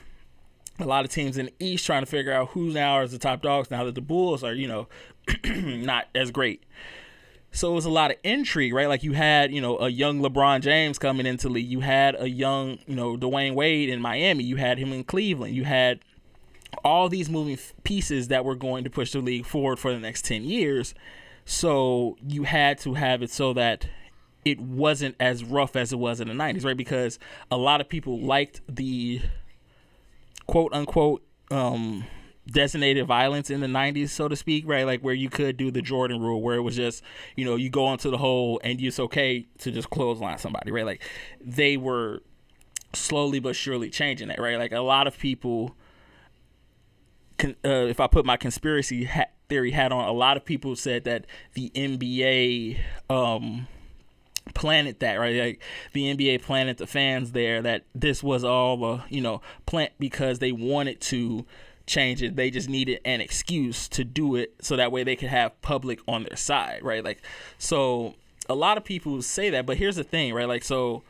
a 0.79 0.85
lot 0.85 1.03
of 1.03 1.11
teams 1.11 1.37
in 1.37 1.47
the 1.47 1.53
East 1.59 1.85
trying 1.85 2.01
to 2.01 2.05
figure 2.05 2.31
out 2.31 2.49
who 2.49 2.71
now 2.71 3.01
is 3.01 3.11
the 3.11 3.17
top 3.17 3.41
dogs 3.41 3.69
now 3.69 3.83
that 3.83 3.95
the 3.95 4.01
Bulls 4.01 4.43
are, 4.43 4.53
you 4.53 4.67
know, 4.67 4.87
not 5.45 6.07
as 6.15 6.31
great. 6.31 6.63
So 7.51 7.71
it 7.71 7.75
was 7.75 7.85
a 7.85 7.89
lot 7.89 8.11
of 8.11 8.17
intrigue, 8.23 8.73
right? 8.73 8.87
Like 8.87 9.03
you 9.03 9.13
had, 9.13 9.51
you 9.51 9.61
know, 9.61 9.79
a 9.79 9.89
young 9.89 10.21
LeBron 10.21 10.61
James 10.61 10.99
coming 10.99 11.25
into 11.25 11.47
the 11.47 11.53
league. 11.53 11.67
You 11.67 11.79
had 11.79 12.15
a 12.19 12.29
young, 12.29 12.77
you 12.85 12.95
know, 12.95 13.17
Dwyane 13.17 13.55
Wade 13.55 13.89
in 13.89 14.01
Miami. 14.01 14.43
You 14.43 14.57
had 14.57 14.77
him 14.77 14.93
in 14.93 15.03
Cleveland. 15.03 15.55
You 15.55 15.63
had 15.63 15.99
all 16.83 17.09
these 17.09 17.29
moving 17.29 17.57
pieces 17.83 18.27
that 18.27 18.45
were 18.45 18.55
going 18.55 18.83
to 18.83 18.89
push 18.89 19.11
the 19.11 19.19
league 19.19 19.45
forward 19.45 19.79
for 19.79 19.91
the 19.91 19.99
next 19.99 20.25
10 20.25 20.43
years. 20.43 20.93
So 21.45 22.17
you 22.25 22.43
had 22.43 22.77
to 22.79 22.93
have 22.93 23.23
it 23.23 23.31
so 23.31 23.53
that 23.53 23.87
it 24.45 24.59
wasn't 24.59 25.15
as 25.19 25.43
rough 25.43 25.75
as 25.75 25.91
it 25.91 25.97
was 25.97 26.21
in 26.21 26.27
the 26.27 26.33
90s, 26.33 26.63
right? 26.63 26.77
Because 26.77 27.17
a 27.49 27.57
lot 27.57 27.81
of 27.81 27.89
people 27.89 28.19
liked 28.19 28.61
the 28.67 29.21
quote 30.45 30.73
unquote 30.73 31.23
um, 31.51 32.05
designated 32.51 33.05
violence 33.05 33.49
in 33.49 33.61
the 33.61 33.67
90s, 33.67 34.09
so 34.09 34.27
to 34.27 34.35
speak, 34.35 34.67
right? 34.67 34.85
Like 34.85 35.01
where 35.01 35.13
you 35.13 35.29
could 35.29 35.57
do 35.57 35.71
the 35.71 35.81
Jordan 35.81 36.21
rule, 36.21 36.41
where 36.41 36.55
it 36.55 36.61
was 36.61 36.75
just, 36.75 37.03
you 37.35 37.45
know, 37.45 37.55
you 37.55 37.69
go 37.69 37.85
onto 37.85 38.11
the 38.11 38.17
hole 38.17 38.59
and 38.63 38.79
it's 38.81 38.99
okay 38.99 39.47
to 39.59 39.71
just 39.71 39.89
clothesline 39.89 40.37
somebody, 40.37 40.71
right? 40.71 40.85
Like 40.85 41.03
they 41.41 41.77
were 41.77 42.21
slowly 42.93 43.39
but 43.39 43.55
surely 43.55 43.89
changing 43.89 44.27
that, 44.29 44.39
right? 44.39 44.57
Like 44.57 44.71
a 44.71 44.79
lot 44.79 45.07
of 45.07 45.17
people, 45.17 45.75
con- 47.37 47.55
uh, 47.63 47.85
if 47.87 47.99
I 47.99 48.07
put 48.07 48.25
my 48.25 48.37
conspiracy 48.37 49.09
theory 49.47 49.71
hat 49.71 49.91
on, 49.91 50.07
a 50.07 50.11
lot 50.13 50.37
of 50.37 50.45
people 50.45 50.75
said 50.75 51.03
that 51.05 51.25
the 51.53 51.71
NBA, 51.75 52.79
um, 53.09 53.67
planted 54.55 54.99
that 54.99 55.19
right 55.19 55.35
like 55.35 55.61
the 55.93 56.15
nba 56.15 56.41
planted 56.41 56.77
the 56.77 56.87
fans 56.87 57.33
there 57.33 57.61
that 57.61 57.83
this 57.93 58.23
was 58.23 58.43
all 58.43 58.83
a 58.83 59.05
you 59.07 59.21
know 59.21 59.41
plant 59.67 59.91
because 59.99 60.39
they 60.39 60.51
wanted 60.51 60.99
to 60.99 61.45
change 61.89 62.21
it. 62.23 62.35
They 62.35 62.49
just 62.49 62.69
needed 62.69 63.01
an 63.03 63.21
excuse 63.21 63.87
to 63.89 64.03
do 64.03 64.35
it 64.35 64.53
so 64.61 64.75
that 64.75 64.91
way 64.91 65.03
they 65.03 65.15
could 65.15 65.29
have 65.29 65.59
public 65.61 65.99
on 66.07 66.23
their 66.23 66.37
side 66.37 66.81
right? 66.83 67.03
Like 67.03 67.21
so 67.57 68.15
a 68.47 68.55
lot 68.55 68.77
of 68.77 68.83
people 68.83 69.21
say 69.21 69.49
that 69.49 69.65
but 69.65 69.77
here's 69.77 69.95
the 69.95 70.03
thing 70.03 70.33
right? 70.33 70.47
Like 70.47 70.63
so 70.63 71.03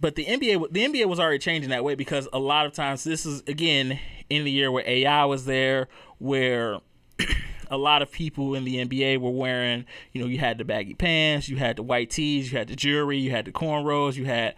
but 0.00 0.14
the 0.14 0.24
NBA 0.24 0.72
the 0.72 0.86
NBA 0.86 1.06
was 1.06 1.20
already 1.20 1.38
changing 1.38 1.70
that 1.70 1.84
way 1.84 1.94
because 1.94 2.28
a 2.32 2.38
lot 2.38 2.66
of 2.66 2.72
times 2.72 3.04
this 3.04 3.24
is 3.24 3.42
again 3.46 3.98
in 4.28 4.44
the 4.44 4.50
year 4.50 4.70
where 4.70 4.84
AI 4.86 5.24
was 5.24 5.44
there 5.44 5.88
where 6.18 6.78
a 7.70 7.76
lot 7.76 8.02
of 8.02 8.10
people 8.10 8.54
in 8.54 8.64
the 8.64 8.84
NBA 8.84 9.18
were 9.18 9.30
wearing, 9.30 9.86
you 10.12 10.20
know, 10.20 10.26
you 10.26 10.38
had 10.38 10.58
the 10.58 10.64
baggy 10.64 10.94
pants, 10.94 11.48
you 11.48 11.56
had 11.56 11.76
the 11.76 11.82
white 11.82 12.10
tees, 12.10 12.50
you 12.50 12.58
had 12.58 12.68
the 12.68 12.76
jewelry, 12.76 13.18
you 13.18 13.30
had 13.30 13.44
the 13.44 13.52
cornrows, 13.52 14.16
you 14.16 14.24
had, 14.24 14.54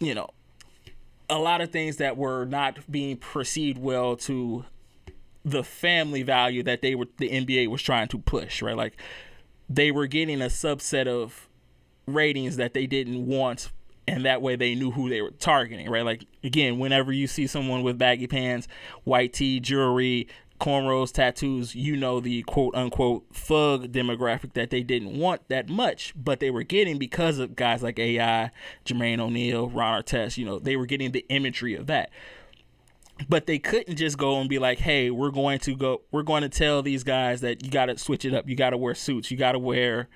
you 0.00 0.14
know, 0.14 0.30
a 1.28 1.38
lot 1.38 1.60
of 1.60 1.70
things 1.70 1.96
that 1.96 2.16
were 2.16 2.44
not 2.44 2.78
being 2.90 3.16
perceived 3.16 3.78
well 3.78 4.16
to 4.16 4.64
the 5.44 5.62
family 5.62 6.22
value 6.22 6.62
that 6.62 6.82
they 6.82 6.94
were 6.94 7.06
the 7.18 7.28
NBA 7.28 7.68
was 7.68 7.82
trying 7.82 8.08
to 8.08 8.18
push, 8.18 8.62
right? 8.62 8.76
Like 8.76 8.94
they 9.68 9.90
were 9.90 10.06
getting 10.06 10.40
a 10.40 10.46
subset 10.46 11.06
of 11.06 11.48
ratings 12.06 12.56
that 12.56 12.74
they 12.74 12.86
didn't 12.86 13.26
want 13.26 13.70
and 14.06 14.26
that 14.26 14.42
way 14.42 14.56
they 14.56 14.74
knew 14.74 14.90
who 14.90 15.08
they 15.08 15.22
were 15.22 15.30
targeting, 15.30 15.88
right? 15.88 16.04
Like 16.04 16.24
again, 16.42 16.78
whenever 16.78 17.12
you 17.12 17.26
see 17.26 17.46
someone 17.46 17.82
with 17.82 17.98
baggy 17.98 18.26
pants, 18.26 18.68
white 19.04 19.32
tee, 19.32 19.60
jewelry, 19.60 20.28
cornrows, 20.60 21.12
tattoos, 21.12 21.74
you 21.74 21.96
know 21.96 22.20
the 22.20 22.42
quote 22.42 22.74
unquote 22.74 23.24
thug 23.32 23.92
demographic 23.92 24.54
that 24.54 24.70
they 24.70 24.82
didn't 24.82 25.18
want 25.18 25.48
that 25.48 25.68
much, 25.68 26.14
but 26.16 26.40
they 26.40 26.50
were 26.50 26.62
getting 26.62 26.98
because 26.98 27.38
of 27.38 27.56
guys 27.56 27.82
like 27.82 27.98
AI, 27.98 28.50
Jermaine 28.84 29.20
O'Neal, 29.20 29.68
Ron 29.68 30.02
Artest, 30.02 30.36
you 30.38 30.44
know, 30.44 30.58
they 30.58 30.76
were 30.76 30.86
getting 30.86 31.12
the 31.12 31.26
imagery 31.28 31.74
of 31.74 31.86
that. 31.86 32.10
But 33.28 33.46
they 33.46 33.60
couldn't 33.60 33.94
just 33.94 34.18
go 34.18 34.40
and 34.40 34.48
be 34.48 34.58
like, 34.58 34.80
"Hey, 34.80 35.08
we're 35.08 35.30
going 35.30 35.60
to 35.60 35.76
go 35.76 36.02
we're 36.10 36.24
going 36.24 36.42
to 36.42 36.48
tell 36.48 36.82
these 36.82 37.04
guys 37.04 37.42
that 37.42 37.64
you 37.64 37.70
got 37.70 37.86
to 37.86 37.96
switch 37.96 38.24
it 38.24 38.34
up. 38.34 38.48
You 38.48 38.56
got 38.56 38.70
to 38.70 38.76
wear 38.76 38.96
suits. 38.96 39.30
You 39.30 39.36
got 39.36 39.52
to 39.52 39.58
wear 39.60 40.08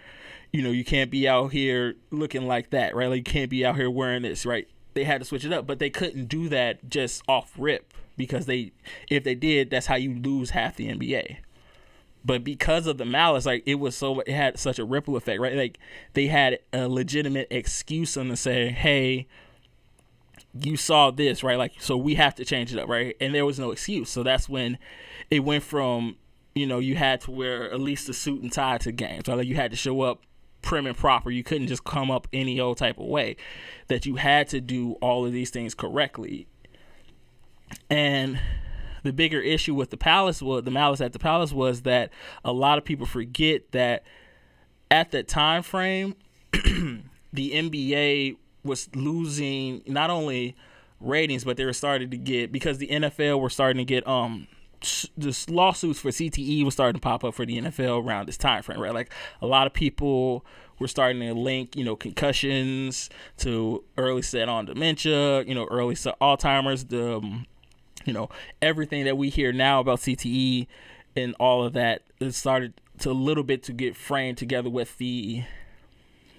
you 0.52 0.62
know, 0.62 0.70
you 0.70 0.84
can't 0.84 1.10
be 1.10 1.28
out 1.28 1.52
here 1.52 1.96
looking 2.10 2.46
like 2.46 2.70
that, 2.70 2.96
right? 2.96 3.08
Like 3.08 3.18
you 3.18 3.22
can't 3.22 3.50
be 3.50 3.64
out 3.64 3.76
here 3.76 3.90
wearing 3.90 4.22
this, 4.22 4.46
right? 4.46 4.66
They 4.94 5.04
had 5.04 5.20
to 5.20 5.24
switch 5.24 5.44
it 5.44 5.52
up, 5.52 5.66
but 5.66 5.78
they 5.78 5.90
couldn't 5.90 6.26
do 6.26 6.48
that 6.48 6.88
just 6.88 7.22
off 7.28 7.52
rip 7.58 7.92
because 8.18 8.44
they 8.44 8.72
if 9.08 9.24
they 9.24 9.34
did, 9.34 9.70
that's 9.70 9.86
how 9.86 9.94
you 9.94 10.14
lose 10.14 10.50
half 10.50 10.76
the 10.76 10.88
NBA. 10.88 11.38
But 12.24 12.44
because 12.44 12.86
of 12.86 12.98
the 12.98 13.06
malice, 13.06 13.46
like 13.46 13.62
it 13.64 13.76
was 13.76 13.96
so 13.96 14.20
it 14.20 14.28
had 14.28 14.58
such 14.58 14.78
a 14.78 14.84
ripple 14.84 15.16
effect, 15.16 15.40
right? 15.40 15.54
Like 15.54 15.78
they 16.12 16.26
had 16.26 16.58
a 16.72 16.88
legitimate 16.88 17.46
excuse 17.50 18.16
on 18.16 18.28
to 18.28 18.36
say, 18.36 18.70
"Hey, 18.70 19.26
you 20.60 20.76
saw 20.76 21.10
this, 21.10 21.42
right? 21.42 21.56
Like 21.56 21.72
so 21.78 21.96
we 21.96 22.16
have 22.16 22.34
to 22.34 22.44
change 22.44 22.74
it 22.74 22.78
up, 22.78 22.88
right?" 22.88 23.16
And 23.20 23.34
there 23.34 23.46
was 23.46 23.58
no 23.58 23.70
excuse. 23.70 24.10
So 24.10 24.22
that's 24.22 24.48
when 24.48 24.76
it 25.30 25.40
went 25.40 25.62
from 25.62 26.16
you 26.54 26.66
know 26.66 26.80
you 26.80 26.96
had 26.96 27.20
to 27.22 27.30
wear 27.30 27.72
at 27.72 27.80
least 27.80 28.08
a 28.08 28.12
suit 28.12 28.42
and 28.42 28.52
tie 28.52 28.78
to 28.78 28.92
games, 28.92 29.28
right? 29.28 29.38
Like 29.38 29.46
you 29.46 29.54
had 29.54 29.70
to 29.70 29.76
show 29.76 30.02
up 30.02 30.20
prim 30.60 30.86
and 30.86 30.96
proper. 30.96 31.30
You 31.30 31.44
couldn't 31.44 31.68
just 31.68 31.84
come 31.84 32.10
up 32.10 32.26
any 32.32 32.60
old 32.60 32.78
type 32.78 32.98
of 32.98 33.06
way. 33.06 33.36
That 33.86 34.06
you 34.06 34.16
had 34.16 34.48
to 34.48 34.60
do 34.60 34.92
all 34.94 35.24
of 35.24 35.32
these 35.32 35.50
things 35.50 35.74
correctly. 35.74 36.46
And 37.90 38.40
the 39.02 39.12
bigger 39.12 39.40
issue 39.40 39.74
with 39.74 39.90
the 39.90 39.96
palace 39.96 40.42
was 40.42 40.64
the 40.64 40.70
malice 40.70 41.00
at 41.00 41.12
the 41.12 41.18
palace 41.18 41.52
was 41.52 41.82
that 41.82 42.10
a 42.44 42.52
lot 42.52 42.78
of 42.78 42.84
people 42.84 43.06
forget 43.06 43.72
that 43.72 44.04
at 44.90 45.10
that 45.12 45.28
time 45.28 45.62
frame 45.62 46.14
the 46.52 47.02
NBA 47.52 48.36
was 48.64 48.88
losing 48.94 49.82
not 49.86 50.10
only 50.10 50.56
ratings 51.00 51.44
but 51.44 51.56
they 51.56 51.64
were 51.64 51.72
starting 51.72 52.10
to 52.10 52.16
get 52.16 52.50
because 52.50 52.78
the 52.78 52.88
NFL 52.88 53.40
were 53.40 53.50
starting 53.50 53.78
to 53.78 53.84
get 53.84 54.06
um 54.06 54.48
the 55.16 55.46
lawsuits 55.48 56.00
for 56.00 56.10
CTE 56.10 56.64
was 56.64 56.74
starting 56.74 56.94
to 56.94 57.00
pop 57.00 57.24
up 57.24 57.34
for 57.34 57.44
the 57.44 57.60
NFL 57.60 58.04
around 58.04 58.26
this 58.26 58.36
time 58.36 58.62
frame, 58.62 58.80
right? 58.80 58.94
Like 58.94 59.12
a 59.42 59.46
lot 59.46 59.66
of 59.66 59.72
people 59.72 60.44
were 60.78 60.86
starting 60.86 61.20
to 61.20 61.34
link, 61.34 61.74
you 61.74 61.84
know, 61.84 61.96
concussions 61.96 63.10
to 63.38 63.82
early 63.96 64.22
set 64.22 64.48
on 64.48 64.66
dementia, 64.66 65.42
you 65.42 65.54
know, 65.54 65.66
early 65.66 65.96
set 65.96 66.18
Alzheimer's, 66.20 66.84
the, 66.84 67.16
um, 67.16 67.46
you 68.08 68.14
know, 68.14 68.30
everything 68.62 69.04
that 69.04 69.18
we 69.18 69.28
hear 69.28 69.52
now 69.52 69.80
about 69.80 69.98
CTE 69.98 70.66
and 71.14 71.34
all 71.38 71.62
of 71.62 71.74
that. 71.74 72.00
It 72.18 72.32
started 72.32 72.72
to 73.00 73.10
a 73.10 73.12
little 73.12 73.44
bit 73.44 73.62
to 73.64 73.72
get 73.74 73.94
framed 73.94 74.38
together 74.38 74.70
with 74.70 74.96
the, 74.96 75.44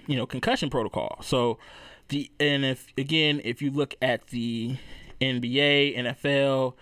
you 0.07 0.15
know, 0.15 0.25
concussion 0.25 0.71
protocol. 0.71 1.19
So 1.21 1.59
the 2.07 2.31
and 2.39 2.65
if 2.65 2.87
again, 2.97 3.39
if 3.43 3.61
you 3.61 3.69
look 3.69 3.93
at 4.01 4.27
the 4.29 4.77
NBA, 5.21 5.95
NFL, 5.95 6.73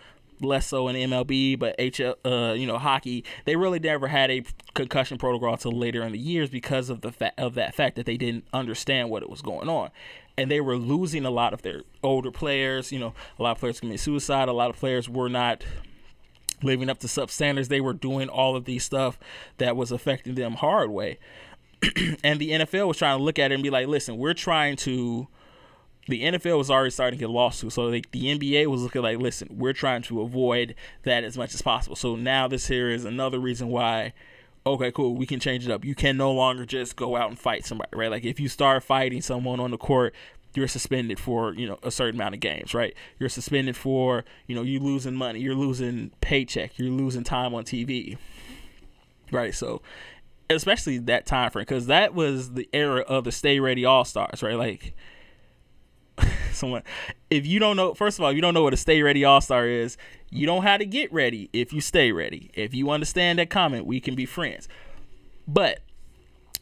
less 0.41 0.67
so 0.67 0.87
in 0.87 0.95
MLB, 0.95 1.57
but 1.57 1.77
HL, 1.77 2.15
uh, 2.25 2.53
you 2.53 2.67
know, 2.67 2.77
hockey, 2.77 3.23
they 3.45 3.55
really 3.55 3.79
never 3.79 4.07
had 4.07 4.29
a 4.31 4.43
concussion 4.73 5.17
protocol 5.17 5.53
until 5.53 5.71
later 5.71 6.03
in 6.03 6.11
the 6.11 6.19
years 6.19 6.49
because 6.49 6.89
of 6.89 7.01
the 7.01 7.11
fa- 7.11 7.33
of 7.37 7.55
that 7.55 7.75
fact 7.75 7.95
that 7.95 8.05
they 8.05 8.17
didn't 8.17 8.45
understand 8.53 9.09
what 9.09 9.23
it 9.23 9.29
was 9.29 9.41
going 9.41 9.69
on, 9.69 9.89
and 10.37 10.51
they 10.51 10.61
were 10.61 10.77
losing 10.77 11.25
a 11.25 11.31
lot 11.31 11.53
of 11.53 11.61
their 11.61 11.81
older 12.03 12.31
players. 12.31 12.91
You 12.91 12.99
know, 12.99 13.13
a 13.39 13.43
lot 13.43 13.51
of 13.51 13.59
players 13.59 13.79
committed 13.79 13.99
suicide. 13.99 14.49
A 14.49 14.53
lot 14.53 14.69
of 14.69 14.77
players 14.77 15.09
were 15.09 15.29
not 15.29 15.63
living 16.63 16.89
up 16.89 16.99
to 16.99 17.07
sub 17.07 17.29
standards. 17.29 17.67
They 17.67 17.81
were 17.81 17.93
doing 17.93 18.29
all 18.29 18.55
of 18.55 18.65
these 18.65 18.83
stuff 18.83 19.19
that 19.57 19.75
was 19.75 19.91
affecting 19.91 20.35
them 20.35 20.53
hard 20.53 20.89
way, 20.89 21.19
and 22.23 22.39
the 22.39 22.51
NFL 22.51 22.87
was 22.87 22.97
trying 22.97 23.17
to 23.17 23.23
look 23.23 23.39
at 23.39 23.51
it 23.51 23.55
and 23.55 23.63
be 23.63 23.69
like, 23.69 23.87
listen, 23.87 24.17
we're 24.17 24.33
trying 24.33 24.75
to 24.77 25.27
the 26.07 26.23
NFL 26.23 26.57
was 26.57 26.71
already 26.71 26.91
starting 26.91 27.19
to 27.19 27.23
get 27.23 27.29
lawsuits. 27.29 27.75
So 27.75 27.83
like 27.83 28.11
the 28.11 28.37
NBA 28.37 28.67
was 28.67 28.81
looking 28.81 29.01
like, 29.01 29.19
listen, 29.19 29.49
we're 29.51 29.73
trying 29.73 30.01
to 30.03 30.21
avoid 30.21 30.75
that 31.03 31.23
as 31.23 31.37
much 31.37 31.53
as 31.53 31.61
possible. 31.61 31.95
So 31.95 32.15
now 32.15 32.47
this 32.47 32.67
here 32.67 32.89
is 32.89 33.05
another 33.05 33.39
reason 33.39 33.67
why. 33.67 34.13
Okay, 34.65 34.91
cool. 34.91 35.15
We 35.15 35.25
can 35.25 35.39
change 35.39 35.65
it 35.65 35.71
up. 35.71 35.85
You 35.85 35.95
can 35.95 36.17
no 36.17 36.31
longer 36.31 36.65
just 36.65 36.97
go 36.97 37.15
out 37.15 37.29
and 37.29 37.39
fight 37.39 37.65
somebody, 37.65 37.89
right? 37.93 38.11
Like 38.11 38.25
if 38.25 38.37
you 38.37 38.49
start 38.49 38.83
fighting 38.83 39.21
someone 39.21 39.61
on 39.61 39.71
the 39.71 39.77
court, 39.77 40.13
you're 40.55 40.67
suspended 40.67 41.19
for 41.19 41.53
you 41.53 41.67
know 41.67 41.77
a 41.83 41.91
certain 41.91 42.19
amount 42.19 42.33
of 42.33 42.41
games, 42.41 42.73
right? 42.73 42.93
You're 43.19 43.29
suspended 43.29 43.77
for 43.77 44.25
you 44.47 44.55
know 44.55 44.63
you 44.63 44.79
losing 44.79 45.15
money, 45.15 45.39
you're 45.39 45.55
losing 45.55 46.11
paycheck, 46.19 46.77
you're 46.77 46.89
losing 46.89 47.23
time 47.23 47.53
on 47.53 47.63
TV, 47.63 48.17
right? 49.31 49.53
So 49.53 49.81
especially 50.49 50.97
that 50.97 51.25
time 51.25 51.51
frame 51.51 51.63
because 51.63 51.87
that 51.87 52.13
was 52.13 52.53
the 52.53 52.67
era 52.73 53.01
of 53.01 53.23
the 53.23 53.31
Stay 53.31 53.59
Ready 53.59 53.85
All 53.85 54.03
Stars, 54.03 54.41
right? 54.41 54.55
Like 54.55 54.93
someone 56.51 56.81
if 57.29 57.45
you 57.45 57.59
don't 57.59 57.75
know 57.75 57.93
first 57.93 58.17
of 58.17 58.23
all 58.23 58.33
you 58.33 58.41
don't 58.41 58.53
know 58.53 58.63
what 58.63 58.73
a 58.73 58.77
stay 58.77 59.01
ready 59.01 59.23
all-star 59.23 59.67
is 59.67 59.97
you 60.29 60.45
don't 60.45 60.63
have 60.63 60.79
to 60.79 60.85
get 60.85 61.11
ready 61.13 61.49
if 61.53 61.71
you 61.71 61.81
stay 61.81 62.11
ready. 62.11 62.51
If 62.53 62.73
you 62.73 62.89
understand 62.89 63.39
that 63.39 63.49
comment 63.49 63.85
we 63.85 63.99
can 63.99 64.15
be 64.15 64.25
friends. 64.25 64.67
But 65.47 65.79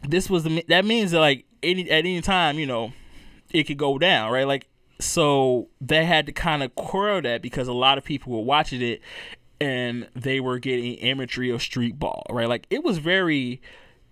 this 0.03 0.29
was 0.29 0.43
the 0.43 0.63
that 0.67 0.85
means 0.85 1.11
that 1.11 1.19
like 1.19 1.45
any 1.63 1.89
at 1.89 1.99
any 1.99 2.21
time 2.21 2.59
you 2.59 2.67
know 2.67 2.93
it 3.51 3.63
could 3.63 3.77
go 3.77 3.97
down 3.97 4.31
right? 4.31 4.47
Like 4.47 4.67
so 4.99 5.69
they 5.81 6.05
had 6.05 6.25
to 6.27 6.31
kind 6.31 6.63
of 6.63 6.75
quell 6.75 7.21
that 7.21 7.41
because 7.41 7.67
a 7.67 7.73
lot 7.73 7.97
of 7.97 8.03
people 8.03 8.31
were 8.33 8.43
watching 8.43 8.81
it 8.81 9.01
and 9.59 10.07
they 10.15 10.39
were 10.39 10.59
getting 10.59 10.93
imagery 10.95 11.49
of 11.49 11.61
street 11.61 11.97
ball 11.97 12.23
right? 12.29 12.47
Like 12.47 12.67
it 12.69 12.83
was 12.83 12.99
very 12.99 13.61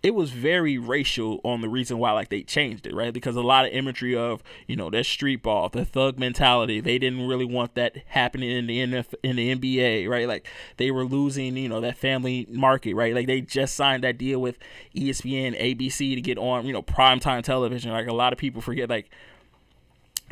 it 0.04 0.14
was 0.14 0.32
very 0.32 0.78
racial 0.78 1.40
on 1.46 1.62
the 1.62 1.70
reason 1.70 1.98
why 1.98 2.12
like 2.12 2.28
they 2.28 2.44
changed 2.44 2.86
it, 2.86 2.94
right? 2.94 3.14
Because 3.14 3.38
a 3.38 3.42
lot 3.42 3.66
of 3.66 3.72
imagery 3.72 4.16
of 4.18 4.44
you 4.68 4.76
know 4.76 4.90
that 4.90 5.06
street 5.06 5.42
ball, 5.42 5.70
the 5.70 5.86
thug 5.86 6.20
mentality, 6.20 6.82
they 6.82 7.00
didn't 7.00 7.26
really 7.26 7.46
want 7.46 7.74
that 7.76 7.96
happening 8.08 8.52
in 8.52 8.68
the 8.68 8.80
NF, 8.80 9.14
in 9.24 9.38
the 9.38 9.56
NBA, 9.56 10.10
right? 10.10 10.28
Like 10.28 10.46
they 10.76 10.92
were 10.92 11.06
losing 11.06 11.56
you 11.56 11.70
know 11.70 11.80
that 11.80 11.98
family 11.98 12.46
market, 12.50 12.96
right? 12.96 13.16
Like 13.16 13.28
they 13.28 13.40
just 13.40 13.76
signed 13.76 14.04
that 14.04 14.18
deal 14.18 14.40
with 14.40 14.58
ESPN, 14.94 15.58
ABC 15.58 16.16
to 16.16 16.22
get 16.22 16.38
on 16.38 16.66
you 16.66 16.74
know 16.74 16.84
primetime 16.84 17.42
television. 17.42 17.92
Like 17.92 18.08
a 18.08 18.14
lot 18.14 18.34
of 18.34 18.40
people 18.40 18.62
forget 18.62 18.90
like 18.90 19.10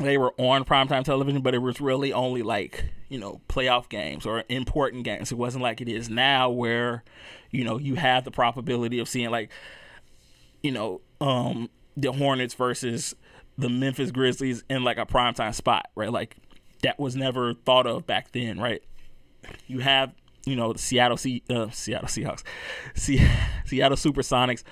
they 0.02 0.18
were 0.18 0.32
on 0.38 0.64
primetime 0.64 1.04
television, 1.04 1.42
but 1.42 1.54
it 1.54 1.58
was 1.58 1.80
really 1.80 2.12
only 2.12 2.42
like, 2.42 2.84
you 3.08 3.18
know, 3.18 3.40
playoff 3.48 3.88
games 3.88 4.26
or 4.26 4.44
important 4.48 5.04
games. 5.04 5.32
It 5.32 5.38
wasn't 5.38 5.62
like 5.62 5.80
it 5.80 5.88
is 5.88 6.08
now 6.08 6.50
where, 6.50 7.04
you 7.50 7.64
know, 7.64 7.78
you 7.78 7.94
have 7.96 8.24
the 8.24 8.30
probability 8.30 8.98
of 8.98 9.08
seeing 9.08 9.30
like, 9.30 9.50
you 10.62 10.72
know, 10.72 11.00
um, 11.20 11.68
the 11.96 12.12
Hornets 12.12 12.54
versus 12.54 13.14
the 13.58 13.68
Memphis 13.68 14.10
Grizzlies 14.10 14.64
in 14.70 14.84
like 14.84 14.98
a 14.98 15.06
primetime 15.06 15.54
spot, 15.54 15.88
right? 15.94 16.12
Like 16.12 16.36
that 16.82 16.98
was 16.98 17.16
never 17.16 17.54
thought 17.54 17.86
of 17.86 18.06
back 18.06 18.32
then, 18.32 18.58
right? 18.58 18.82
You 19.66 19.80
have, 19.80 20.12
you 20.44 20.56
know, 20.56 20.74
Seattle 20.74 21.16
C 21.16 21.42
uh, 21.50 21.70
Seattle 21.70 22.08
Seahawks, 22.08 22.42
Se- 22.94 23.30
Seattle 23.64 23.96
Supersonics 23.96 24.64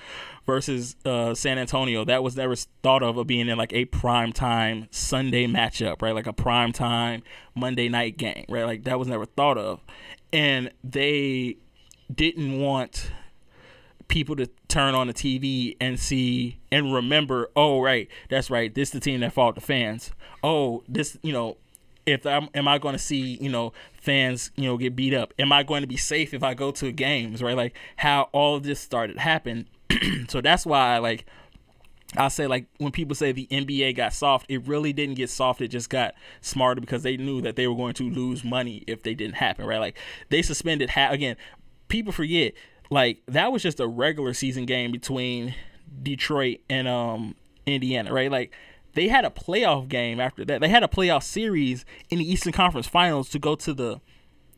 versus 0.46 0.96
uh, 1.04 1.34
San 1.34 1.58
Antonio. 1.58 2.04
That 2.04 2.22
was 2.22 2.36
never 2.36 2.56
thought 2.56 3.02
of 3.02 3.16
of 3.16 3.26
being 3.26 3.48
in 3.48 3.56
like 3.56 3.72
a 3.72 3.84
prime 3.86 4.32
time 4.32 4.88
Sunday 4.90 5.46
matchup, 5.46 6.02
right? 6.02 6.14
Like 6.14 6.26
a 6.26 6.32
prime 6.32 6.72
time 6.72 7.22
Monday 7.54 7.88
night 7.88 8.16
game, 8.16 8.44
right? 8.48 8.64
Like 8.64 8.84
that 8.84 8.98
was 8.98 9.08
never 9.08 9.26
thought 9.26 9.58
of, 9.58 9.80
and 10.32 10.70
they 10.82 11.56
didn't 12.12 12.58
want 12.60 13.12
people 14.08 14.34
to 14.36 14.50
turn 14.68 14.94
on 14.94 15.06
the 15.06 15.14
TV 15.14 15.76
and 15.80 15.98
see 15.98 16.58
and 16.70 16.92
remember, 16.92 17.48
oh 17.56 17.80
right, 17.80 18.08
that's 18.28 18.50
right, 18.50 18.74
this 18.74 18.88
is 18.88 18.92
the 18.92 19.00
team 19.00 19.20
that 19.20 19.32
fought 19.32 19.54
the 19.54 19.60
fans. 19.60 20.12
Oh, 20.42 20.82
this, 20.88 21.16
you 21.22 21.32
know, 21.32 21.56
if 22.06 22.26
I'm 22.26 22.48
am 22.54 22.68
I 22.68 22.78
going 22.78 22.94
to 22.94 22.98
see, 22.98 23.38
you 23.40 23.48
know, 23.48 23.72
fans, 24.00 24.50
you 24.56 24.64
know, 24.64 24.76
get 24.76 24.96
beat 24.96 25.14
up? 25.14 25.32
Am 25.38 25.52
I 25.52 25.62
going 25.62 25.82
to 25.82 25.86
be 25.86 25.96
safe 25.96 26.34
if 26.34 26.42
I 26.42 26.54
go 26.54 26.70
to 26.72 26.92
games, 26.92 27.42
right? 27.42 27.56
Like 27.56 27.76
how 27.96 28.28
all 28.32 28.56
of 28.56 28.62
this 28.62 28.80
started 28.80 29.18
happen. 29.18 29.68
so 30.28 30.40
that's 30.40 30.64
why 30.64 30.98
like 30.98 31.26
I 32.16 32.28
say 32.28 32.46
like 32.46 32.66
when 32.78 32.92
people 32.92 33.14
say 33.14 33.32
the 33.32 33.46
NBA 33.50 33.96
got 33.96 34.12
soft, 34.12 34.46
it 34.48 34.66
really 34.66 34.92
didn't 34.92 35.14
get 35.14 35.30
soft. 35.30 35.60
It 35.60 35.68
just 35.68 35.90
got 35.90 36.14
smarter 36.40 36.80
because 36.80 37.02
they 37.02 37.16
knew 37.16 37.40
that 37.42 37.56
they 37.56 37.66
were 37.66 37.76
going 37.76 37.94
to 37.94 38.10
lose 38.10 38.42
money 38.42 38.82
if 38.86 39.02
they 39.02 39.14
didn't 39.14 39.36
happen, 39.36 39.66
right? 39.66 39.80
Like 39.80 39.98
they 40.28 40.42
suspended 40.42 40.90
ha- 40.90 41.10
again. 41.10 41.36
People 41.88 42.12
forget 42.12 42.54
like 42.90 43.22
that 43.28 43.52
was 43.52 43.62
just 43.62 43.78
a 43.78 43.86
regular 43.86 44.34
season 44.34 44.66
game 44.66 44.90
between 44.90 45.54
Detroit 46.02 46.58
and 46.68 46.88
um 46.88 47.36
Indiana, 47.66 48.12
right? 48.12 48.30
Like 48.30 48.52
they 49.00 49.08
had 49.08 49.24
a 49.24 49.30
playoff 49.30 49.88
game 49.88 50.20
after 50.20 50.44
that. 50.44 50.60
They 50.60 50.68
had 50.68 50.82
a 50.82 50.86
playoff 50.86 51.22
series 51.22 51.86
in 52.10 52.18
the 52.18 52.30
Eastern 52.30 52.52
Conference 52.52 52.86
Finals 52.86 53.30
to 53.30 53.38
go 53.38 53.54
to 53.54 53.72
the 53.72 53.98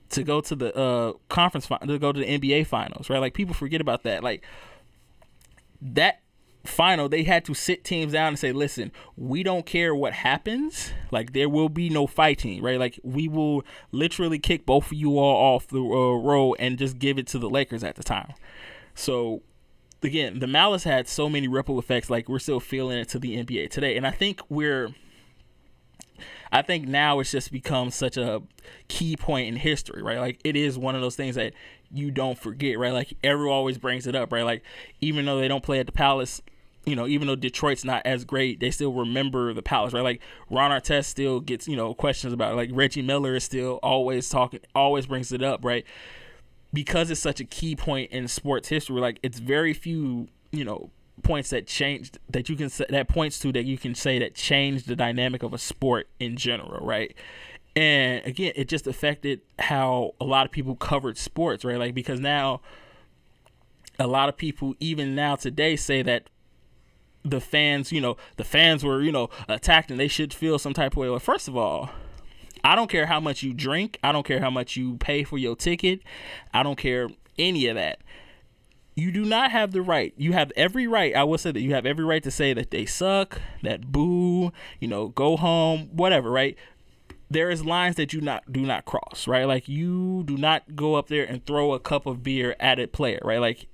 to 0.08 0.24
go 0.24 0.40
to 0.40 0.56
the 0.56 0.76
uh 0.76 1.12
conference 1.28 1.66
fi- 1.66 1.78
to 1.78 1.96
go 1.96 2.10
to 2.10 2.18
the 2.18 2.26
NBA 2.26 2.66
finals, 2.66 3.08
right? 3.08 3.20
Like 3.20 3.34
people 3.34 3.54
forget 3.54 3.80
about 3.80 4.02
that. 4.02 4.24
Like 4.24 4.44
that 5.80 6.22
final 6.64 7.08
they 7.08 7.22
had 7.22 7.44
to 7.44 7.54
sit 7.54 7.84
teams 7.84 8.12
down 8.12 8.28
and 8.28 8.38
say 8.38 8.52
listen 8.52 8.92
we 9.16 9.42
don't 9.42 9.66
care 9.66 9.96
what 9.96 10.12
happens 10.12 10.92
like 11.10 11.32
there 11.32 11.48
will 11.48 11.68
be 11.68 11.90
no 11.90 12.06
fighting 12.06 12.62
right 12.62 12.78
like 12.78 13.00
we 13.02 13.26
will 13.26 13.64
literally 13.90 14.38
kick 14.38 14.64
both 14.64 14.86
of 14.86 14.92
you 14.92 15.18
all 15.18 15.56
off 15.56 15.66
the 15.66 15.80
uh, 15.80 16.14
row 16.14 16.54
and 16.60 16.78
just 16.78 17.00
give 17.00 17.18
it 17.18 17.26
to 17.26 17.36
the 17.36 17.50
lakers 17.50 17.82
at 17.82 17.96
the 17.96 18.02
time 18.04 18.32
so 18.94 19.42
again 20.02 20.38
the 20.38 20.46
malice 20.46 20.84
had 20.84 21.08
so 21.08 21.28
many 21.28 21.46
ripple 21.48 21.78
effects 21.78 22.10
like 22.10 22.28
we're 22.28 22.38
still 22.38 22.60
feeling 22.60 22.98
it 22.98 23.08
to 23.08 23.18
the 23.18 23.36
nba 23.36 23.70
today 23.70 23.96
and 23.96 24.06
i 24.06 24.10
think 24.10 24.40
we're 24.48 24.94
I 26.52 26.60
think 26.60 26.86
now 26.86 27.18
it's 27.20 27.30
just 27.30 27.50
become 27.50 27.90
such 27.90 28.18
a 28.18 28.42
key 28.88 29.16
point 29.16 29.48
in 29.48 29.56
history, 29.56 30.02
right? 30.02 30.18
Like 30.18 30.38
it 30.44 30.54
is 30.54 30.76
one 30.76 30.94
of 30.94 31.00
those 31.00 31.16
things 31.16 31.34
that 31.36 31.54
you 31.90 32.10
don't 32.10 32.38
forget, 32.38 32.78
right? 32.78 32.92
Like 32.92 33.14
everyone 33.24 33.56
always 33.56 33.78
brings 33.78 34.06
it 34.06 34.14
up, 34.14 34.30
right? 34.32 34.44
Like 34.44 34.62
even 35.00 35.24
though 35.24 35.40
they 35.40 35.48
don't 35.48 35.64
play 35.64 35.80
at 35.80 35.86
the 35.86 35.92
Palace, 35.92 36.42
you 36.84 36.94
know, 36.94 37.06
even 37.06 37.26
though 37.26 37.36
Detroit's 37.36 37.84
not 37.84 38.02
as 38.04 38.26
great, 38.26 38.60
they 38.60 38.70
still 38.70 38.92
remember 38.92 39.54
the 39.54 39.62
Palace, 39.62 39.94
right? 39.94 40.02
Like 40.02 40.20
Ron 40.50 40.70
Artest 40.70 41.06
still 41.06 41.40
gets, 41.40 41.66
you 41.66 41.76
know, 41.76 41.94
questions 41.94 42.34
about 42.34 42.52
it. 42.52 42.56
Like 42.56 42.70
Reggie 42.72 43.02
Miller 43.02 43.34
is 43.34 43.44
still 43.44 43.78
always 43.82 44.28
talking, 44.28 44.60
always 44.74 45.06
brings 45.06 45.32
it 45.32 45.42
up, 45.42 45.64
right? 45.64 45.86
Because 46.72 47.10
it's 47.10 47.20
such 47.20 47.40
a 47.40 47.44
key 47.44 47.76
point 47.76 48.10
in 48.10 48.28
sports 48.28 48.68
history, 48.68 49.00
like 49.00 49.18
it's 49.22 49.38
very 49.38 49.74
few, 49.74 50.28
you 50.50 50.64
know, 50.64 50.90
points 51.22 51.50
that 51.50 51.66
changed 51.66 52.18
that 52.30 52.48
you 52.48 52.56
can 52.56 52.70
that 52.88 53.08
points 53.08 53.38
to 53.40 53.52
that 53.52 53.64
you 53.64 53.78
can 53.78 53.94
say 53.94 54.18
that 54.18 54.34
changed 54.34 54.88
the 54.88 54.96
dynamic 54.96 55.42
of 55.42 55.52
a 55.52 55.58
sport 55.58 56.08
in 56.18 56.36
general, 56.36 56.84
right? 56.84 57.14
And 57.76 58.24
again, 58.26 58.52
it 58.56 58.68
just 58.68 58.86
affected 58.86 59.40
how 59.58 60.14
a 60.20 60.24
lot 60.24 60.46
of 60.46 60.52
people 60.52 60.74
covered 60.76 61.16
sports, 61.16 61.64
right? 61.64 61.78
Like 61.78 61.94
because 61.94 62.20
now 62.20 62.60
a 63.98 64.06
lot 64.06 64.28
of 64.28 64.36
people 64.36 64.74
even 64.80 65.14
now 65.14 65.36
today 65.36 65.76
say 65.76 66.02
that 66.02 66.28
the 67.24 67.40
fans, 67.40 67.92
you 67.92 68.00
know, 68.00 68.16
the 68.36 68.44
fans 68.44 68.84
were, 68.84 69.00
you 69.02 69.12
know, 69.12 69.30
attacked 69.48 69.90
and 69.90 70.00
they 70.00 70.08
should 70.08 70.34
feel 70.34 70.58
some 70.58 70.74
type 70.74 70.92
of 70.92 70.96
way. 70.96 71.08
Well, 71.08 71.18
first 71.18 71.48
of 71.48 71.56
all, 71.56 71.90
I 72.64 72.76
don't 72.76 72.90
care 72.90 73.06
how 73.06 73.20
much 73.20 73.42
you 73.42 73.52
drink. 73.52 73.98
I 74.02 74.12
don't 74.12 74.26
care 74.26 74.40
how 74.40 74.50
much 74.50 74.76
you 74.76 74.96
pay 74.96 75.24
for 75.24 75.38
your 75.38 75.56
ticket. 75.56 76.00
I 76.54 76.62
don't 76.62 76.78
care 76.78 77.08
any 77.38 77.66
of 77.66 77.76
that. 77.76 78.00
You 78.94 79.10
do 79.10 79.24
not 79.24 79.50
have 79.50 79.72
the 79.72 79.80
right. 79.80 80.12
You 80.16 80.32
have 80.32 80.52
every 80.54 80.86
right. 80.86 81.16
I 81.16 81.24
will 81.24 81.38
say 81.38 81.50
that 81.50 81.60
you 81.60 81.74
have 81.74 81.86
every 81.86 82.04
right 82.04 82.22
to 82.22 82.30
say 82.30 82.52
that 82.52 82.70
they 82.70 82.84
suck, 82.84 83.40
that 83.62 83.90
boo, 83.90 84.52
you 84.80 84.88
know, 84.88 85.08
go 85.08 85.36
home, 85.36 85.88
whatever, 85.92 86.30
right? 86.30 86.56
There 87.30 87.50
is 87.50 87.64
lines 87.64 87.96
that 87.96 88.12
you 88.12 88.20
not 88.20 88.52
do 88.52 88.60
not 88.60 88.84
cross, 88.84 89.26
right? 89.26 89.44
Like 89.44 89.66
you 89.66 90.22
do 90.24 90.36
not 90.36 90.76
go 90.76 90.96
up 90.96 91.08
there 91.08 91.24
and 91.24 91.44
throw 91.46 91.72
a 91.72 91.80
cup 91.80 92.04
of 92.04 92.22
beer 92.22 92.54
at 92.60 92.78
a 92.78 92.86
player, 92.86 93.20
right? 93.24 93.40
Like 93.40 93.66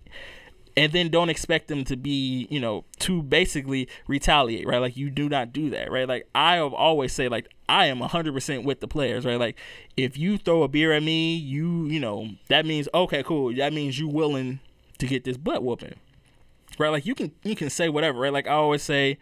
and 0.79 0.93
then 0.93 1.09
don't 1.09 1.29
expect 1.29 1.67
them 1.67 1.83
to 1.85 1.97
be, 1.97 2.47
you 2.51 2.61
know, 2.61 2.85
to 3.01 3.21
basically 3.21 3.89
retaliate, 4.07 4.65
right? 4.65 4.79
Like 4.79 4.97
you 4.97 5.11
do 5.11 5.29
not 5.29 5.53
do 5.53 5.71
that, 5.71 5.91
right? 5.91 6.07
Like 6.07 6.29
I 6.37 6.55
have 6.55 6.73
always 6.73 7.13
say, 7.13 7.29
like 7.29 7.49
I 7.69 7.87
am 7.87 7.99
hundred 7.99 8.33
percent 8.33 8.63
with 8.63 8.79
the 8.79 8.87
players, 8.87 9.27
right? 9.27 9.41
Like 9.41 9.59
if 9.97 10.17
you 10.17 10.39
throw 10.39 10.63
a 10.63 10.69
beer 10.69 10.93
at 10.93 11.03
me, 11.03 11.35
you, 11.35 11.87
you 11.87 11.99
know, 11.99 12.29
that 12.47 12.65
means 12.65 12.89
okay, 12.95 13.25
cool. 13.25 13.53
That 13.57 13.73
means 13.73 13.99
you 13.99 14.07
willing 14.07 14.61
to 14.99 15.07
get 15.09 15.25
this 15.25 15.37
butt 15.37 15.65
whooping, 15.65 15.97
right? 16.79 16.91
Like 16.91 17.07
you 17.07 17.17
can 17.17 17.33
you 17.43 17.57
can 17.57 17.71
say 17.71 17.89
whatever, 17.89 18.21
right? 18.21 18.33
Like 18.33 18.47
I 18.47 18.53
always 18.53 18.85
say, 18.85 19.19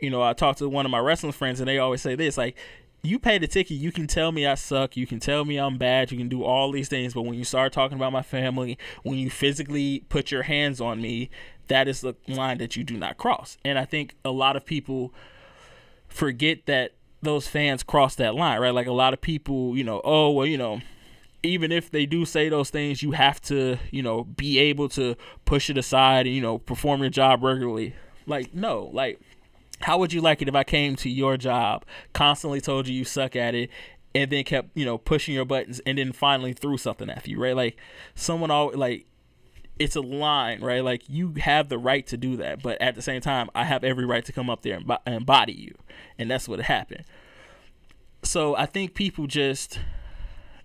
you 0.00 0.08
know, 0.08 0.22
I 0.22 0.32
talk 0.32 0.56
to 0.56 0.70
one 0.70 0.86
of 0.86 0.90
my 0.90 1.00
wrestling 1.00 1.32
friends 1.32 1.60
and 1.60 1.68
they 1.68 1.78
always 1.78 2.00
say 2.00 2.14
this, 2.14 2.38
like 2.38 2.56
you 3.04 3.18
pay 3.18 3.38
the 3.38 3.46
ticket, 3.46 3.76
you 3.76 3.92
can 3.92 4.06
tell 4.06 4.32
me 4.32 4.46
I 4.46 4.54
suck, 4.54 4.96
you 4.96 5.06
can 5.06 5.20
tell 5.20 5.44
me 5.44 5.56
I'm 5.58 5.78
bad, 5.78 6.10
you 6.10 6.18
can 6.18 6.28
do 6.28 6.42
all 6.42 6.72
these 6.72 6.88
things, 6.88 7.14
but 7.14 7.22
when 7.22 7.34
you 7.34 7.44
start 7.44 7.72
talking 7.72 7.96
about 7.96 8.12
my 8.12 8.22
family, 8.22 8.78
when 9.02 9.18
you 9.18 9.30
physically 9.30 10.04
put 10.08 10.30
your 10.30 10.42
hands 10.42 10.80
on 10.80 11.00
me, 11.00 11.30
that 11.68 11.88
is 11.88 12.00
the 12.00 12.14
line 12.28 12.58
that 12.58 12.76
you 12.76 12.84
do 12.84 12.96
not 12.96 13.16
cross. 13.16 13.56
And 13.64 13.78
I 13.78 13.84
think 13.84 14.14
a 14.24 14.30
lot 14.30 14.56
of 14.56 14.64
people 14.64 15.12
forget 16.08 16.66
that 16.66 16.92
those 17.22 17.48
fans 17.48 17.82
cross 17.82 18.14
that 18.16 18.34
line, 18.34 18.60
right? 18.60 18.74
Like 18.74 18.86
a 18.86 18.92
lot 18.92 19.12
of 19.12 19.20
people, 19.20 19.76
you 19.76 19.84
know, 19.84 20.00
oh, 20.04 20.30
well, 20.30 20.46
you 20.46 20.58
know, 20.58 20.80
even 21.42 21.72
if 21.72 21.90
they 21.90 22.06
do 22.06 22.24
say 22.24 22.48
those 22.48 22.70
things, 22.70 23.02
you 23.02 23.12
have 23.12 23.40
to, 23.42 23.78
you 23.90 24.02
know, 24.02 24.24
be 24.24 24.58
able 24.58 24.88
to 24.90 25.16
push 25.44 25.68
it 25.68 25.76
aside 25.76 26.26
and, 26.26 26.34
you 26.34 26.40
know, 26.40 26.58
perform 26.58 27.00
your 27.00 27.10
job 27.10 27.42
regularly. 27.42 27.94
Like, 28.26 28.54
no, 28.54 28.90
like, 28.92 29.20
how 29.80 29.98
would 29.98 30.12
you 30.12 30.20
like 30.20 30.40
it 30.42 30.48
if 30.48 30.54
I 30.54 30.64
came 30.64 30.96
to 30.96 31.10
your 31.10 31.36
job, 31.36 31.84
constantly 32.12 32.60
told 32.60 32.88
you 32.88 32.94
you 32.94 33.04
suck 33.04 33.36
at 33.36 33.54
it, 33.54 33.70
and 34.14 34.30
then 34.30 34.44
kept, 34.44 34.70
you 34.74 34.84
know, 34.84 34.96
pushing 34.96 35.34
your 35.34 35.44
buttons 35.44 35.80
and 35.84 35.98
then 35.98 36.12
finally 36.12 36.52
threw 36.52 36.76
something 36.76 37.10
at 37.10 37.26
you, 37.26 37.40
right? 37.40 37.56
Like, 37.56 37.76
someone 38.14 38.50
always, 38.50 38.76
like, 38.76 39.06
it's 39.78 39.96
a 39.96 40.00
line, 40.00 40.60
right? 40.60 40.84
Like, 40.84 41.02
you 41.08 41.34
have 41.40 41.68
the 41.68 41.78
right 41.78 42.06
to 42.06 42.16
do 42.16 42.36
that, 42.36 42.62
but 42.62 42.80
at 42.80 42.94
the 42.94 43.02
same 43.02 43.20
time, 43.20 43.50
I 43.54 43.64
have 43.64 43.82
every 43.82 44.04
right 44.04 44.24
to 44.24 44.32
come 44.32 44.48
up 44.48 44.62
there 44.62 44.76
and, 44.76 44.90
and 45.04 45.26
body 45.26 45.52
you. 45.52 45.74
And 46.16 46.30
that's 46.30 46.48
what 46.48 46.60
happened. 46.60 47.04
So 48.22 48.54
I 48.56 48.66
think 48.66 48.94
people 48.94 49.26
just 49.26 49.80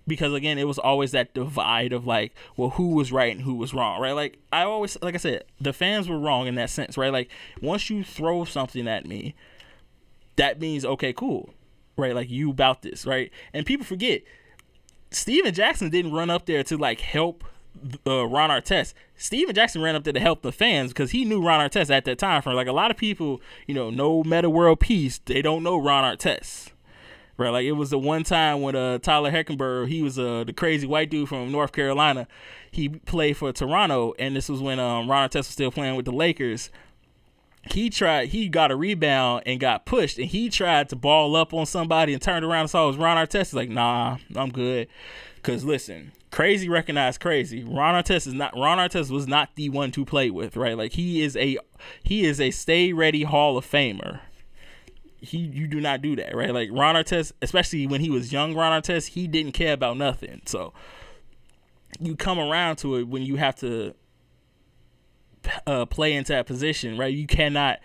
because 0.09 0.33
again 0.33 0.57
it 0.57 0.67
was 0.67 0.77
always 0.77 1.11
that 1.11 1.33
divide 1.33 1.93
of 1.93 2.05
like 2.05 2.33
well 2.57 2.71
who 2.71 2.89
was 2.89 3.11
right 3.11 3.33
and 3.33 3.43
who 3.43 3.55
was 3.55 3.73
wrong 3.73 4.01
right? 4.01 4.11
Like 4.11 4.37
i 4.51 4.63
always 4.63 4.97
like 5.01 5.15
i 5.15 5.17
said 5.17 5.45
the 5.61 5.71
fans 5.71 6.09
were 6.09 6.19
wrong 6.19 6.47
in 6.47 6.55
that 6.55 6.69
sense 6.69 6.97
right? 6.97 7.13
Like 7.13 7.29
once 7.61 7.89
you 7.89 8.03
throw 8.03 8.43
something 8.43 8.87
at 8.87 9.05
me 9.05 9.35
that 10.35 10.59
means 10.59 10.83
okay 10.83 11.13
cool 11.13 11.51
right? 11.95 12.13
Like 12.13 12.29
you 12.29 12.49
about 12.49 12.81
this 12.81 13.05
right? 13.05 13.31
And 13.53 13.65
people 13.65 13.85
forget 13.85 14.23
stephen 15.11 15.51
jackson 15.53 15.89
didn't 15.89 16.11
run 16.11 16.29
up 16.29 16.45
there 16.45 16.61
to 16.63 16.77
like 16.77 16.99
help 16.99 17.43
uh, 18.05 18.25
Ron 18.27 18.49
Artest. 18.49 18.93
Stephen 19.15 19.55
Jackson 19.55 19.81
ran 19.81 19.95
up 19.95 20.03
there 20.03 20.11
to 20.11 20.19
help 20.19 20.41
the 20.41 20.51
fans 20.51 20.91
because 20.91 21.11
he 21.11 21.23
knew 21.23 21.41
Ron 21.41 21.69
Artest 21.69 21.89
at 21.89 22.03
that 22.05 22.17
time. 22.17 22.41
For 22.41 22.53
like 22.53 22.67
a 22.67 22.73
lot 22.73 22.91
of 22.91 22.97
people, 22.97 23.41
you 23.67 23.73
know, 23.73 23.89
no 23.89 24.23
Metta 24.23 24.49
World 24.49 24.79
Peace, 24.79 25.19
they 25.25 25.41
don't 25.41 25.63
know 25.63 25.77
Ron 25.77 26.03
Artest 26.03 26.71
right? 27.39 27.49
Like 27.49 27.65
it 27.65 27.71
was 27.71 27.89
the 27.89 27.97
one 27.97 28.23
time 28.23 28.61
when 28.61 28.75
uh 28.75 28.99
Tyler 28.99 29.31
Heckenberg, 29.31 29.87
he 29.87 30.01
was 30.01 30.19
uh 30.19 30.43
the 30.43 30.53
crazy 30.53 30.85
white 30.85 31.09
dude 31.09 31.29
from 31.29 31.51
North 31.51 31.71
Carolina. 31.71 32.27
He 32.71 32.89
played 32.89 33.37
for 33.37 33.51
Toronto, 33.51 34.13
and 34.19 34.35
this 34.35 34.49
was 34.49 34.61
when 34.61 34.79
um 34.79 35.09
Ron 35.09 35.29
Artest 35.29 35.35
was 35.35 35.47
still 35.47 35.71
playing 35.71 35.95
with 35.95 36.05
the 36.05 36.11
Lakers. 36.11 36.69
He 37.71 37.89
tried. 37.89 38.29
He 38.29 38.47
got 38.47 38.71
a 38.71 38.75
rebound 38.75 39.43
and 39.45 39.59
got 39.59 39.85
pushed, 39.85 40.17
and 40.17 40.27
he 40.27 40.49
tried 40.49 40.89
to 40.89 40.95
ball 40.95 41.35
up 41.35 41.53
on 41.53 41.65
somebody 41.65 42.13
and 42.13 42.21
turned 42.21 42.45
around 42.45 42.61
and 42.61 42.69
saw 42.69 42.85
it 42.85 42.87
was 42.87 42.97
Ron 42.97 43.17
Artest. 43.17 43.47
He's 43.47 43.53
like, 43.53 43.69
"Nah, 43.69 44.17
I'm 44.35 44.49
good." 44.49 44.87
Cause 45.41 45.63
listen, 45.63 46.11
crazy 46.31 46.67
recognized 46.67 47.21
crazy. 47.21 47.63
Ron 47.63 48.01
Artest 48.01 48.27
is 48.27 48.33
not. 48.33 48.53
Ron 48.55 48.77
Artest 48.77 49.09
was 49.09 49.27
not 49.27 49.55
the 49.55 49.69
one 49.69 49.91
to 49.91 50.05
play 50.05 50.29
with, 50.29 50.57
right? 50.57 50.77
Like 50.77 50.93
he 50.93 51.21
is 51.21 51.35
a 51.37 51.57
he 52.03 52.25
is 52.25 52.41
a 52.41 52.51
stay 52.51 52.91
ready 52.93 53.23
Hall 53.23 53.57
of 53.57 53.65
Famer 53.65 54.19
he 55.21 55.37
you 55.37 55.67
do 55.67 55.79
not 55.79 56.01
do 56.01 56.15
that, 56.15 56.35
right? 56.35 56.53
Like 56.53 56.69
Ron 56.71 56.95
Artest, 56.95 57.33
especially 57.41 57.87
when 57.87 58.01
he 58.01 58.09
was 58.09 58.31
young 58.31 58.55
Ron 58.55 58.81
Artest, 58.81 59.09
he 59.09 59.27
didn't 59.27 59.53
care 59.53 59.73
about 59.73 59.97
nothing. 59.97 60.41
So 60.45 60.73
you 61.99 62.15
come 62.15 62.39
around 62.39 62.77
to 62.77 62.95
it 62.95 63.07
when 63.07 63.23
you 63.23 63.35
have 63.35 63.55
to 63.57 63.93
uh, 65.65 65.85
play 65.85 66.13
into 66.13 66.33
that 66.33 66.45
position, 66.45 66.97
right? 66.97 67.13
You 67.13 67.27
cannot 67.27 67.79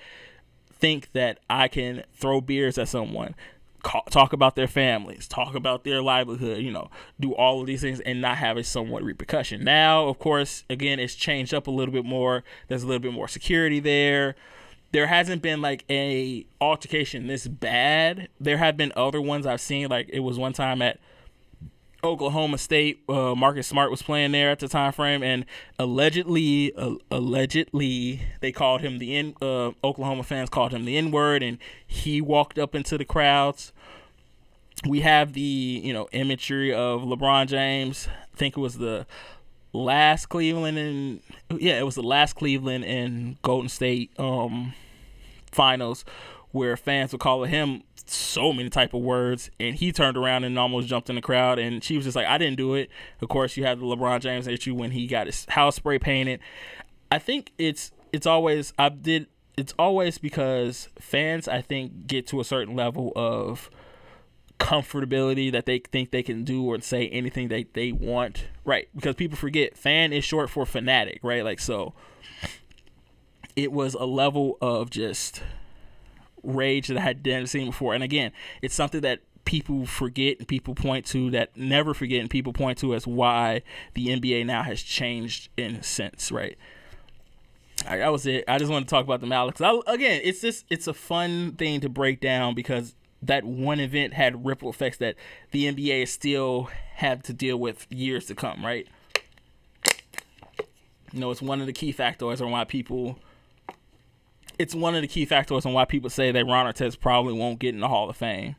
think 0.72 1.12
that 1.12 1.40
I 1.48 1.68
can 1.68 2.04
throw 2.12 2.40
beers 2.40 2.78
at 2.78 2.88
someone, 2.88 3.34
ca- 3.82 4.02
talk 4.10 4.32
about 4.32 4.56
their 4.56 4.68
families, 4.68 5.26
talk 5.26 5.54
about 5.54 5.84
their 5.84 6.02
livelihood, 6.02 6.58
you 6.58 6.70
know, 6.70 6.90
do 7.18 7.32
all 7.34 7.60
of 7.60 7.66
these 7.66 7.80
things 7.80 8.00
and 8.00 8.20
not 8.20 8.36
have 8.36 8.56
a 8.56 8.64
somewhat 8.64 9.02
repercussion. 9.02 9.64
Now, 9.64 10.08
of 10.08 10.18
course, 10.18 10.64
again, 10.68 11.00
it's 11.00 11.14
changed 11.14 11.54
up 11.54 11.66
a 11.66 11.70
little 11.70 11.92
bit 11.92 12.04
more. 12.04 12.44
There's 12.68 12.82
a 12.82 12.86
little 12.86 13.00
bit 13.02 13.12
more 13.12 13.28
security 13.28 13.80
there 13.80 14.34
there 14.94 15.08
hasn't 15.08 15.42
been 15.42 15.60
like 15.60 15.84
a 15.90 16.46
altercation 16.60 17.26
this 17.26 17.48
bad. 17.48 18.28
There 18.38 18.58
have 18.58 18.76
been 18.76 18.92
other 18.94 19.20
ones 19.20 19.44
I've 19.44 19.60
seen. 19.60 19.88
Like 19.88 20.08
it 20.12 20.20
was 20.20 20.38
one 20.38 20.52
time 20.52 20.80
at 20.80 21.00
Oklahoma 22.04 22.58
State. 22.58 23.02
Uh, 23.08 23.34
Marcus 23.34 23.66
Smart 23.66 23.90
was 23.90 24.02
playing 24.02 24.30
there 24.30 24.50
at 24.50 24.60
the 24.60 24.68
time 24.68 24.92
frame, 24.92 25.24
and 25.24 25.46
allegedly, 25.80 26.72
uh, 26.76 26.94
allegedly, 27.10 28.22
they 28.40 28.52
called 28.52 28.82
him 28.82 28.98
the 28.98 29.16
N. 29.16 29.34
Uh, 29.42 29.72
Oklahoma 29.82 30.22
fans 30.22 30.48
called 30.48 30.70
him 30.70 30.84
the 30.84 30.96
N 30.96 31.10
word, 31.10 31.42
and 31.42 31.58
he 31.84 32.20
walked 32.20 32.56
up 32.56 32.72
into 32.76 32.96
the 32.96 33.04
crowds. 33.04 33.72
We 34.86 35.00
have 35.00 35.32
the 35.32 35.40
you 35.40 35.92
know 35.92 36.06
imagery 36.12 36.72
of 36.72 37.02
LeBron 37.02 37.48
James. 37.48 38.06
I 38.32 38.36
think 38.36 38.56
it 38.56 38.60
was 38.60 38.78
the 38.78 39.06
last 39.72 40.26
Cleveland 40.26 40.78
and 40.78 41.20
yeah, 41.60 41.80
it 41.80 41.82
was 41.82 41.96
the 41.96 42.02
last 42.02 42.34
Cleveland 42.34 42.84
and 42.84 43.42
Golden 43.42 43.68
State 43.68 44.08
um 44.20 44.72
finals 45.54 46.04
where 46.52 46.76
fans 46.76 47.12
were 47.12 47.18
calling 47.18 47.50
him 47.50 47.82
so 48.06 48.52
many 48.52 48.70
type 48.70 48.94
of 48.94 49.02
words, 49.02 49.50
and 49.58 49.74
he 49.74 49.90
turned 49.90 50.16
around 50.16 50.44
and 50.44 50.58
almost 50.58 50.86
jumped 50.86 51.08
in 51.08 51.16
the 51.16 51.22
crowd, 51.22 51.58
and 51.58 51.82
she 51.82 51.96
was 51.96 52.04
just 52.04 52.14
like, 52.14 52.26
"I 52.26 52.38
didn't 52.38 52.56
do 52.56 52.74
it." 52.74 52.90
Of 53.20 53.28
course, 53.28 53.56
you 53.56 53.64
had 53.64 53.80
the 53.80 53.84
LeBron 53.84 54.20
James 54.20 54.46
issue 54.46 54.74
when 54.74 54.92
he 54.92 55.06
got 55.06 55.26
his 55.26 55.46
house 55.46 55.76
spray 55.76 55.98
painted. 55.98 56.40
I 57.10 57.18
think 57.18 57.52
it's 57.58 57.92
it's 58.12 58.26
always 58.26 58.72
I 58.78 58.88
did 58.88 59.26
it's 59.56 59.74
always 59.78 60.18
because 60.18 60.88
fans 60.98 61.48
I 61.48 61.60
think 61.60 62.06
get 62.06 62.26
to 62.28 62.40
a 62.40 62.44
certain 62.44 62.74
level 62.74 63.12
of 63.16 63.70
comfortability 64.60 65.50
that 65.52 65.66
they 65.66 65.78
think 65.78 66.10
they 66.10 66.22
can 66.22 66.44
do 66.44 66.64
or 66.64 66.80
say 66.80 67.08
anything 67.08 67.48
that 67.48 67.74
they 67.74 67.92
want. 67.92 68.46
Right. 68.64 68.88
Because 68.94 69.14
people 69.14 69.36
forget 69.36 69.76
fan 69.76 70.12
is 70.12 70.24
short 70.24 70.50
for 70.50 70.64
fanatic, 70.64 71.20
right? 71.22 71.44
Like 71.44 71.60
so 71.60 71.94
it 73.56 73.72
was 73.72 73.94
a 73.94 74.04
level 74.04 74.58
of 74.60 74.90
just 74.90 75.42
rage 76.42 76.88
that 76.88 76.98
I 76.98 77.00
had 77.00 77.24
never 77.24 77.46
seen 77.46 77.66
before. 77.66 77.94
And 77.94 78.04
again, 78.04 78.32
it's 78.62 78.74
something 78.74 79.00
that 79.02 79.20
people 79.44 79.86
forget 79.86 80.38
and 80.38 80.48
people 80.48 80.74
point 80.74 81.06
to 81.06 81.30
that 81.30 81.56
never 81.56 81.94
forget 81.94 82.20
and 82.20 82.30
people 82.30 82.52
point 82.52 82.78
to 82.78 82.94
as 82.94 83.06
why 83.06 83.62
the 83.94 84.08
NBA 84.08 84.46
now 84.46 84.62
has 84.62 84.82
changed 84.82 85.48
in 85.56 85.76
a 85.76 85.82
sense, 85.82 86.32
right? 86.32 86.56
That 87.84 88.12
was 88.12 88.26
it. 88.26 88.44
I 88.48 88.58
just 88.58 88.70
want 88.70 88.86
to 88.86 88.90
talk 88.90 89.04
about 89.04 89.20
the 89.20 89.26
Malik. 89.26 89.60
Again, 89.60 90.20
it's 90.24 90.40
just 90.40 90.64
it's 90.70 90.86
a 90.86 90.94
fun 90.94 91.52
thing 91.52 91.80
to 91.80 91.88
break 91.88 92.20
down 92.20 92.54
because 92.54 92.94
that 93.22 93.44
one 93.44 93.80
event 93.80 94.14
had 94.14 94.44
ripple 94.44 94.70
effects 94.70 94.98
that 94.98 95.16
the 95.50 95.72
NBA 95.72 96.08
still 96.08 96.70
have 96.96 97.22
to 97.24 97.32
deal 97.32 97.56
with 97.56 97.86
years 97.90 98.26
to 98.26 98.34
come, 98.34 98.64
right? 98.64 98.86
You 101.12 101.20
know, 101.20 101.30
it's 101.30 101.42
one 101.42 101.60
of 101.60 101.66
the 101.66 101.72
key 101.72 101.92
factors 101.92 102.40
on 102.40 102.50
why 102.50 102.64
people. 102.64 103.18
It's 104.58 104.74
one 104.74 104.94
of 104.94 105.02
the 105.02 105.08
key 105.08 105.24
factors 105.24 105.66
on 105.66 105.72
why 105.72 105.84
people 105.84 106.10
say 106.10 106.30
that 106.30 106.44
Ron 106.46 106.72
Artest 106.72 107.00
probably 107.00 107.32
won't 107.32 107.58
get 107.58 107.74
in 107.74 107.80
the 107.80 107.88
Hall 107.88 108.08
of 108.08 108.16
Fame, 108.16 108.56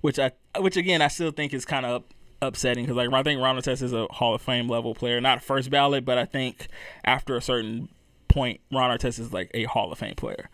which 0.00 0.18
I, 0.18 0.32
which 0.58 0.76
again, 0.76 1.02
I 1.02 1.08
still 1.08 1.30
think 1.30 1.52
is 1.52 1.64
kind 1.64 1.84
of 1.84 2.04
upsetting 2.40 2.84
because 2.84 2.96
like 2.96 3.12
I 3.12 3.22
think 3.22 3.40
Ron 3.40 3.56
Artest 3.56 3.82
is 3.82 3.92
a 3.92 4.06
Hall 4.06 4.34
of 4.34 4.42
Fame 4.42 4.68
level 4.68 4.94
player, 4.94 5.20
not 5.20 5.42
first 5.42 5.70
ballot, 5.70 6.04
but 6.04 6.18
I 6.18 6.24
think 6.24 6.68
after 7.04 7.36
a 7.36 7.42
certain 7.42 7.88
point, 8.28 8.60
Ron 8.72 8.96
Artest 8.96 9.18
is 9.18 9.32
like 9.32 9.50
a 9.54 9.64
Hall 9.64 9.92
of 9.92 9.98
Fame 9.98 10.14
player. 10.14 10.48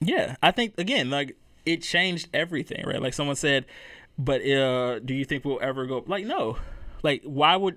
Yeah, 0.00 0.36
I 0.42 0.50
think 0.50 0.78
again, 0.78 1.10
like 1.10 1.36
it 1.64 1.82
changed 1.82 2.28
everything, 2.34 2.84
right? 2.86 3.00
Like 3.00 3.14
someone 3.14 3.36
said, 3.36 3.66
but 4.18 4.46
uh, 4.46 4.98
do 4.98 5.14
you 5.14 5.24
think 5.24 5.44
we'll 5.44 5.60
ever 5.62 5.86
go? 5.86 6.04
Like, 6.06 6.26
no. 6.26 6.56
Like, 7.02 7.22
why 7.24 7.56
would, 7.56 7.76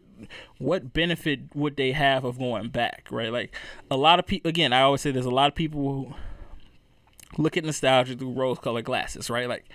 what 0.59 0.93
benefit 0.93 1.55
would 1.55 1.77
they 1.77 1.91
have 1.91 2.23
of 2.23 2.37
going 2.37 2.69
back, 2.69 3.07
right? 3.11 3.31
Like, 3.31 3.55
a 3.89 3.97
lot 3.97 4.19
of 4.19 4.25
people, 4.25 4.49
again, 4.49 4.73
I 4.73 4.81
always 4.81 5.01
say 5.01 5.11
there's 5.11 5.25
a 5.25 5.31
lot 5.31 5.47
of 5.47 5.55
people 5.55 5.81
who 5.81 7.41
look 7.41 7.57
at 7.57 7.65
nostalgia 7.65 8.15
through 8.15 8.33
rose 8.33 8.59
colored 8.59 8.85
glasses, 8.85 9.29
right? 9.29 9.49
Like, 9.49 9.65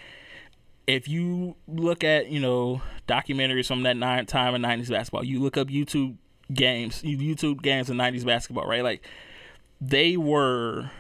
if 0.87 1.09
you 1.09 1.57
look 1.67 2.05
at, 2.05 2.29
you 2.29 2.41
know, 2.41 2.83
documentaries 3.07 3.67
from 3.67 3.83
that 3.83 3.97
nine 3.97 4.27
time 4.27 4.55
in 4.55 4.63
90s 4.63 4.91
basketball, 4.91 5.25
you 5.25 5.41
look 5.41 5.57
up 5.57 5.69
YouTube 5.69 6.17
games, 6.53 7.03
YouTube 7.03 7.63
games 7.63 7.91
in 7.91 7.97
90s 7.97 8.25
basketball, 8.25 8.67
right? 8.67 8.83
Like, 8.83 9.07
they 9.81 10.17
were 10.17 10.91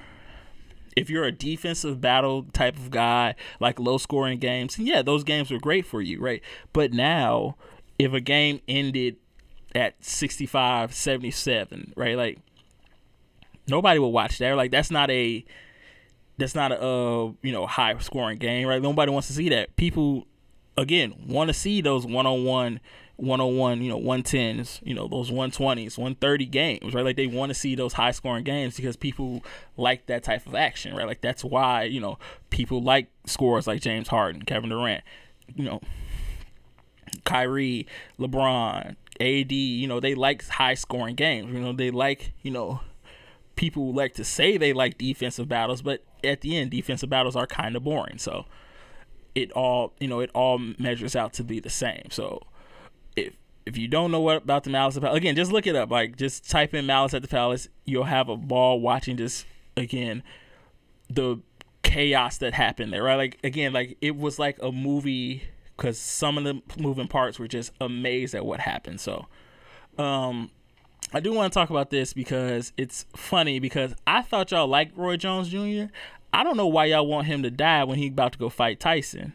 if 0.96 1.08
you're 1.08 1.24
a 1.24 1.32
defensive 1.32 2.00
battle 2.00 2.44
type 2.52 2.76
of 2.76 2.90
guy, 2.90 3.34
like 3.60 3.78
low 3.78 3.98
scoring 3.98 4.38
games, 4.38 4.78
yeah, 4.78 5.02
those 5.02 5.24
games 5.24 5.50
were 5.50 5.58
great 5.58 5.86
for 5.86 6.02
you, 6.02 6.20
right? 6.20 6.42
But 6.72 6.92
now, 6.92 7.56
if 8.04 8.12
a 8.12 8.20
game 8.20 8.60
ended 8.66 9.16
at 9.74 10.02
65 10.04 10.94
77, 10.94 11.92
right? 11.96 12.16
Like, 12.16 12.38
nobody 13.68 13.98
will 13.98 14.12
watch 14.12 14.38
that. 14.38 14.56
Like, 14.56 14.70
that's 14.70 14.90
not 14.90 15.10
a. 15.10 15.44
That's 16.38 16.54
not 16.54 16.72
a 16.72 16.80
uh, 16.80 17.32
you 17.42 17.52
know 17.52 17.66
high 17.66 17.98
scoring 17.98 18.38
game, 18.38 18.66
right? 18.66 18.80
Nobody 18.80 19.12
wants 19.12 19.28
to 19.28 19.34
see 19.34 19.50
that. 19.50 19.76
People, 19.76 20.26
again, 20.78 21.14
want 21.28 21.48
to 21.48 21.54
see 21.54 21.82
those 21.82 22.06
one 22.06 22.24
on 22.26 22.44
one 22.44 22.80
101, 23.20 23.82
you 23.82 23.90
know, 23.90 24.00
110s, 24.00 24.80
you 24.82 24.94
know, 24.94 25.06
those 25.06 25.30
120s, 25.30 25.98
130 25.98 26.46
games, 26.46 26.94
right? 26.94 27.04
Like 27.04 27.16
they 27.16 27.26
want 27.26 27.50
to 27.50 27.54
see 27.54 27.74
those 27.74 27.92
high 27.92 28.12
scoring 28.12 28.44
games 28.44 28.76
because 28.76 28.96
people 28.96 29.44
like 29.76 30.06
that 30.06 30.22
type 30.22 30.46
of 30.46 30.54
action, 30.54 30.96
right? 30.96 31.06
Like 31.06 31.20
that's 31.20 31.44
why, 31.44 31.82
you 31.82 32.00
know, 32.00 32.18
people 32.48 32.82
like 32.82 33.08
scores 33.26 33.66
like 33.66 33.82
James 33.82 34.08
Harden, 34.08 34.42
Kevin 34.42 34.70
Durant, 34.70 35.04
you 35.54 35.64
know, 35.64 35.82
Kyrie, 37.24 37.86
LeBron, 38.18 38.96
AD, 39.20 39.52
you 39.52 39.86
know, 39.86 40.00
they 40.00 40.14
like 40.14 40.46
high 40.48 40.74
scoring 40.74 41.14
games. 41.14 41.52
You 41.52 41.60
know, 41.60 41.72
they 41.72 41.90
like, 41.90 42.32
you 42.42 42.50
know, 42.50 42.80
people 43.56 43.92
like 43.92 44.14
to 44.14 44.24
say 44.24 44.56
they 44.56 44.72
like 44.72 44.96
defensive 44.96 45.48
battles, 45.48 45.82
but 45.82 46.02
at 46.24 46.40
the 46.40 46.56
end, 46.56 46.70
defensive 46.70 47.10
battles 47.10 47.36
are 47.36 47.46
kind 47.46 47.76
of 47.76 47.84
boring. 47.84 48.18
So 48.18 48.46
it 49.34 49.52
all, 49.52 49.92
you 50.00 50.08
know, 50.08 50.20
it 50.20 50.30
all 50.34 50.58
measures 50.58 51.14
out 51.14 51.32
to 51.34 51.44
be 51.44 51.60
the 51.60 51.70
same. 51.70 52.06
So 52.10 52.42
if 53.16 53.34
if 53.66 53.76
you 53.76 53.88
don't 53.88 54.10
know 54.10 54.20
what 54.20 54.38
about 54.38 54.64
the 54.64 54.70
Malice 54.70 54.96
at 54.96 55.02
the 55.02 55.06
Palace, 55.06 55.18
again, 55.18 55.36
just 55.36 55.52
look 55.52 55.66
it 55.66 55.76
up. 55.76 55.90
Like 55.90 56.16
just 56.16 56.48
type 56.48 56.74
in 56.74 56.86
Malice 56.86 57.14
at 57.14 57.22
the 57.22 57.28
Palace. 57.28 57.68
You'll 57.84 58.04
have 58.04 58.28
a 58.28 58.36
ball 58.36 58.80
watching 58.80 59.16
this 59.16 59.44
again. 59.76 60.22
The 61.08 61.40
chaos 61.82 62.38
that 62.38 62.54
happened 62.54 62.92
there, 62.92 63.02
right? 63.02 63.16
Like 63.16 63.38
again, 63.44 63.72
like 63.72 63.98
it 64.00 64.16
was 64.16 64.38
like 64.38 64.58
a 64.62 64.72
movie 64.72 65.42
because 65.80 65.98
some 65.98 66.36
of 66.36 66.44
the 66.44 66.60
moving 66.78 67.08
parts 67.08 67.38
were 67.38 67.48
just 67.48 67.72
amazed 67.80 68.34
at 68.34 68.44
what 68.44 68.60
happened. 68.60 69.00
So, 69.00 69.26
um, 69.96 70.50
I 71.14 71.20
do 71.20 71.32
want 71.32 71.50
to 71.50 71.58
talk 71.58 71.70
about 71.70 71.88
this 71.88 72.12
because 72.12 72.74
it's 72.76 73.06
funny 73.16 73.58
because 73.60 73.94
I 74.06 74.20
thought 74.20 74.50
y'all 74.50 74.68
liked 74.68 74.96
Roy 74.96 75.16
Jones 75.16 75.48
Jr. 75.48 75.90
I 76.34 76.44
don't 76.44 76.58
know 76.58 76.66
why 76.66 76.84
y'all 76.84 77.06
want 77.06 77.26
him 77.28 77.42
to 77.44 77.50
die 77.50 77.82
when 77.84 77.96
he 77.96 78.08
about 78.08 78.32
to 78.32 78.38
go 78.38 78.50
fight 78.50 78.78
Tyson. 78.78 79.32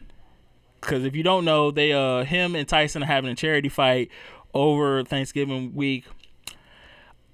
Because 0.80 1.04
if 1.04 1.16
you 1.16 1.24
don't 1.24 1.44
know, 1.44 1.72
they 1.72 1.92
uh 1.92 2.22
him 2.22 2.54
and 2.54 2.68
Tyson 2.68 3.02
are 3.02 3.06
having 3.06 3.28
a 3.28 3.34
charity 3.34 3.68
fight 3.68 4.08
over 4.54 5.02
Thanksgiving 5.02 5.74
week. 5.74 6.04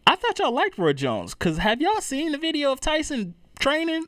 I 0.06 0.16
thought 0.16 0.38
y'all 0.38 0.52
liked 0.52 0.78
Roy 0.78 0.94
Jones. 0.94 1.34
Cause 1.34 1.58
have 1.58 1.82
y'all 1.82 2.00
seen 2.00 2.32
the 2.32 2.38
video 2.38 2.72
of 2.72 2.80
Tyson 2.80 3.34
training? 3.60 4.06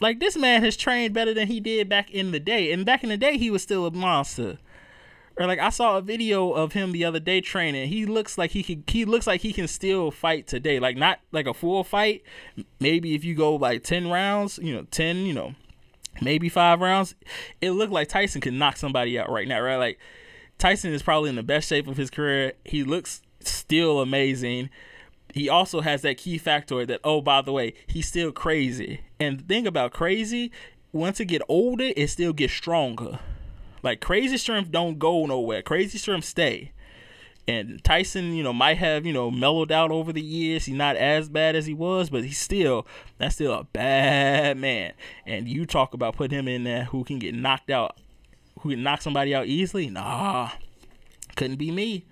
Like 0.00 0.20
this 0.20 0.36
man 0.36 0.62
has 0.62 0.76
trained 0.76 1.14
better 1.14 1.34
than 1.34 1.48
he 1.48 1.60
did 1.60 1.88
back 1.88 2.10
in 2.10 2.30
the 2.30 2.40
day. 2.40 2.72
And 2.72 2.86
back 2.86 3.02
in 3.02 3.08
the 3.08 3.16
day 3.16 3.36
he 3.36 3.50
was 3.50 3.62
still 3.62 3.86
a 3.86 3.90
monster. 3.90 4.58
Or 5.38 5.46
like 5.46 5.58
I 5.58 5.70
saw 5.70 5.98
a 5.98 6.02
video 6.02 6.52
of 6.52 6.72
him 6.72 6.92
the 6.92 7.04
other 7.04 7.20
day 7.20 7.40
training. 7.40 7.88
He 7.88 8.06
looks 8.06 8.36
like 8.36 8.50
he 8.50 8.62
can 8.62 8.84
he 8.86 9.04
looks 9.04 9.26
like 9.26 9.40
he 9.40 9.52
can 9.52 9.68
still 9.68 10.10
fight 10.10 10.46
today. 10.46 10.80
Like 10.80 10.96
not 10.96 11.20
like 11.32 11.46
a 11.46 11.54
full 11.54 11.84
fight. 11.84 12.22
Maybe 12.80 13.14
if 13.14 13.24
you 13.24 13.34
go 13.34 13.54
like 13.54 13.84
10 13.84 14.10
rounds, 14.10 14.58
you 14.60 14.74
know, 14.74 14.86
10, 14.90 15.18
you 15.18 15.32
know, 15.32 15.54
maybe 16.20 16.48
5 16.48 16.80
rounds, 16.80 17.14
it 17.60 17.70
looked 17.70 17.92
like 17.92 18.08
Tyson 18.08 18.40
could 18.40 18.54
knock 18.54 18.76
somebody 18.76 19.18
out 19.18 19.30
right 19.30 19.46
now, 19.46 19.60
right? 19.60 19.76
Like 19.76 19.98
Tyson 20.58 20.92
is 20.92 21.02
probably 21.02 21.30
in 21.30 21.36
the 21.36 21.42
best 21.44 21.68
shape 21.68 21.86
of 21.86 21.96
his 21.96 22.10
career. 22.10 22.54
He 22.64 22.82
looks 22.82 23.22
still 23.40 24.00
amazing. 24.00 24.70
He 25.34 25.48
also 25.48 25.80
has 25.80 26.02
that 26.02 26.16
key 26.16 26.38
factor 26.38 26.84
that 26.86 27.00
oh 27.04 27.20
by 27.20 27.42
the 27.42 27.52
way, 27.52 27.74
he's 27.86 28.08
still 28.08 28.32
crazy. 28.32 29.00
And 29.20 29.40
the 29.40 29.44
thing 29.44 29.66
about 29.66 29.92
crazy, 29.92 30.50
once 30.92 31.20
it 31.20 31.26
get 31.26 31.42
older, 31.48 31.90
it 31.96 32.08
still 32.08 32.32
gets 32.32 32.52
stronger. 32.52 33.18
Like 33.82 34.00
crazy 34.00 34.36
strength 34.36 34.70
don't 34.70 34.98
go 34.98 35.26
nowhere. 35.26 35.62
Crazy 35.62 35.98
strength 35.98 36.24
stay. 36.24 36.72
And 37.46 37.82
Tyson, 37.82 38.34
you 38.34 38.42
know, 38.42 38.52
might 38.52 38.76
have, 38.76 39.06
you 39.06 39.12
know, 39.12 39.30
mellowed 39.30 39.72
out 39.72 39.90
over 39.90 40.12
the 40.12 40.20
years. 40.20 40.66
He's 40.66 40.76
not 40.76 40.96
as 40.96 41.30
bad 41.30 41.56
as 41.56 41.64
he 41.64 41.72
was, 41.72 42.10
but 42.10 42.22
he's 42.22 42.38
still 42.38 42.86
that's 43.16 43.36
still 43.36 43.54
a 43.54 43.64
bad 43.64 44.58
man. 44.58 44.92
And 45.26 45.48
you 45.48 45.64
talk 45.64 45.94
about 45.94 46.16
putting 46.16 46.38
him 46.38 46.48
in 46.48 46.64
there 46.64 46.84
who 46.84 47.04
can 47.04 47.18
get 47.18 47.34
knocked 47.34 47.70
out, 47.70 47.98
who 48.60 48.70
can 48.70 48.82
knock 48.82 49.00
somebody 49.00 49.34
out 49.34 49.46
easily. 49.46 49.88
Nah, 49.88 50.50
couldn't 51.36 51.56
be 51.56 51.70
me. 51.70 52.04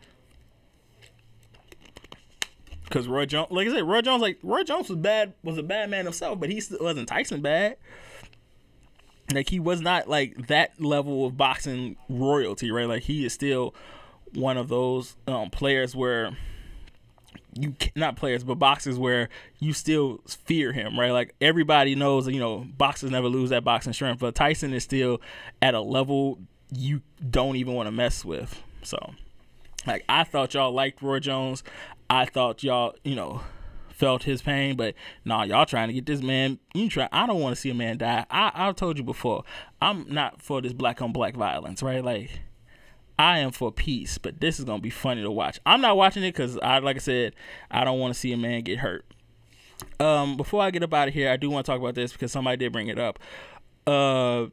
Cause 2.88 3.08
Roy 3.08 3.26
Jones, 3.26 3.48
like 3.50 3.66
I 3.66 3.72
said, 3.72 3.82
Roy 3.82 4.00
Jones, 4.00 4.22
like 4.22 4.38
Roy 4.42 4.62
Jones 4.62 4.88
was 4.88 4.98
bad, 4.98 5.32
was 5.42 5.58
a 5.58 5.62
bad 5.62 5.90
man 5.90 6.04
himself, 6.04 6.38
but 6.38 6.50
he 6.50 6.60
still 6.60 6.78
wasn't 6.80 7.08
Tyson 7.08 7.40
bad 7.40 7.76
like 9.34 9.48
he 9.48 9.60
was 9.60 9.80
not 9.80 10.08
like 10.08 10.46
that 10.46 10.80
level 10.80 11.26
of 11.26 11.36
boxing 11.36 11.96
royalty, 12.08 12.70
right? 12.70 12.88
Like 12.88 13.02
he 13.02 13.24
is 13.24 13.32
still 13.32 13.74
one 14.34 14.56
of 14.56 14.68
those 14.68 15.16
um, 15.26 15.50
players 15.50 15.96
where 15.96 16.36
you 17.54 17.74
not 17.94 18.16
players, 18.16 18.44
but 18.44 18.56
boxers 18.56 18.98
where 18.98 19.28
you 19.58 19.72
still 19.72 20.20
fear 20.26 20.72
him, 20.72 20.98
right? 20.98 21.10
Like 21.10 21.34
everybody 21.40 21.94
knows, 21.94 22.28
you 22.28 22.40
know, 22.40 22.66
boxers 22.76 23.10
never 23.10 23.28
lose 23.28 23.50
that 23.50 23.64
boxing 23.64 23.92
strength, 23.92 24.20
but 24.20 24.34
Tyson 24.34 24.72
is 24.72 24.84
still 24.84 25.20
at 25.60 25.74
a 25.74 25.80
level 25.80 26.38
you 26.70 27.00
don't 27.28 27.56
even 27.56 27.74
want 27.74 27.86
to 27.86 27.92
mess 27.92 28.24
with. 28.24 28.62
So, 28.82 29.14
like 29.86 30.04
I 30.08 30.24
thought 30.24 30.54
y'all 30.54 30.72
liked 30.72 31.02
Roy 31.02 31.18
Jones. 31.18 31.64
I 32.08 32.24
thought 32.24 32.62
y'all, 32.62 32.94
you 33.04 33.14
know, 33.14 33.40
felt 33.88 34.24
his 34.24 34.42
pain, 34.42 34.76
but 34.76 34.94
nah, 35.24 35.44
y'all 35.44 35.66
trying 35.66 35.88
to 35.88 35.94
get 35.94 36.06
this 36.06 36.22
man. 36.22 36.58
You 36.74 36.88
try. 36.88 37.08
I 37.12 37.26
don't 37.26 37.40
want 37.40 37.54
to 37.54 37.60
see 37.60 37.70
a 37.70 37.74
man 37.74 37.98
die. 37.98 38.26
I 38.30 38.52
I've 38.54 38.76
told 38.76 38.98
you 38.98 39.04
before. 39.04 39.44
I'm 39.80 40.06
not 40.12 40.42
for 40.42 40.60
this 40.60 40.72
black 40.72 41.02
on 41.02 41.12
black 41.12 41.34
violence, 41.34 41.82
right? 41.82 42.04
Like. 42.04 42.30
I 43.18 43.38
am 43.38 43.50
for 43.50 43.72
peace, 43.72 44.18
but 44.18 44.42
this 44.42 44.58
is 44.58 44.66
gonna 44.66 44.82
be 44.82 44.90
funny 44.90 45.22
to 45.22 45.30
watch. 45.30 45.58
I'm 45.64 45.80
not 45.80 45.96
watching 45.96 46.22
it 46.22 46.34
because 46.34 46.58
I, 46.58 46.80
like 46.80 46.96
I 46.96 46.98
said, 46.98 47.34
I 47.70 47.82
don't 47.82 47.98
want 47.98 48.12
to 48.12 48.20
see 48.20 48.30
a 48.30 48.36
man 48.36 48.60
get 48.60 48.80
hurt. 48.80 49.06
Um, 49.98 50.36
before 50.36 50.62
I 50.62 50.70
get 50.70 50.82
up 50.82 50.92
out 50.92 51.08
of 51.08 51.14
here, 51.14 51.30
I 51.30 51.38
do 51.38 51.48
want 51.48 51.64
to 51.64 51.72
talk 51.72 51.80
about 51.80 51.94
this 51.94 52.12
because 52.12 52.30
somebody 52.30 52.58
did 52.58 52.72
bring 52.72 52.88
it 52.88 52.98
up. 52.98 53.18
Uh, 53.86 54.48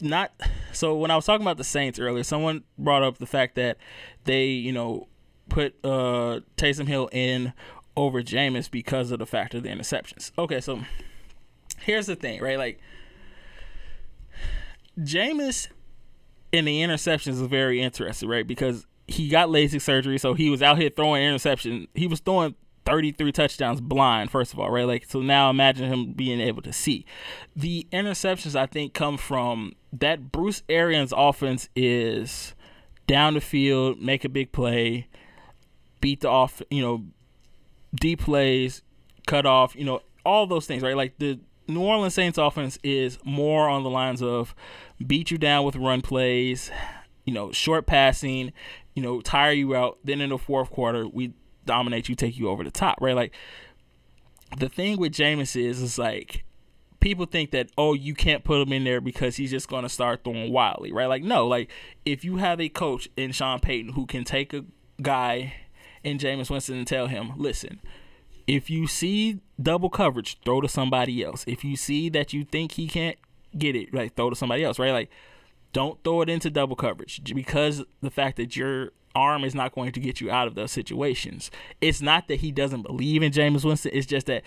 not 0.00 0.32
so 0.72 0.96
when 0.96 1.10
I 1.10 1.16
was 1.16 1.26
talking 1.26 1.44
about 1.44 1.58
the 1.58 1.64
Saints 1.64 1.98
earlier, 1.98 2.22
someone 2.22 2.64
brought 2.78 3.02
up 3.02 3.18
the 3.18 3.26
fact 3.26 3.56
that 3.56 3.76
they, 4.24 4.46
you 4.46 4.72
know, 4.72 5.08
put 5.50 5.74
uh 5.84 6.40
Taysom 6.56 6.88
Hill 6.88 7.08
in 7.12 7.52
over 7.96 8.22
Jameis 8.22 8.70
because 8.70 9.10
of 9.10 9.18
the 9.18 9.26
fact 9.26 9.54
of 9.54 9.62
the 9.62 9.68
interceptions. 9.68 10.32
Okay, 10.38 10.60
so 10.60 10.80
here's 11.80 12.06
the 12.06 12.16
thing, 12.16 12.40
right? 12.40 12.58
Like 12.58 12.80
Jameis 14.98 15.68
in 16.52 16.64
the 16.64 16.80
interceptions 16.80 17.34
is 17.34 17.42
very 17.42 17.80
interesting, 17.80 18.28
right? 18.28 18.46
Because 18.46 18.86
he 19.06 19.28
got 19.28 19.48
LASIK 19.48 19.80
surgery, 19.80 20.18
so 20.18 20.34
he 20.34 20.50
was 20.50 20.62
out 20.62 20.78
here 20.78 20.90
throwing 20.94 21.22
interception. 21.22 21.88
He 21.94 22.06
was 22.06 22.20
throwing 22.20 22.54
33 22.86 23.32
touchdowns 23.32 23.80
blind, 23.80 24.30
first 24.30 24.52
of 24.52 24.58
all, 24.58 24.70
right? 24.70 24.86
Like, 24.86 25.04
so 25.08 25.20
now 25.20 25.50
imagine 25.50 25.92
him 25.92 26.12
being 26.12 26.40
able 26.40 26.62
to 26.62 26.72
see. 26.72 27.04
The 27.54 27.86
interceptions, 27.92 28.56
I 28.56 28.66
think, 28.66 28.94
come 28.94 29.16
from 29.16 29.72
that 29.92 30.32
Bruce 30.32 30.62
Arians 30.68 31.12
offense 31.16 31.68
is 31.76 32.54
down 33.06 33.34
the 33.34 33.40
field, 33.40 34.00
make 34.00 34.24
a 34.24 34.28
big 34.28 34.52
play, 34.52 35.08
beat 36.00 36.20
the 36.20 36.28
off, 36.28 36.62
you 36.70 36.82
know, 36.82 37.04
deep 37.94 38.20
plays, 38.20 38.82
cut 39.26 39.46
off, 39.46 39.74
you 39.76 39.84
know, 39.84 40.00
all 40.24 40.46
those 40.46 40.66
things, 40.66 40.82
right? 40.82 40.96
Like 40.96 41.18
the 41.18 41.40
New 41.68 41.82
Orleans 41.82 42.14
Saints 42.14 42.38
offense 42.38 42.78
is 42.82 43.18
more 43.24 43.68
on 43.68 43.82
the 43.82 43.90
lines 43.90 44.22
of 44.22 44.54
beat 45.06 45.30
you 45.30 45.38
down 45.38 45.64
with 45.64 45.76
run 45.76 46.02
plays, 46.02 46.70
you 47.24 47.32
know, 47.32 47.52
short 47.52 47.86
passing, 47.86 48.52
you 48.94 49.02
know, 49.02 49.20
tire 49.20 49.52
you 49.52 49.74
out. 49.74 49.98
Then 50.04 50.20
in 50.20 50.30
the 50.30 50.38
fourth 50.38 50.70
quarter, 50.70 51.06
we 51.06 51.32
dominate 51.64 52.08
you, 52.08 52.14
take 52.14 52.38
you 52.38 52.48
over 52.48 52.64
the 52.64 52.70
top, 52.70 52.98
right? 53.00 53.14
Like 53.14 53.32
the 54.58 54.68
thing 54.68 54.98
with 54.98 55.12
Jameis 55.12 55.56
is, 55.56 55.80
is 55.80 55.98
like 55.98 56.44
people 56.98 57.24
think 57.24 57.50
that 57.52 57.70
oh 57.78 57.94
you 57.94 58.14
can't 58.14 58.44
put 58.44 58.60
him 58.60 58.72
in 58.72 58.84
there 58.84 59.00
because 59.00 59.36
he's 59.36 59.50
just 59.50 59.68
going 59.68 59.82
to 59.82 59.88
start 59.88 60.24
throwing 60.24 60.52
wildly, 60.52 60.92
right? 60.92 61.06
Like 61.06 61.22
no, 61.22 61.46
like 61.46 61.70
if 62.04 62.24
you 62.24 62.36
have 62.36 62.60
a 62.60 62.68
coach 62.68 63.08
in 63.16 63.32
Sean 63.32 63.60
Payton 63.60 63.92
who 63.92 64.06
can 64.06 64.24
take 64.24 64.52
a 64.52 64.64
guy 65.00 65.54
in 66.02 66.18
Jameis 66.18 66.50
Winston 66.50 66.76
and 66.76 66.86
tell 66.86 67.06
him, 67.06 67.32
listen, 67.36 67.80
if 68.46 68.70
you 68.70 68.86
see 68.86 69.40
double 69.60 69.90
coverage, 69.90 70.38
throw 70.44 70.60
to 70.60 70.68
somebody 70.68 71.22
else. 71.22 71.44
If 71.46 71.64
you 71.64 71.76
see 71.76 72.08
that 72.10 72.32
you 72.32 72.44
think 72.44 72.72
he 72.72 72.88
can't 72.88 73.16
get 73.56 73.76
it, 73.76 73.92
like 73.94 74.14
throw 74.14 74.30
to 74.30 74.36
somebody 74.36 74.64
else, 74.64 74.78
right? 74.78 74.92
Like 74.92 75.10
don't 75.72 76.02
throw 76.02 76.22
it 76.22 76.28
into 76.28 76.50
double 76.50 76.76
coverage 76.76 77.22
because 77.34 77.84
the 78.00 78.10
fact 78.10 78.36
that 78.36 78.56
your 78.56 78.90
arm 79.14 79.44
is 79.44 79.54
not 79.54 79.72
going 79.74 79.92
to 79.92 80.00
get 80.00 80.20
you 80.20 80.30
out 80.30 80.46
of 80.46 80.54
those 80.54 80.72
situations. 80.72 81.50
It's 81.80 82.00
not 82.00 82.28
that 82.28 82.40
he 82.40 82.52
doesn't 82.52 82.82
believe 82.82 83.22
in 83.22 83.32
Jameis 83.32 83.64
Winston. 83.64 83.92
It's 83.94 84.06
just 84.06 84.26
that 84.26 84.42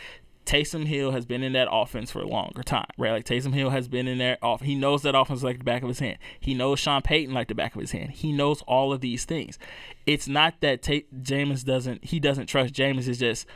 Taysom 0.45 0.85
Hill 0.85 1.11
has 1.11 1.25
been 1.25 1.43
in 1.43 1.53
that 1.53 1.67
offense 1.71 2.11
for 2.11 2.21
a 2.21 2.27
longer 2.27 2.63
time, 2.63 2.89
right? 2.97 3.11
Like 3.11 3.25
Taysom 3.25 3.53
Hill 3.53 3.69
has 3.69 3.87
been 3.87 4.07
in 4.07 4.17
there 4.17 4.37
off. 4.41 4.61
He 4.61 4.75
knows 4.75 5.01
that 5.03 5.15
offense 5.15 5.43
like 5.43 5.59
the 5.59 5.63
back 5.63 5.83
of 5.83 5.87
his 5.87 5.99
hand. 5.99 6.17
He 6.39 6.53
knows 6.53 6.79
Sean 6.79 7.01
Payton 7.01 7.33
like 7.33 7.47
the 7.47 7.55
back 7.55 7.75
of 7.75 7.81
his 7.81 7.91
hand. 7.91 8.11
He 8.11 8.31
knows 8.31 8.61
all 8.63 8.91
of 8.91 9.01
these 9.01 9.25
things. 9.25 9.57
It's 10.05 10.27
not 10.27 10.59
that 10.61 10.81
Ta- 10.81 11.07
Jameis 11.15 11.63
doesn't. 11.63 12.05
He 12.05 12.19
doesn't 12.19 12.47
trust 12.47 12.73
Jameis. 12.73 13.07
It's 13.07 13.19
just 13.19 13.47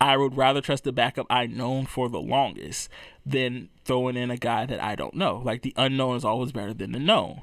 I 0.00 0.16
would 0.16 0.36
rather 0.36 0.60
trust 0.60 0.84
the 0.84 0.92
backup 0.92 1.26
I 1.30 1.46
known 1.46 1.86
for 1.86 2.08
the 2.08 2.20
longest 2.20 2.88
than 3.24 3.70
throwing 3.84 4.16
in 4.16 4.30
a 4.30 4.36
guy 4.36 4.66
that 4.66 4.82
I 4.82 4.96
don't 4.96 5.14
know. 5.14 5.40
Like 5.44 5.62
the 5.62 5.72
unknown 5.76 6.16
is 6.16 6.24
always 6.24 6.52
better 6.52 6.74
than 6.74 6.92
the 6.92 6.98
known. 6.98 7.42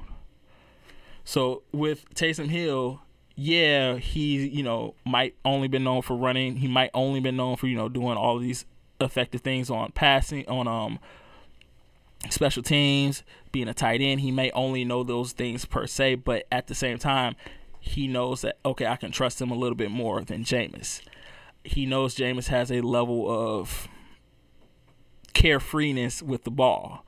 So 1.24 1.62
with 1.72 2.12
Taysom 2.14 2.50
Hill, 2.50 3.00
yeah, 3.34 3.96
he 3.96 4.46
you 4.46 4.62
know 4.62 4.94
might 5.04 5.34
only 5.44 5.68
been 5.68 5.84
known 5.84 6.02
for 6.02 6.16
running. 6.16 6.56
He 6.56 6.68
might 6.68 6.90
only 6.94 7.20
been 7.20 7.36
known 7.36 7.56
for 7.56 7.66
you 7.66 7.76
know 7.76 7.88
doing 7.88 8.16
all 8.16 8.38
these 8.38 8.64
effective 9.00 9.40
things 9.40 9.70
on 9.70 9.90
passing 9.92 10.46
on 10.48 10.68
um 10.68 10.98
special 12.30 12.62
teams, 12.62 13.22
being 13.50 13.68
a 13.68 13.74
tight 13.74 14.00
end. 14.00 14.20
He 14.20 14.30
may 14.30 14.50
only 14.52 14.84
know 14.84 15.02
those 15.02 15.32
things 15.32 15.64
per 15.64 15.86
se, 15.86 16.16
but 16.16 16.46
at 16.52 16.66
the 16.66 16.74
same 16.74 16.98
time, 16.98 17.34
he 17.80 18.06
knows 18.06 18.42
that 18.42 18.58
okay, 18.64 18.86
I 18.86 18.96
can 18.96 19.12
trust 19.12 19.40
him 19.40 19.50
a 19.50 19.56
little 19.56 19.76
bit 19.76 19.90
more 19.90 20.22
than 20.22 20.44
Jameis. 20.44 21.00
He 21.64 21.86
knows 21.86 22.14
Jameis 22.14 22.48
has 22.48 22.70
a 22.70 22.80
level 22.80 23.30
of 23.30 23.88
carefreeness 25.32 26.22
with 26.22 26.44
the 26.44 26.50
ball, 26.50 27.04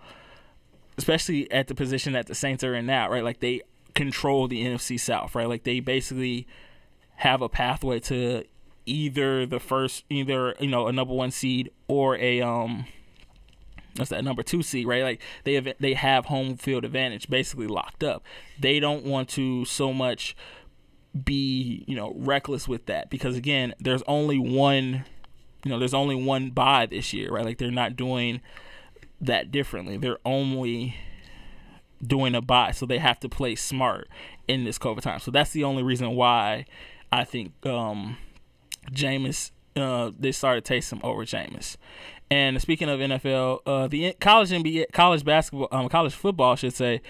especially 0.96 1.50
at 1.50 1.68
the 1.68 1.74
position 1.74 2.14
that 2.14 2.26
the 2.26 2.34
Saints 2.34 2.64
are 2.64 2.74
in 2.74 2.86
now, 2.86 3.10
right? 3.10 3.24
Like 3.24 3.40
they 3.40 3.62
control 3.94 4.48
the 4.48 4.64
NFC 4.64 4.98
South, 4.98 5.34
right? 5.34 5.48
Like 5.48 5.64
they 5.64 5.80
basically 5.80 6.46
have 7.16 7.42
a 7.42 7.48
pathway 7.48 8.00
to 8.00 8.44
either 8.86 9.46
the 9.46 9.60
first, 9.60 10.04
either 10.10 10.54
you 10.58 10.68
know 10.68 10.86
a 10.86 10.92
number 10.92 11.14
one 11.14 11.30
seed 11.30 11.70
or 11.88 12.16
a 12.16 12.40
um, 12.40 12.86
what's 13.96 14.10
that 14.10 14.24
number 14.24 14.42
two 14.42 14.62
seed, 14.62 14.86
right? 14.86 15.02
Like 15.02 15.20
they 15.44 15.54
have 15.54 15.68
they 15.80 15.94
have 15.94 16.26
home 16.26 16.56
field 16.56 16.84
advantage 16.84 17.28
basically 17.28 17.66
locked 17.66 18.04
up. 18.04 18.24
They 18.58 18.80
don't 18.80 19.04
want 19.04 19.28
to 19.30 19.64
so 19.64 19.92
much 19.92 20.36
be 21.24 21.84
you 21.86 21.94
know 21.94 22.12
reckless 22.16 22.66
with 22.66 22.86
that 22.86 23.10
because 23.10 23.36
again, 23.36 23.74
there's 23.78 24.02
only 24.06 24.38
one, 24.38 25.04
you 25.64 25.70
know, 25.70 25.78
there's 25.78 25.94
only 25.94 26.16
one 26.16 26.50
buy 26.50 26.86
this 26.86 27.12
year, 27.12 27.30
right? 27.30 27.44
Like 27.44 27.58
they're 27.58 27.70
not 27.70 27.96
doing 27.96 28.40
that 29.20 29.50
differently. 29.50 29.96
They're 29.96 30.18
only 30.24 30.96
doing 32.06 32.34
a 32.34 32.40
buy, 32.40 32.70
so 32.70 32.86
they 32.86 32.98
have 32.98 33.20
to 33.20 33.28
play 33.28 33.54
smart 33.54 34.08
in 34.48 34.64
this 34.64 34.78
COVID 34.78 35.00
time. 35.00 35.20
So 35.20 35.30
that's 35.30 35.52
the 35.52 35.64
only 35.64 35.82
reason 35.82 36.10
why 36.10 36.66
I 37.12 37.24
think 37.24 37.52
um, 37.66 38.16
Jameis 38.90 39.50
uh, 39.76 40.10
they 40.18 40.32
started 40.32 40.64
Taysom 40.64 41.02
over 41.02 41.24
Jameis. 41.24 41.76
And 42.30 42.60
speaking 42.60 42.88
of 42.88 43.00
NFL, 43.00 43.60
uh, 43.66 43.88
the 43.88 44.14
college 44.20 44.50
NBA, 44.50 44.92
college 44.92 45.24
basketball, 45.24 45.68
um, 45.72 45.88
college 45.88 46.14
football, 46.14 46.52
I 46.52 46.54
should 46.56 46.74
say, 46.74 47.02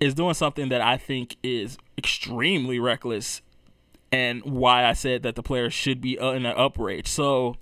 is 0.00 0.14
doing 0.14 0.34
something 0.34 0.68
that 0.68 0.80
I 0.80 0.96
think 0.96 1.36
is 1.42 1.78
extremely 1.98 2.78
reckless, 2.78 3.42
and 4.10 4.42
why 4.44 4.84
I 4.84 4.92
said 4.92 5.22
that 5.22 5.36
the 5.36 5.42
players 5.42 5.72
should 5.72 6.00
be 6.00 6.16
in 6.16 6.46
an 6.46 6.56
uprage. 6.56 7.06
So, 7.06 7.56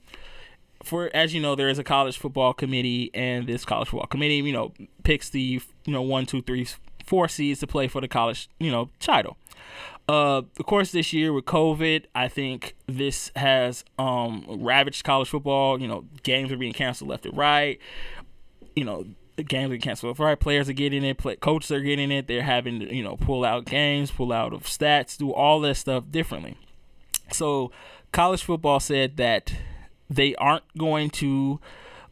for 0.82 1.10
as 1.14 1.34
you 1.34 1.40
know, 1.40 1.54
there 1.54 1.68
is 1.68 1.78
a 1.78 1.84
college 1.84 2.18
football 2.18 2.52
committee, 2.52 3.10
and 3.14 3.46
this 3.46 3.64
college 3.64 3.88
football 3.88 4.06
committee, 4.06 4.36
you 4.36 4.52
know, 4.52 4.72
picks 5.02 5.30
the 5.30 5.60
you 5.90 5.96
know 5.96 6.02
one, 6.02 6.24
two, 6.24 6.40
three, 6.40 6.68
four 7.04 7.26
seeds 7.26 7.58
to 7.58 7.66
play 7.66 7.88
for 7.88 8.00
the 8.00 8.06
college 8.06 8.48
you 8.60 8.70
know 8.70 8.90
title. 9.00 9.36
Uh, 10.08 10.42
of 10.58 10.66
course, 10.66 10.92
this 10.92 11.12
year 11.12 11.32
with 11.32 11.46
COVID, 11.46 12.04
I 12.14 12.28
think 12.28 12.76
this 12.86 13.32
has 13.34 13.84
um, 13.98 14.44
ravaged 14.48 15.02
college 15.02 15.28
football. 15.28 15.80
You 15.80 15.88
know, 15.88 16.04
games 16.22 16.52
are 16.52 16.56
being 16.56 16.72
canceled 16.72 17.10
left 17.10 17.26
and 17.26 17.36
right. 17.36 17.80
You 18.76 18.84
know, 18.84 19.04
games 19.36 19.72
are 19.72 19.78
canceled 19.78 20.10
left 20.10 20.20
and 20.20 20.26
right. 20.26 20.40
Players 20.40 20.68
are 20.68 20.74
getting 20.74 21.04
it. 21.04 21.18
Play, 21.18 21.36
coaches 21.36 21.72
are 21.72 21.80
getting 21.80 22.12
it. 22.12 22.28
They're 22.28 22.42
having 22.42 22.80
to, 22.80 22.94
you 22.94 23.02
know, 23.02 23.16
pull 23.16 23.44
out 23.44 23.64
games, 23.64 24.12
pull 24.12 24.32
out 24.32 24.52
of 24.52 24.62
stats, 24.62 25.16
do 25.16 25.32
all 25.32 25.58
that 25.60 25.76
stuff 25.76 26.04
differently. 26.08 26.56
So, 27.32 27.72
college 28.12 28.44
football 28.44 28.78
said 28.78 29.16
that 29.16 29.52
they 30.08 30.36
aren't 30.36 30.64
going 30.78 31.10
to 31.10 31.60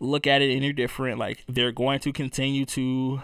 look 0.00 0.26
at 0.26 0.42
it 0.42 0.54
any 0.54 0.72
different. 0.72 1.18
Like, 1.18 1.44
they're 1.48 1.72
going 1.72 2.00
to 2.00 2.12
continue 2.12 2.64
to 2.66 3.22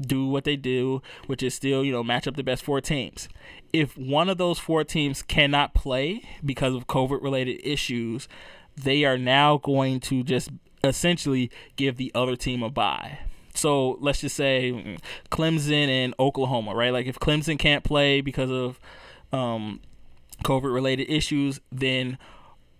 do 0.00 0.26
what 0.26 0.44
they 0.44 0.56
do, 0.56 1.02
which 1.26 1.42
is 1.42 1.54
still, 1.54 1.84
you 1.84 1.92
know, 1.92 2.02
match 2.02 2.26
up 2.26 2.36
the 2.36 2.42
best 2.42 2.62
four 2.62 2.80
teams. 2.80 3.28
If 3.72 3.96
one 3.96 4.28
of 4.28 4.38
those 4.38 4.58
four 4.58 4.84
teams 4.84 5.22
cannot 5.22 5.74
play 5.74 6.22
because 6.44 6.74
of 6.74 6.86
COVID 6.86 7.22
related 7.22 7.60
issues, 7.64 8.28
they 8.76 9.04
are 9.04 9.18
now 9.18 9.58
going 9.58 10.00
to 10.00 10.22
just 10.22 10.50
essentially 10.84 11.50
give 11.76 11.96
the 11.96 12.12
other 12.14 12.36
team 12.36 12.62
a 12.62 12.70
bye. 12.70 13.18
So 13.54 13.96
let's 14.00 14.20
just 14.20 14.36
say 14.36 14.72
mm, 14.72 14.98
Clemson 15.30 15.88
and 15.88 16.14
Oklahoma, 16.18 16.74
right? 16.74 16.92
Like 16.92 17.06
if 17.06 17.18
Clemson 17.18 17.58
can't 17.58 17.84
play 17.84 18.20
because 18.20 18.50
of 18.50 18.78
um, 19.32 19.80
COVID 20.44 20.72
related 20.72 21.10
issues, 21.10 21.60
then 21.72 22.18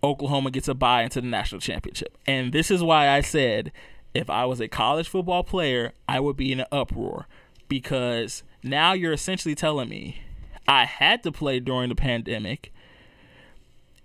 Oklahoma 0.05 0.51
gets 0.51 0.69
a 0.69 0.75
bye 0.75 1.03
into 1.03 1.21
the 1.21 1.27
national 1.27 1.61
championship. 1.61 2.17
And 2.27 2.53
this 2.53 2.71
is 2.71 2.83
why 2.83 3.09
I 3.09 3.23
said 3.23 3.73
if 4.17 4.31
I 4.31 4.47
was 4.47 4.61
a 4.61 4.69
college 4.69 5.09
football 5.09 5.45
player, 5.45 5.93
I 6.09 6.21
would 6.21 6.37
be 6.37 6.51
in 6.51 6.61
an 6.61 6.67
uproar 6.73 7.27
because 7.69 8.43
now 8.62 8.95
you're 8.95 9.12
essentially 9.12 9.55
telling 9.55 9.91
me 9.91 10.23
I 10.67 10.87
had 10.87 11.23
to 11.25 11.33
play 11.33 11.61
during 11.61 11.91
the 11.91 11.95
pandemic. 11.95 12.73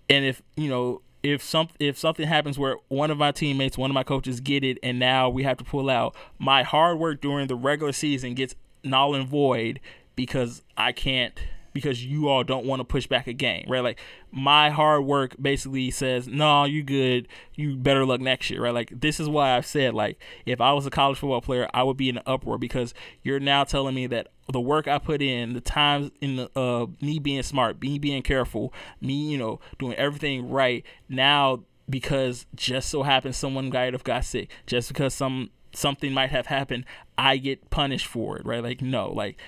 And 0.09 0.26
if, 0.26 0.41
you 0.57 0.70
know, 0.70 1.01
if 1.24 1.41
some 1.41 1.70
if 1.80 1.97
something 1.97 2.28
happens 2.28 2.59
where 2.59 2.76
one 2.89 3.09
of 3.09 3.18
my 3.18 3.32
teammates, 3.32 3.78
one 3.78 3.89
of 3.89 3.95
my 3.95 4.03
coaches 4.03 4.41
get 4.41 4.66
it 4.66 4.78
and 4.84 4.99
now 4.99 5.30
we 5.30 5.43
have 5.43 5.57
to 5.57 5.64
pull 5.64 5.89
out, 5.89 6.14
my 6.38 6.64
hard 6.64 6.99
work 6.99 7.22
during 7.22 7.47
the 7.47 7.55
regular 7.55 7.93
season 7.93 8.34
gets 8.34 8.53
null 8.84 9.16
and 9.16 9.28
void 9.28 9.80
because 10.16 10.62
I 10.76 10.91
can't 10.91 11.39
because 11.74 12.03
you 12.05 12.28
all 12.28 12.43
don't 12.43 12.65
want 12.65 12.80
to 12.80 12.84
push 12.84 13.07
back 13.07 13.28
a 13.28 13.34
game, 13.34 13.65
right? 13.67 13.82
Like 13.82 13.99
my 14.32 14.69
hard 14.69 15.05
work 15.05 15.36
basically 15.41 15.91
says, 15.91 16.28
"No, 16.28 16.65
you 16.65 16.84
good. 16.84 17.28
You 17.55 17.76
better 17.76 18.05
luck 18.05 18.22
next 18.22 18.49
year," 18.49 18.61
right? 18.61 18.74
Like 18.74 18.99
this 18.99 19.19
is 19.19 19.30
why 19.30 19.55
I've 19.55 19.65
said, 19.65 19.93
like, 19.93 20.22
if 20.45 20.61
I 20.61 20.74
was 20.74 20.86
a 20.86 20.89
college 20.89 21.17
football 21.17 21.41
player, 21.41 21.69
I 21.74 21.84
would 21.84 21.97
be 21.97 22.09
in 22.09 22.17
an 22.17 22.24
uproar 22.26 22.57
because 22.57 22.93
you're 23.24 23.39
now 23.39 23.63
telling 23.63 23.95
me 23.95 24.07
that 24.07 24.28
the 24.51 24.61
work 24.61 24.88
I 24.88 24.97
put 24.97 25.22
in, 25.22 25.53
the 25.53 25.61
times 25.61 26.11
in 26.19 26.36
the 26.36 26.59
uh, 26.59 26.88
me 27.01 27.19
being 27.19 27.43
smart, 27.43 27.82
me 27.82 27.99
being 27.99 28.22
careful, 28.22 28.74
me, 28.99 29.32
you 29.32 29.38
know, 29.38 29.59
doing 29.80 29.95
everything 29.95 30.49
right. 30.49 30.86
Now 31.07 31.63
because 31.89 32.45
just 32.55 32.89
so 32.89 33.03
happens 33.03 33.38
someone 33.38 33.69
might 33.69 33.93
have 33.93 34.03
got 34.03 34.26
sick, 34.26 34.49
just 34.65 34.88
because 34.88 35.13
some 35.13 35.51
something 35.74 36.13
might 36.13 36.32
have 36.32 36.47
happened, 36.47 36.86
I 37.17 37.38
get 37.38 37.69
punished 37.69 38.07
for 38.07 38.38
it, 38.38 38.45
right? 38.45 38.63
Like 38.63 38.82
no, 38.82 39.11
like 39.11 39.39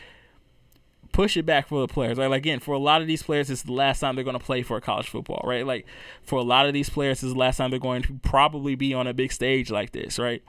push 1.14 1.38
it 1.38 1.46
back 1.46 1.68
for 1.68 1.80
the 1.80 1.88
players. 1.88 2.18
Right? 2.18 2.30
Like 2.30 2.40
again, 2.40 2.60
for 2.60 2.74
a 2.74 2.80
lot 2.80 3.02
of 3.02 3.08
these 3.08 3.24
players, 3.24 3.50
it's 3.50 3.62
the 3.62 3.72
last 3.72 4.02
time 4.02 4.16
they're 4.16 4.26
going 4.26 4.38
to 4.38 4.44
play 4.44 4.64
for 4.64 4.80
college 4.82 5.08
football, 5.08 5.42
right? 5.46 5.66
Like 5.66 5.86
for 6.24 6.38
a 6.38 6.44
lot 6.44 6.66
of 6.66 6.74
these 6.74 6.90
players, 6.90 7.24
it's 7.24 7.32
the 7.32 7.40
last 7.40 7.58
time 7.58 7.70
they're 7.70 7.80
going 7.80 8.04
to 8.04 8.20
probably 8.22 8.76
be 8.76 8.94
on 8.94 9.08
a 9.08 9.14
big 9.14 9.32
stage 9.32 9.72
like 9.72 9.92
this, 9.92 10.20
right? 10.20 10.44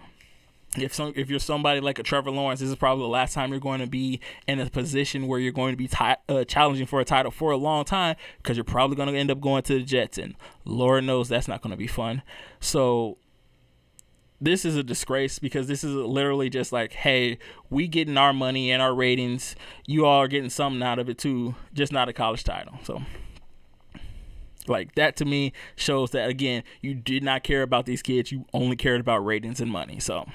If 0.76 0.92
some, 0.92 1.12
if 1.14 1.30
you're 1.30 1.38
somebody 1.38 1.80
like 1.80 2.00
a 2.00 2.02
Trevor 2.02 2.32
Lawrence, 2.32 2.58
this 2.58 2.68
is 2.68 2.74
probably 2.74 3.04
the 3.04 3.08
last 3.08 3.32
time 3.32 3.50
you're 3.50 3.60
going 3.60 3.80
to 3.80 3.86
be 3.86 4.18
in 4.48 4.58
a 4.58 4.68
position 4.68 5.28
where 5.28 5.38
you're 5.38 5.52
going 5.52 5.72
to 5.72 5.76
be 5.76 5.88
uh, 6.28 6.44
challenging 6.44 6.86
for 6.86 7.00
a 7.00 7.04
title 7.04 7.30
for 7.30 7.52
a 7.52 7.56
long 7.56 7.84
time 7.84 8.16
because 8.38 8.56
you're 8.56 8.64
probably 8.64 8.96
going 8.96 9.12
to 9.12 9.16
end 9.16 9.30
up 9.30 9.40
going 9.40 9.62
to 9.62 9.74
the 9.74 9.84
Jets, 9.84 10.18
and 10.18 10.34
Lord 10.64 11.04
knows 11.04 11.28
that's 11.28 11.46
not 11.46 11.62
going 11.62 11.70
to 11.70 11.76
be 11.76 11.86
fun. 11.86 12.22
So 12.58 13.18
this 14.44 14.64
is 14.64 14.76
a 14.76 14.82
disgrace 14.82 15.38
because 15.38 15.66
this 15.66 15.84
is 15.84 15.94
literally 15.94 16.50
just 16.50 16.72
like, 16.72 16.92
hey, 16.92 17.38
we 17.70 17.88
getting 17.88 18.16
our 18.16 18.32
money 18.32 18.70
and 18.70 18.82
our 18.82 18.94
ratings. 18.94 19.56
You 19.86 20.06
all 20.06 20.20
are 20.20 20.28
getting 20.28 20.50
something 20.50 20.82
out 20.82 20.98
of 20.98 21.08
it 21.08 21.18
too, 21.18 21.54
just 21.72 21.92
not 21.92 22.08
a 22.08 22.12
college 22.12 22.44
title. 22.44 22.78
So 22.82 23.02
like 24.66 24.94
that 24.94 25.16
to 25.16 25.24
me 25.24 25.52
shows 25.76 26.10
that 26.10 26.28
again, 26.28 26.62
you 26.80 26.94
did 26.94 27.22
not 27.22 27.42
care 27.42 27.62
about 27.62 27.86
these 27.86 28.02
kids. 28.02 28.32
You 28.32 28.44
only 28.52 28.76
cared 28.76 29.00
about 29.00 29.24
ratings 29.24 29.60
and 29.60 29.70
money. 29.70 30.00
So 30.00 30.26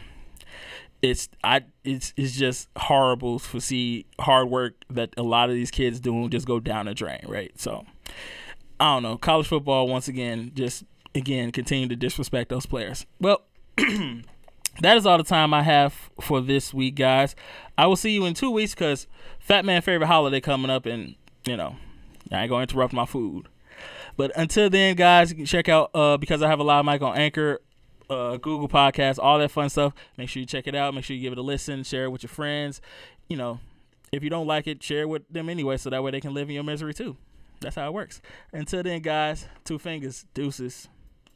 it's 1.02 1.30
I 1.44 1.62
it's 1.84 2.14
it's 2.18 2.34
just 2.34 2.68
horrible 2.78 3.40
to 3.40 3.62
see 3.62 4.06
hard 4.20 4.50
work 4.50 4.74
that 4.90 5.14
a 5.18 5.24
lot 5.24 5.50
of 5.50 5.56
these 5.56 5.72
kids 5.72 6.00
doing 6.00 6.30
just 6.30 6.48
go 6.48 6.60
down 6.60 6.86
the 6.88 6.94
drain, 6.94 7.22
right? 7.28 7.52
So 7.60 7.86
I 8.80 8.96
don't 8.96 9.04
know. 9.04 9.18
College 9.18 9.48
football 9.48 9.88
once 9.88 10.08
again 10.08 10.52
just 10.54 10.84
again 11.16 11.52
continue 11.52 11.88
to 11.88 11.96
disrespect 11.96 12.50
those 12.50 12.66
players. 12.66 13.06
Well, 13.20 13.44
that 14.82 14.98
is 14.98 15.06
all 15.06 15.18
the 15.18 15.24
time 15.24 15.54
I 15.54 15.64
have 15.64 16.10
for 16.22 16.42
this 16.42 16.74
week, 16.74 16.96
guys. 16.96 17.36
I 17.78 17.88
will 17.88 17.96
see 17.96 18.12
you 18.12 18.26
in 18.26 18.34
two 18.34 18.52
weeks 18.52 18.74
because 18.74 19.08
Fat 19.40 19.66
Man 19.66 19.82
favorite 19.82 20.08
holiday 20.08 20.42
coming 20.42 20.70
up, 20.70 20.86
and 20.86 21.16
you 21.46 21.58
know 21.58 21.76
I 22.32 22.42
ain't 22.42 22.50
gonna 22.50 22.64
interrupt 22.64 22.94
my 22.94 23.06
food. 23.06 23.48
But 24.18 24.32
until 24.36 24.70
then, 24.70 24.96
guys, 24.96 25.30
you 25.32 25.38
can 25.38 25.46
check 25.46 25.70
out 25.70 25.92
uh, 25.94 26.18
because 26.18 26.42
I 26.42 26.50
have 26.50 26.60
a 26.60 26.64
live 26.64 26.84
mic 26.84 27.02
on 27.02 27.16
Anchor, 27.18 27.60
uh, 28.10 28.38
Google 28.38 28.68
Podcasts, 28.68 29.18
all 29.18 29.40
that 29.40 29.52
fun 29.52 29.70
stuff. 29.70 29.94
Make 30.18 30.30
sure 30.30 30.42
you 30.42 30.46
check 30.46 30.68
it 30.68 30.76
out. 30.76 30.94
Make 30.94 31.06
sure 31.06 31.16
you 31.16 31.22
give 31.22 31.34
it 31.34 31.40
a 31.40 31.44
listen. 31.44 31.84
Share 31.84 32.06
it 32.06 32.10
with 32.10 32.24
your 32.24 32.30
friends. 32.30 32.82
You 33.30 33.38
know, 33.38 33.60
if 34.12 34.24
you 34.24 34.30
don't 34.30 34.48
like 34.48 34.68
it, 34.68 34.84
share 34.84 35.04
it 35.04 35.10
with 35.10 35.24
them 35.30 35.48
anyway, 35.50 35.78
so 35.78 35.90
that 35.90 36.04
way 36.04 36.12
they 36.12 36.20
can 36.20 36.34
live 36.34 36.50
in 36.50 36.56
your 36.56 36.64
misery 36.64 36.94
too. 36.94 37.16
That's 37.62 37.76
how 37.76 37.88
it 37.88 37.94
works. 37.94 38.22
Until 38.52 38.84
then, 38.84 39.02
guys, 39.02 39.48
two 39.64 39.80
fingers, 39.80 40.26
deuces. 40.34 40.88